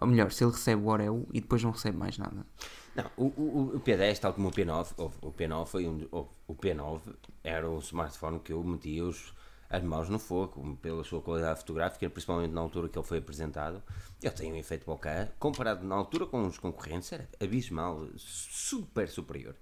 [0.00, 2.46] ou melhor, se ele recebe o Oreo e depois não recebe mais nada?
[2.94, 6.28] Não, o, o, o P10, tal como o P9, o, o P9 foi um, o,
[6.48, 7.00] o P9
[7.44, 9.34] era o smartphone que eu metia os,
[9.82, 13.82] mãos no fogo, pela sua qualidade fotográfica, principalmente na altura que ele foi apresentado.
[14.22, 19.54] Ele tem um efeito bokeh, comparado na altura com os concorrentes, era abismal, super superior.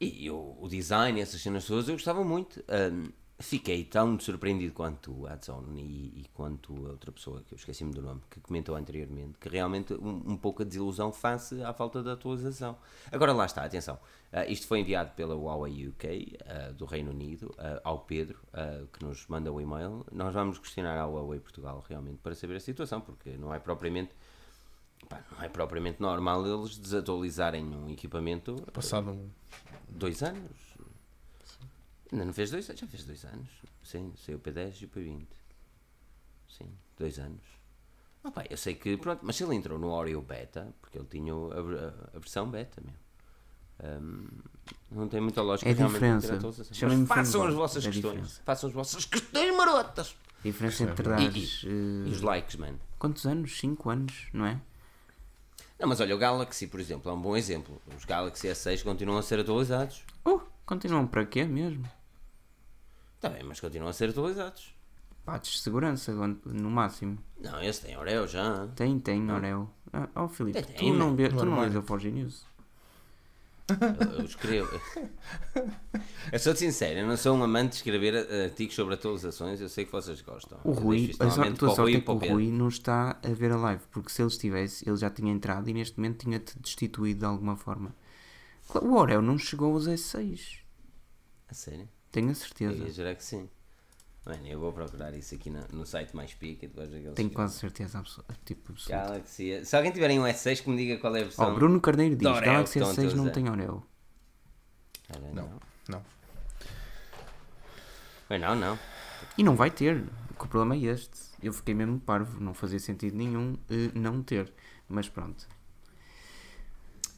[0.00, 2.62] E o, design, essas cenas todas, eu gostava muito.
[2.68, 7.56] Ahm, fiquei tão surpreendido quanto o Adzone e, e quanto a outra pessoa, que eu
[7.56, 11.72] esqueci-me do nome, que comentou anteriormente, que realmente um, um pouco a desilusão face à
[11.72, 12.76] falta de atualização.
[13.10, 13.98] Agora lá está, atenção.
[14.32, 18.38] ah, isto foi enviado pela Huawei UK, ah, do Reino Unido, ah, ao Pedro,
[18.92, 20.06] que nos manda o e-mail.
[20.12, 24.12] Nós vamos questionar a Huawei Portugal realmente para saber a situação, porque não é propriamente.
[25.32, 29.18] não é propriamente normal eles desatualizarem um equipamento Passado
[29.88, 30.73] dois anos.
[32.14, 32.80] Ainda não fez dois anos?
[32.80, 33.48] Já fez dois anos.
[33.82, 35.26] Sim, saiu o P10 e o P20.
[36.48, 37.42] Sim, dois anos.
[38.22, 41.06] Ah, pá, eu sei que, pronto, mas se ele entrou no Oreo Beta, porque ele
[41.10, 42.94] tinha a, a versão Beta, meu.
[44.00, 44.28] Hum,
[44.92, 46.28] não tem muita lógica É realmente diferença.
[46.28, 46.72] ter atualização.
[46.74, 48.12] Chamem-me Mas façam as vossas É questões.
[48.14, 48.42] diferença.
[48.44, 50.16] Façam as vossas questões marotas.
[50.38, 51.62] A diferença entre E- dares.
[51.64, 52.78] E os eh, likes, mano.
[52.98, 53.58] quantos anos?
[53.58, 54.60] 5 anos, não é?
[55.80, 57.82] Não, mas olha, o Galaxy, por exemplo, é um bom exemplo.
[57.98, 60.04] Os Galaxy S6 continuam a ser atualizados.
[60.24, 61.84] Uh, continuam para quê mesmo?
[63.24, 64.74] Está bem, mas continuam a ser atualizados.
[65.24, 66.12] Patches de segurança,
[66.44, 67.18] no máximo.
[67.40, 68.66] Não, esse tem Oreo já.
[68.76, 69.70] Tem, tem, Oreo.
[69.90, 71.16] Ah, oh Filipe, Tem, tu tem, não, mano.
[71.16, 72.44] vê, tu não lês a Forge News?
[73.66, 74.78] Eu, eu escrevo.
[76.30, 79.70] eu sou sincero, eu não sou um amante de escrever eh, artigos sobre atualizações, eu
[79.70, 80.58] sei que vocês gostam.
[80.62, 82.12] O Eu Rui, deixo a normalmente tua para o sorte Rui é e que para
[82.12, 82.34] o o Pedro.
[82.34, 85.66] Rui não está a ver a live, porque se ele estivesse, ele já tinha entrado
[85.70, 87.94] e neste momento tinha-te destituído de alguma forma.
[88.68, 90.58] Claro, O Oreo não chegou aos S6,
[91.48, 91.88] A sério?
[92.14, 92.84] Tenho a Eu certeza.
[92.84, 93.48] ia jurar que sim.
[94.24, 97.98] Mano, eu vou procurar isso aqui no, no site mais pica depois Tenho quase certeza
[97.98, 98.34] absoluta.
[98.44, 99.06] Tipo, absoluta.
[99.06, 99.64] Galaxy.
[99.64, 101.54] Se alguém tiver aí um S6 que me diga qual é a versão.
[101.54, 103.84] Bruno Carneiro diz: do Oreo Galaxy que estão a S6 não tem Oreo.
[105.10, 105.32] Não.
[105.34, 105.60] não.
[105.88, 106.02] Não.
[108.30, 108.78] Mas não, não.
[109.36, 110.02] E não vai ter.
[110.30, 111.20] O problema é este.
[111.42, 114.50] Eu fiquei mesmo parvo, não fazia sentido nenhum eh, não ter.
[114.88, 115.46] Mas pronto.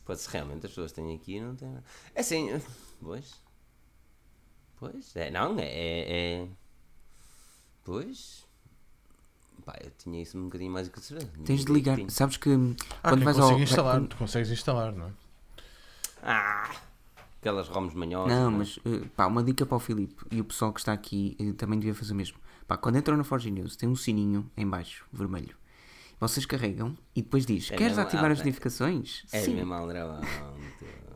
[0.05, 1.77] Pode ser realmente as pessoas têm aqui e não têm.
[2.15, 2.61] É assim.
[3.01, 3.46] Pois.
[4.79, 5.15] Pois.
[5.17, 5.65] É, não, é.
[5.65, 6.49] é, é-
[7.85, 8.45] Pois.
[9.65, 11.31] Pá, eu tinha isso um bocadinho mais que certeza.
[11.45, 11.99] Tens de ligar.
[12.09, 12.51] Sabes que
[13.03, 13.59] Ah, quando vais ao.
[13.59, 13.97] instalar.
[13.97, 15.11] quando- Tu consegues instalar, não é?
[16.23, 16.71] Ah!
[17.41, 18.33] Aquelas ROMs manhosas.
[18.37, 18.51] Não, é?
[18.51, 21.53] mas eh, pá, uma dica para o Filipe e o pessoal que está aqui eh,
[21.53, 22.39] também devia fazer o mesmo.
[22.67, 25.57] Pá, quando entram na Forge News tem um sininho em baixo, vermelho.
[26.19, 29.25] Vocês carregam e depois diz: É Queres ativar as notificações?
[29.31, 29.55] É sim.
[29.55, 30.21] mesmo aldrabão.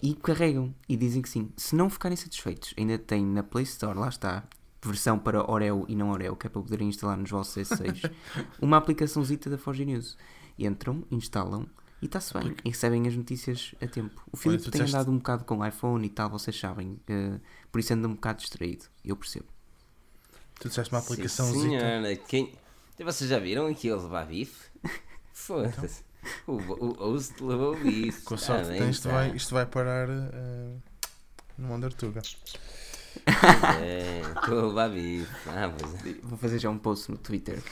[0.02, 1.51] E carregam e dizem que sim.
[1.56, 4.44] Se não ficarem satisfeitos, ainda tem na Play Store, lá está,
[4.82, 8.10] versão para Oreo e não Oreo, que é para poderem instalar nos vossos S6,
[8.62, 10.16] uma aplicaçãozita da Forge News.
[10.59, 11.66] Entram, instalam
[12.01, 12.55] e está-se bem.
[12.64, 14.22] E recebem as notícias a tempo.
[14.32, 16.98] O Filipe tem disseste- andado um bocado com iPhone e tal, vocês sabem.
[17.06, 17.39] eh,
[17.70, 18.86] por isso anda um bocado distraído.
[19.05, 19.47] Eu percebo.
[20.59, 21.81] Tu disseste uma Sim, aplicaçãozinha.
[21.81, 22.16] senhora.
[22.16, 22.55] Quem...
[23.02, 24.70] Vocês já viram aqui ele levar bife?
[25.32, 26.02] Foda-se.
[26.02, 26.10] O,
[26.47, 28.23] o, o host levou bife.
[28.23, 29.15] Com sorte bem, tens, isto tá.
[29.15, 30.73] vai, isto vai parar eh,
[31.59, 32.23] no Undertuga.
[33.83, 35.49] É, estou a levar bife.
[35.49, 36.15] Ah, pois é.
[36.23, 37.63] Vou fazer já um post no Twitter.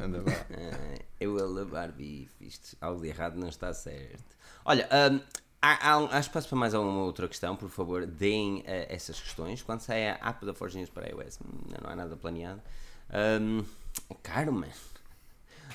[0.00, 0.32] Anda lá.
[0.52, 2.32] Ah, eu a levar bife.
[2.40, 4.36] Isto, algo de errado não está certo.
[4.64, 5.20] Olha, hum,
[5.60, 7.56] há, há, um- há espaço para mais alguma outra questão.
[7.56, 9.62] Por favor, deem eh, essas questões.
[9.62, 12.60] Quando sai a app da Forge News para iOS, ainda não há nada planeado.
[13.40, 13.64] Hum,
[14.10, 14.72] é caro, mano.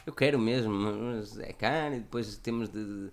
[0.06, 3.12] Eu quero mesmo, mas é caro e depois temos de,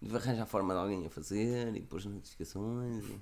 [0.00, 3.04] de arranjar a forma de alguém a fazer e depois notificações.
[3.04, 3.20] E,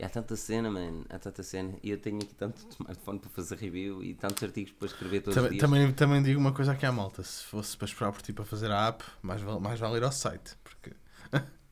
[0.00, 1.74] e há tanta cena, mano, há tanta cena.
[1.82, 5.36] E eu tenho aqui tanto smartphone para fazer review e tantos artigos para escrever todos
[5.38, 5.60] os Também, dias.
[5.60, 8.44] também, também digo uma coisa aqui à malta: se fosse para esperar por ti para
[8.44, 10.56] fazer a app, mais vale, mais vale ir ao site.
[10.62, 10.92] Porque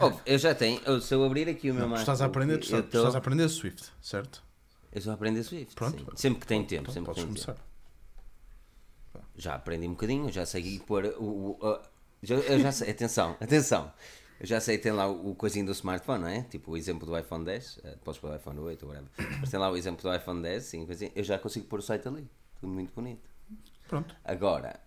[0.00, 2.26] Oh, eu já tenho, eu, se eu abrir aqui o meu não, tu estás a
[2.26, 4.42] aprender, tu estás, tu tô- estás a aprender Swift, certo?
[4.92, 5.74] eu estou a aprender Swift.
[5.74, 5.98] Pronto.
[5.98, 6.06] sim.
[6.16, 7.67] Sempre que tenho tempo, Então sempre que podes tenho tempo.
[9.38, 11.22] Já aprendi um bocadinho, já sei pôr o.
[11.22, 11.80] o- o-
[12.22, 13.90] já, eu já sei, atenção, atenção.
[14.40, 16.42] Eu já sei, tem lá o, o coisinho do smartphone, não é?
[16.42, 19.10] Tipo o exemplo do iPhone 10, eh, podes pôr o iPhone 8 ou whatever.
[19.40, 21.10] Mas tem lá o exemplo do iPhone 10, sim, coisinha.
[21.14, 22.28] eu já consigo pôr o site ali.
[22.60, 23.28] Tudo muito bonito.
[23.88, 24.14] Pronto.
[24.24, 24.78] Agora,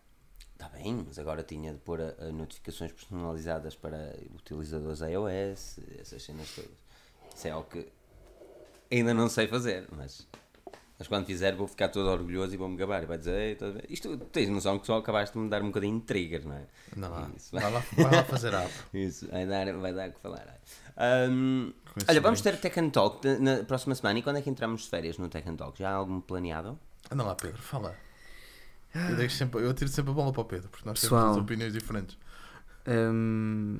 [0.53, 6.23] está bem, mas agora tinha de pôr a- a notificações personalizadas para utilizadores iOS, essas
[6.23, 6.71] cenas todas.
[7.35, 7.87] Isso é algo que
[8.91, 10.27] ainda não sei fazer, mas
[11.01, 13.01] Mas quando fizer vou ficar todo orgulhoso e vou-me gabar.
[13.01, 15.49] E vai dizer, Ei, a ver?" isto tu tens noção que só acabaste de me
[15.49, 16.67] dar um bocadinho de trigger, não é?
[16.95, 17.27] Não lá.
[17.35, 20.45] Isso, Vai lá, vai lá fazer a Isso, vai dar, vai dar o que falar.
[20.97, 22.05] Ahm, Conhecimentos.
[22.07, 24.19] olha, vamos ter Tech and Talk na próxima semana.
[24.19, 25.79] E quando é que entramos de férias no Tech and Talk?
[25.79, 26.77] Já há algum planeado?
[27.09, 27.95] Anda lá, Pedro, fala.
[28.93, 31.31] Eu, deixo sempre, eu tiro sempre a bola para o Pedro, porque nós Pessoal.
[31.31, 32.15] temos opiniões diferentes.
[32.87, 33.79] Um,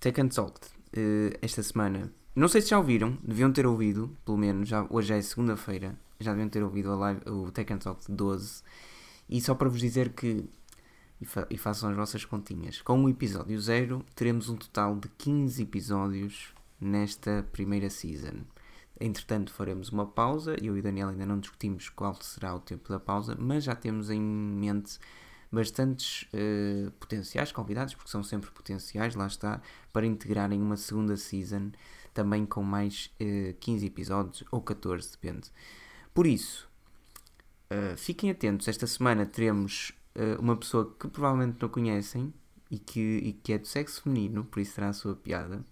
[0.00, 2.10] Take and Talked eh, esta semana.
[2.34, 5.94] Não sei se já ouviram, deviam ter ouvido, pelo menos, já, hoje já é segunda-feira,
[6.24, 8.62] já deviam ter ouvido a live, o and Talk 12.
[9.28, 10.44] E só para vos dizer que,
[11.20, 15.08] e, fa- e façam as vossas continhas, com o episódio 0 teremos um total de
[15.16, 18.42] 15 episódios nesta primeira season.
[19.00, 20.56] Entretanto, faremos uma pausa.
[20.62, 23.74] Eu e o Daniel ainda não discutimos qual será o tempo da pausa, mas já
[23.74, 24.98] temos em mente
[25.50, 29.60] bastantes eh, potenciais convidados, porque são sempre potenciais, lá está,
[29.92, 31.70] para integrarem uma segunda season,
[32.12, 35.50] também com mais eh, 15 episódios ou 14, depende.
[36.14, 36.68] Por isso,
[37.68, 42.32] eh, fiquem atentos, esta semana teremos eh, uma pessoa que provavelmente não conhecem
[42.70, 45.64] e que, e que é do sexo feminino, por isso será a sua piada.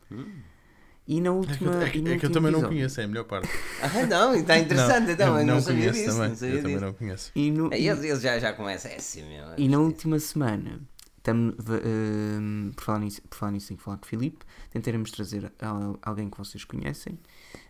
[1.07, 1.85] E na É que, última.
[1.85, 3.49] é que- e no é que eu também não episódio- conheço, é a melhor parte.
[3.83, 6.13] Ah, não, está interessante então, eu não, sabia conheço disso.
[6.17, 6.29] também.
[6.29, 6.87] Não sabia eu também disso.
[6.87, 7.33] não conheço.
[7.35, 9.45] E no, É, Eles, eles já, já começam, é assim meu.
[9.57, 10.81] E na última semana,
[11.23, 11.53] tam,
[11.85, 15.53] ehm, por, falar nisso, por falar nisso, tenho que falar com o Filipe, tentaremos trazer
[15.61, 17.19] al- alguém que vocês conhecem.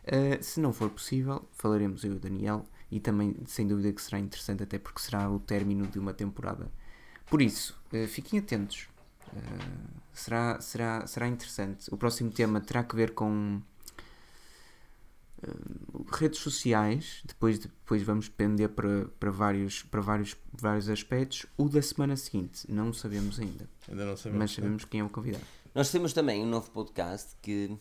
[0.05, 4.03] Eh, se não for possível, falaremos eu e o Daniel, e também, sem dúvida, que
[4.03, 6.71] será interessante, até porque será o término de uma temporada.
[7.27, 8.89] Por isso, eh, fiquem atentos.
[9.35, 9.39] Eh,
[10.13, 11.93] será, será, será interessante.
[11.93, 13.61] O próximo tema terá que ver com
[16.13, 17.23] redes sociais.
[17.25, 21.47] Depois, depois vamos depender para, para, vários, para vários, vários aspectos.
[21.57, 23.69] O da semana seguinte, não sabemos ainda.
[23.89, 24.39] Ainda não sabemos.
[24.39, 25.45] Mas sabemos quem é o convidado.
[25.75, 27.77] Nós temos também um novo podcast que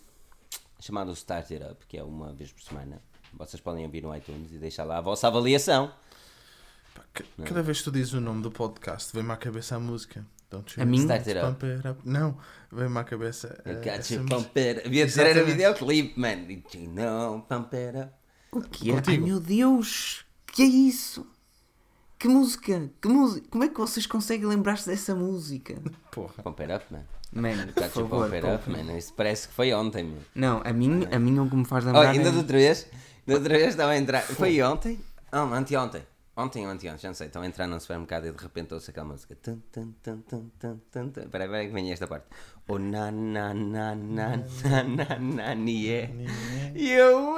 [0.82, 3.02] chamado Start It Up, que é uma vez por semana.
[3.34, 5.94] Vocês podem ouvir no iTunes e deixar lá a vossa avaliação.
[6.94, 9.80] Pá, ca- Cada vez que tu dizes o nome do podcast, vem-me à cabeça a
[9.80, 10.26] música.
[10.50, 10.98] Don't you A mim?
[11.00, 11.48] Start It Up.
[11.48, 12.02] pump it up?
[12.04, 12.38] Não,
[12.70, 13.62] vem-me à cabeça.
[13.66, 14.84] I eh, got you pump it up.
[14.84, 15.56] Devia dizer era Exatamente.
[15.56, 16.44] videoclipe, man.
[16.44, 18.12] Did you know, pump it up.
[18.52, 19.02] O que é?
[19.08, 20.26] Ai meu Deus!
[20.48, 21.26] Que é isso?
[22.22, 22.88] Que música?
[23.02, 23.48] Que música?
[23.50, 25.74] Como é que vocês conseguem lembrar-se dessa música?
[26.12, 26.44] Porra.
[26.44, 27.02] Pump it up, man.
[27.34, 28.30] Mano, por favor.
[28.30, 28.96] pump it up, man.
[28.96, 30.20] Isso parece que foi ontem, meu.
[30.36, 32.12] Não, a mim, a mim o que me faz Oh, lembrar.
[32.12, 32.88] ainda é- de outra vez,
[33.26, 34.22] da outra vez estava a entrar.
[34.22, 35.00] Foi ontem?
[35.32, 36.04] Ah, anteontem.
[36.38, 37.26] Ontem ou anteontem, já não sei.
[37.28, 39.36] Estão a entrar num supermercado e de repente ouço aquela música.
[39.42, 41.22] Tum, tum, tum, tum, tum, tum, tum.
[41.22, 42.26] Espera aí, espera aí que vem esta parte.
[42.68, 46.10] Oh, na, na, na, na, na, na, na, nie.
[46.76, 47.36] E eu,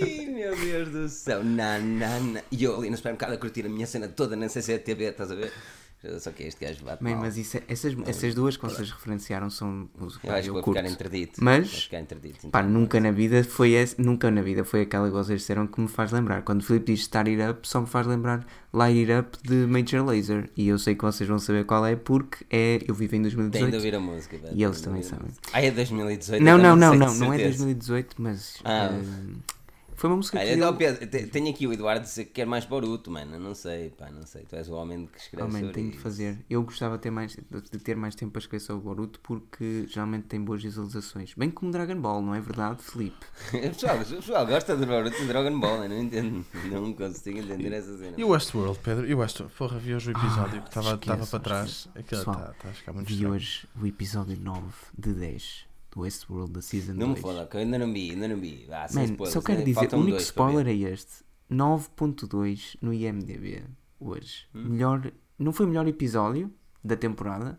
[0.00, 1.42] ei, meu Deus do céu.
[1.44, 2.40] Na, na, na.
[2.50, 5.34] E eu ali no supermercado a curtir a minha cena toda na CCTV, estás a
[5.34, 5.52] ver?
[6.18, 7.14] Só que este gajo bate mal.
[7.16, 9.86] mas isso é- essas, essas duas que vocês referenciaram são.
[10.00, 10.78] Eu acho que eu vou curto.
[10.78, 11.44] ficar interdito.
[11.44, 12.48] Mas- Vou ficar interdito.
[12.48, 12.70] Pá, então.
[12.70, 15.88] nunca na vida foi esse, nunca na vida foi aquela que vocês disseram que me
[15.88, 16.40] faz lembrar.
[16.40, 19.66] Quando o Filipe diz Start It Up, só me faz lembrar Light It Up de
[19.66, 20.48] Major Lazer.
[20.56, 23.28] E eu sei que vocês vão saber qual é porque é Eu Vivo em Tem
[23.28, 23.74] de 2018.
[23.74, 24.38] ouvir a música.
[24.38, 24.56] velho.
[24.56, 25.30] E eles também sabem.
[25.52, 26.42] Ah, é 2018?
[26.42, 27.58] Não, eu não, não, sei não, de não é certeza.
[27.66, 28.88] 2018, mas Ah.
[28.90, 29.34] eh,
[30.00, 32.30] foi uma música Olha, que então, eu, Pedro, te- tenho aqui o Eduardo dizer que
[32.30, 33.38] quer mais Boruto, mano.
[33.38, 34.44] Não sei, pá, não sei.
[34.44, 36.02] Tu és o homem que escreve sobre tenho de isso.
[36.02, 36.38] fazer.
[36.48, 39.84] Eu gostava de ter mais, de ter mais tempo para escrever sobre o Boruto porque
[39.88, 41.34] geralmente tem boas visualizações.
[41.34, 43.26] Bem como Dragon Ball, não é verdade, Filipe?
[43.52, 46.46] o, pessoal, pessoal gosta do Boruto e Dragon Ball, eu não entendo.
[46.72, 48.14] Não consigo entender essa cena.
[48.16, 49.06] E o Westworld, Pedro?
[49.06, 49.54] E o Westworld?
[49.56, 50.96] Porra, vi hoje o episódio que estava
[51.26, 51.88] para trás.
[51.94, 53.34] Aquilo está está a ficar muito Vi estranho.
[53.34, 54.62] hoje o episódio 9
[54.98, 57.20] de 10 do Westworld da Season Não me 2.
[57.20, 58.66] foda, que eu ainda não vi, ainda não vi.
[58.70, 59.64] Ah, Man, spoilers, só quero né?
[59.64, 61.24] dizer, o único dois spoiler é este.
[61.50, 63.64] 9.2 no IMDB
[63.98, 64.46] hoje.
[64.54, 64.68] Hum?
[64.68, 66.52] Melhor, não foi o melhor episódio
[66.82, 67.58] da temporada,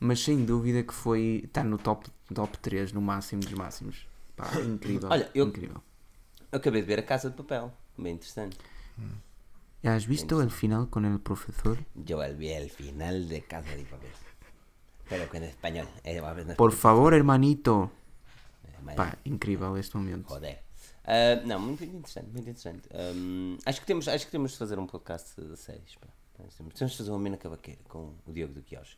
[0.00, 4.06] mas sem dúvida que foi, está no top, top 3 no máximo dos máximos.
[4.36, 5.08] Pá, incrível.
[5.10, 5.80] Olha, eu- incrível.
[6.50, 8.56] Eu acabei de ver a Casa de Papel, bem interessante.
[9.84, 11.78] ¿Has visto el final con el profesor?
[11.94, 14.10] Yo vi el final de Casa de Papel.
[15.12, 15.88] Pero que en español.
[16.04, 16.20] Eh,
[16.56, 17.90] Por favor, hermanito.
[18.64, 18.96] español.
[18.96, 20.28] Pá, incrível este momento.
[20.28, 20.62] Joder.
[21.04, 22.88] Ah, não, muito interessante, muito interessante.
[22.94, 25.96] Ahm, acho, que temos, acho que temos de fazer um podcast de séries.
[25.96, 26.08] Pá.
[26.74, 28.96] Temos, de fazer uma Mina Cavaqueira com o Diogo do Quiosque.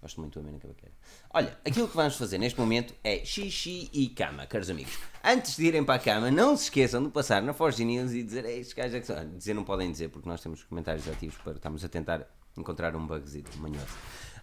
[0.00, 0.94] Gosto muito da Mina Cavaqueira.
[1.30, 4.96] Olha, aquilo que vamos fazer neste momento é xixi e cama, caros amigos.
[5.24, 8.22] Antes de irem para a cama, não se esqueçam de passar na Forge News e
[8.22, 9.36] dizer "Ei, estes gajos é que são.
[9.36, 12.26] Dizer não podem dizer, porque nós temos comentários ativos para estamos a tentar
[12.56, 13.86] encontrar um bugzito manhoso.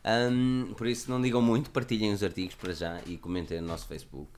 [0.04, 3.88] Ahm, por isso, não digam muito, partilhem os artigos para já e comentem no nosso
[3.88, 4.32] Facebook.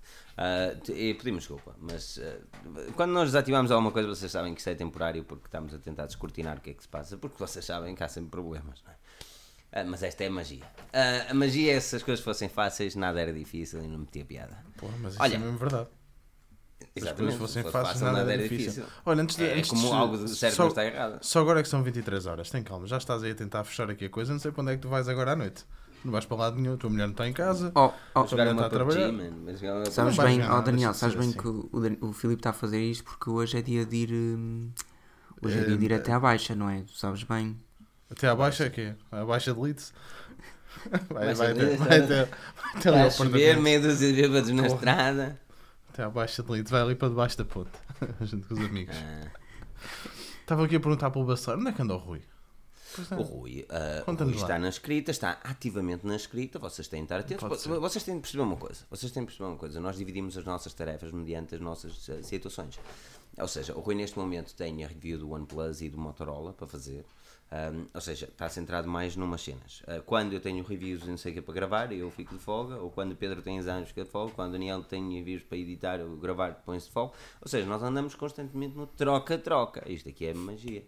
[0.83, 4.69] T- e pedimos desculpa, mas ah, quando nós desativamos alguma coisa, vocês sabem que isso
[4.69, 7.63] é temporário porque estamos a tentar descortinar o que é que se passa, porque vocês
[7.65, 8.95] sabem que há sempre problemas, não é?
[9.71, 10.63] Ah, mas esta é a magia.
[10.93, 14.23] Ah, a magia é se as coisas fossem fáceis, nada era difícil e não metia
[14.25, 14.57] piada.
[14.77, 15.35] Porra, mas isso Olha.
[15.35, 15.89] é mesmo verdade.
[17.01, 18.84] As Exatamente, coisas fossem se fosse fáceis, fácil, nada nada era difícil.
[18.84, 18.85] difícil.
[19.05, 21.19] Olha, antes de, É antes como de- algo do cérebro só, está errado.
[21.22, 23.89] só agora é que são 23 horas, tem calma, já estás aí a tentar fechar
[23.89, 25.65] aqui a coisa, não sei para onde é que tu vais agora à noite.
[26.03, 27.72] Não vais para lado nenhum, a tua mulher não está em casa.
[27.76, 29.11] Oh, oh, jogar também uma está a trabalhar.
[29.91, 31.38] sabes bem, ganhar oh Daniel, de sabes bem assim.
[31.39, 31.69] que o,
[32.01, 34.11] o Filipe está a fazer isto porque hoje é dia de ir.
[34.13, 34.69] hum,
[35.41, 36.81] hoje é Eh, dia de ir até à baixa, não é?
[36.84, 37.57] Tu sabes bem.
[38.09, 38.95] Até à baixa é que é?
[39.11, 39.93] A baixa de Leeds?
[41.09, 41.95] Vai, Baixa vai, de até, Leeds, vai tá.
[41.97, 43.61] até, vai até Está ali a ao chover, apartamento.
[43.61, 44.76] meia dúzia de bêbados na Porra.
[44.76, 45.39] estrada.
[45.95, 47.72] Até à baixa de Leeds, vai ali para debaixo da ponte.
[48.19, 48.93] junto com os amigos.
[48.93, 49.31] Ah,
[50.41, 52.22] Estava aqui a perguntar pelo Bacelar, onde é que anda o Rui?
[53.09, 53.19] Não.
[53.19, 54.47] o Rui, ah, o Conta-nos Rui lá.
[54.47, 57.65] está na escrita, está ativamente na escrita, vocês têm de estar atentos.
[57.65, 58.85] Vocês têm de perceber uma coisa.
[58.89, 59.80] Vocês têm de perceber uma coisa.
[59.80, 62.77] Nós dividimos as nossas tarefas mediante as nossas ah, situações.
[63.38, 66.67] Ou seja, o Rui neste momento tem a review do OnePlus e do Motorola para
[66.67, 67.05] fazer.
[67.51, 69.84] Ahm, ou seja, está centrado mais numas cenas.
[69.88, 72.41] Ah, quando eu tenho reviews e não sei o que para gravar, eu fico de
[72.41, 72.77] folga.
[72.77, 74.34] Ou quando o Pedro tem exames, fica de folga.
[74.34, 77.13] Quando o Daniel tem reviews para editar ou gravar, põe-se de folga.
[77.41, 79.84] Ou seja, nós andamos constantemente no troca-troca.
[79.89, 80.84] Isto aqui é magia.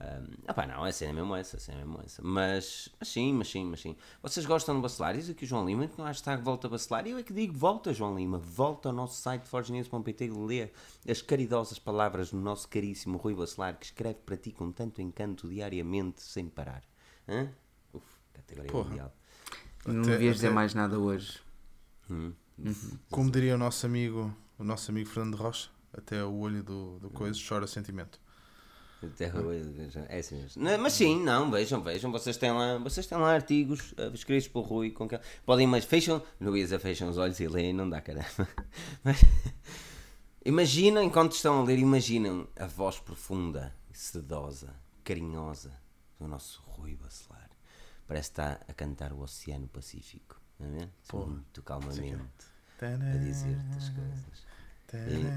[0.00, 2.22] Um, opá, não, a cena é mesmo essa, a cena é mesmo essa.
[2.22, 3.94] Mas, mas sim, mas sim, mas sim.
[4.22, 5.14] Vocês gostam do Bacelar?
[5.14, 7.06] Diz aqui o João Lima que não hashtag volta Bacelar.
[7.06, 8.38] E eu é que digo volta, João Lima.
[8.38, 10.70] Volta ao nosso site forgenews.pt e lê
[11.06, 15.46] as caridosas palavras do nosso caríssimo Rui Bacelar que escreve para ti com tanto encanto
[15.48, 16.82] diariamente, sem parar.
[17.28, 17.50] Hã?
[17.92, 18.88] Uf, categoria Porra.
[18.88, 19.14] mundial.
[19.84, 21.40] Não Até- devias dizer mais nada hoje.
[22.10, 22.32] Hum.
[23.10, 27.10] Como diria o nosso amigo, o nosso amigo Fernando Rocha, até o olho do, do
[27.10, 28.18] coisa chora sentimento.
[29.02, 30.62] Hoje, É assim mesmo.
[30.62, 32.12] Não, mas sim, não, vejam, vejam.
[32.12, 34.90] Vocês têm lá, vocês têm lá artigos uh, escritos pelo Rui.
[34.90, 35.18] Com que...
[35.44, 36.22] Podem, mas fecham,
[36.54, 38.48] Isa fecham os olhos e leem, não dá caramba.
[39.02, 39.20] Mas,
[40.44, 45.72] imaginem, enquanto estão a ler, imaginam a voz profunda, sedosa, carinhosa
[46.18, 47.50] do nosso Rui Bacelar.
[48.06, 50.88] Parece que está a cantar o Oceano Pacífico, não é?
[51.12, 52.50] Muito calmamente
[52.82, 54.49] a dizer-te as coisas.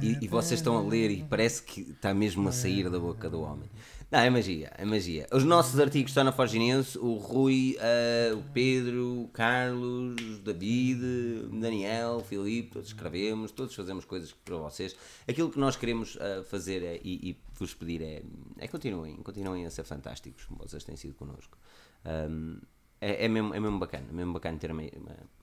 [0.02, 3.30] E, e- vocês estão a ler e parece que está mesmo a sair da boca
[3.30, 3.70] do homem.
[4.12, 5.28] Não, é magia, é magia.
[5.32, 10.38] Os nossos artigos estão na Forge News, o Rui, ah, o Pedro, o Carlos, o
[10.44, 11.02] David,
[11.46, 14.96] o Daniel, o Filipe, todos escrevemos, todos fazemos coisas para vocês.
[15.28, 18.22] Aquilo que nós queremos ah, fazer é- e, e vos pedir é,
[18.60, 21.58] é continuem, continuem a ser fantásticos como vocês têm sido connosco.
[22.06, 22.58] Ahm,
[23.02, 24.84] é, é, mesmo, é mesmo bacana, é mesmo bacana ter uma,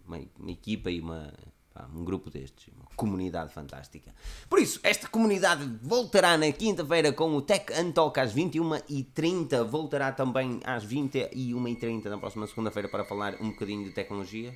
[0.07, 1.33] uma- uma equipa e uma,
[1.81, 4.15] pá, um grupo destes, uma comunidade fantástica.
[4.49, 10.61] Por isso, esta comunidade voltará na quinta-feira com o Tech Untalk às 21h30, voltará também
[10.65, 14.53] às 21h30 na próxima segunda-feira para falar um bocadinho de tecnologia.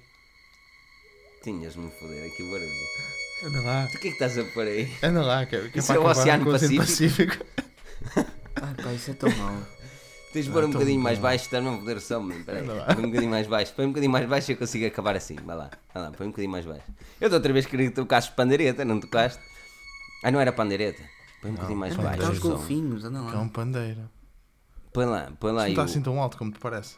[1.42, 2.70] Tinhas-me foder aqui o barulho.
[3.44, 4.90] Anda lá, Tu o que é que estás a pôr aí?
[5.02, 7.44] anda lá, que, que Isso é o Oceano com o Oceano Pacífico?
[8.56, 9.66] Ai pá, isso é tão mau.
[10.34, 12.44] Tens de pôr um bocadinho mais baixo, estás-me a foder o som, mano.
[12.44, 12.84] Peraí, Anda lá.
[12.86, 15.36] põe um bocadinho mais baixo, põe um bocadinho mais baixo e eu consigo acabar assim.
[15.36, 16.84] Vai lá, vai lá, põe um bocadinho mais baixo.
[17.20, 19.40] Eu da outra vez queria que tocasse pandeireta, não tocaste?
[20.24, 21.02] Ah, não era pandeireta?
[21.40, 22.30] Põe um bocadinho mais baixo.
[22.32, 23.40] os golfinhos, anda Que é lá.
[23.40, 24.10] um pandeiro.
[24.92, 25.70] Põe lá, põe lá Não aí.
[25.70, 26.96] está o- assim tão alto como te parece.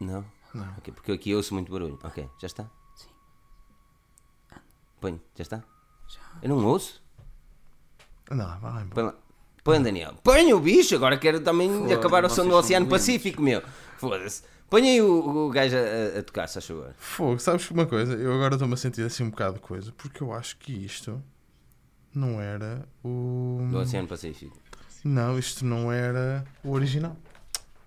[0.00, 0.24] Não?
[0.54, 0.68] Não.
[0.78, 1.98] Ok, porque eu aqui ouço muito barulho.
[2.04, 2.64] Ok, já está?
[2.94, 3.08] Sim.
[5.00, 5.56] Põe, já está?
[6.08, 6.20] Já.
[6.42, 7.02] Eu não ouço?
[8.30, 8.94] Anda lá, vai lá embora.
[8.94, 9.14] Põe lá.
[9.66, 10.14] Põe, Daniel.
[10.22, 12.86] Põe o bicho, agora quero também acabar o som do Oceano.
[12.86, 13.60] Pacífico, meu.
[13.98, 14.44] Foda-se.
[14.70, 16.86] Põe aí o, o gajo a, a tocar, se achou.
[16.96, 18.14] Fogo, sabes uma coisa?
[18.14, 21.20] Eu agora estou-me a sentir assim um bocado de coisa, porque eu acho que isto
[22.14, 23.66] não era o.
[23.68, 24.56] Do Oceano Pacífico.
[25.02, 27.16] Não, isto não era o original.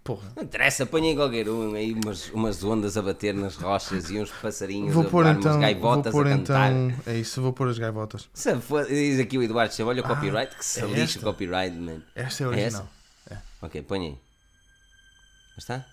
[0.03, 0.31] Porra.
[0.35, 4.17] Não interessa, põe aí qualquer um, aí umas, umas ondas a bater nas rochas e
[4.17, 5.41] uns passarinhos Vou a pôr então.
[5.41, 6.71] umas Vou gaivotas pôr a cantar.
[6.71, 6.99] então.
[7.05, 8.27] É isso, vou pôr as gaivotas.
[8.33, 11.19] Se for- diz aqui o Eduardo Chave, olha o copyright, que se é lixa esta?
[11.19, 12.01] o copyright, man.
[12.15, 12.89] Esta é a É original.
[13.61, 14.17] Ok, põe aí.
[15.57, 15.85] Já está?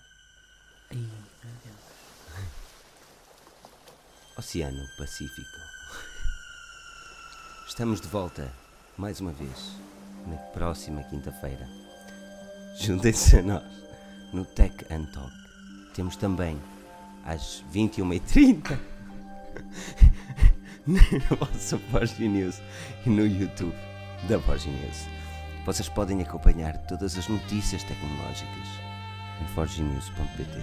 [4.37, 5.57] Oceano Pacífico.
[7.67, 8.51] Estamos de volta,
[8.97, 9.73] mais uma vez,
[10.25, 11.67] na próxima quinta-feira.
[12.79, 13.63] Juntem-se a nós
[14.33, 15.31] no Tech and Talk.
[15.93, 16.57] Temos também
[17.25, 18.77] às 21h30
[20.87, 22.61] na vossa Forge News
[23.05, 23.75] e no YouTube
[24.27, 25.05] da Forge News.
[25.65, 28.67] Vocês podem acompanhar todas as notícias tecnológicas
[29.41, 30.61] em forgenews.pt,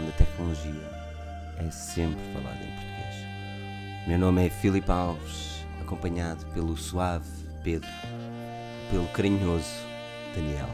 [0.00, 0.90] onde a tecnologia
[1.58, 4.08] é sempre falada em português.
[4.08, 7.30] Meu nome é Filipe Alves, acompanhado pelo suave
[7.62, 7.88] Pedro,
[8.90, 9.70] pelo carinhoso
[10.34, 10.68] Daniel,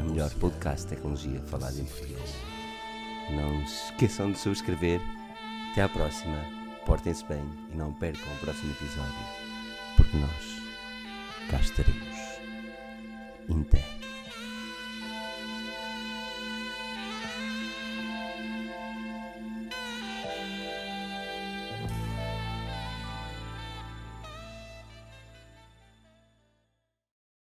[0.00, 2.34] o melhor podcast de tecnologia falado em português.
[3.30, 5.00] Não se esqueçam de subscrever.
[5.72, 6.38] Até à próxima.
[6.84, 9.14] Portem-se bem e não percam o próximo episódio,
[9.96, 10.62] porque nós
[11.48, 12.18] cá estaremos.
[13.48, 13.99] In tech.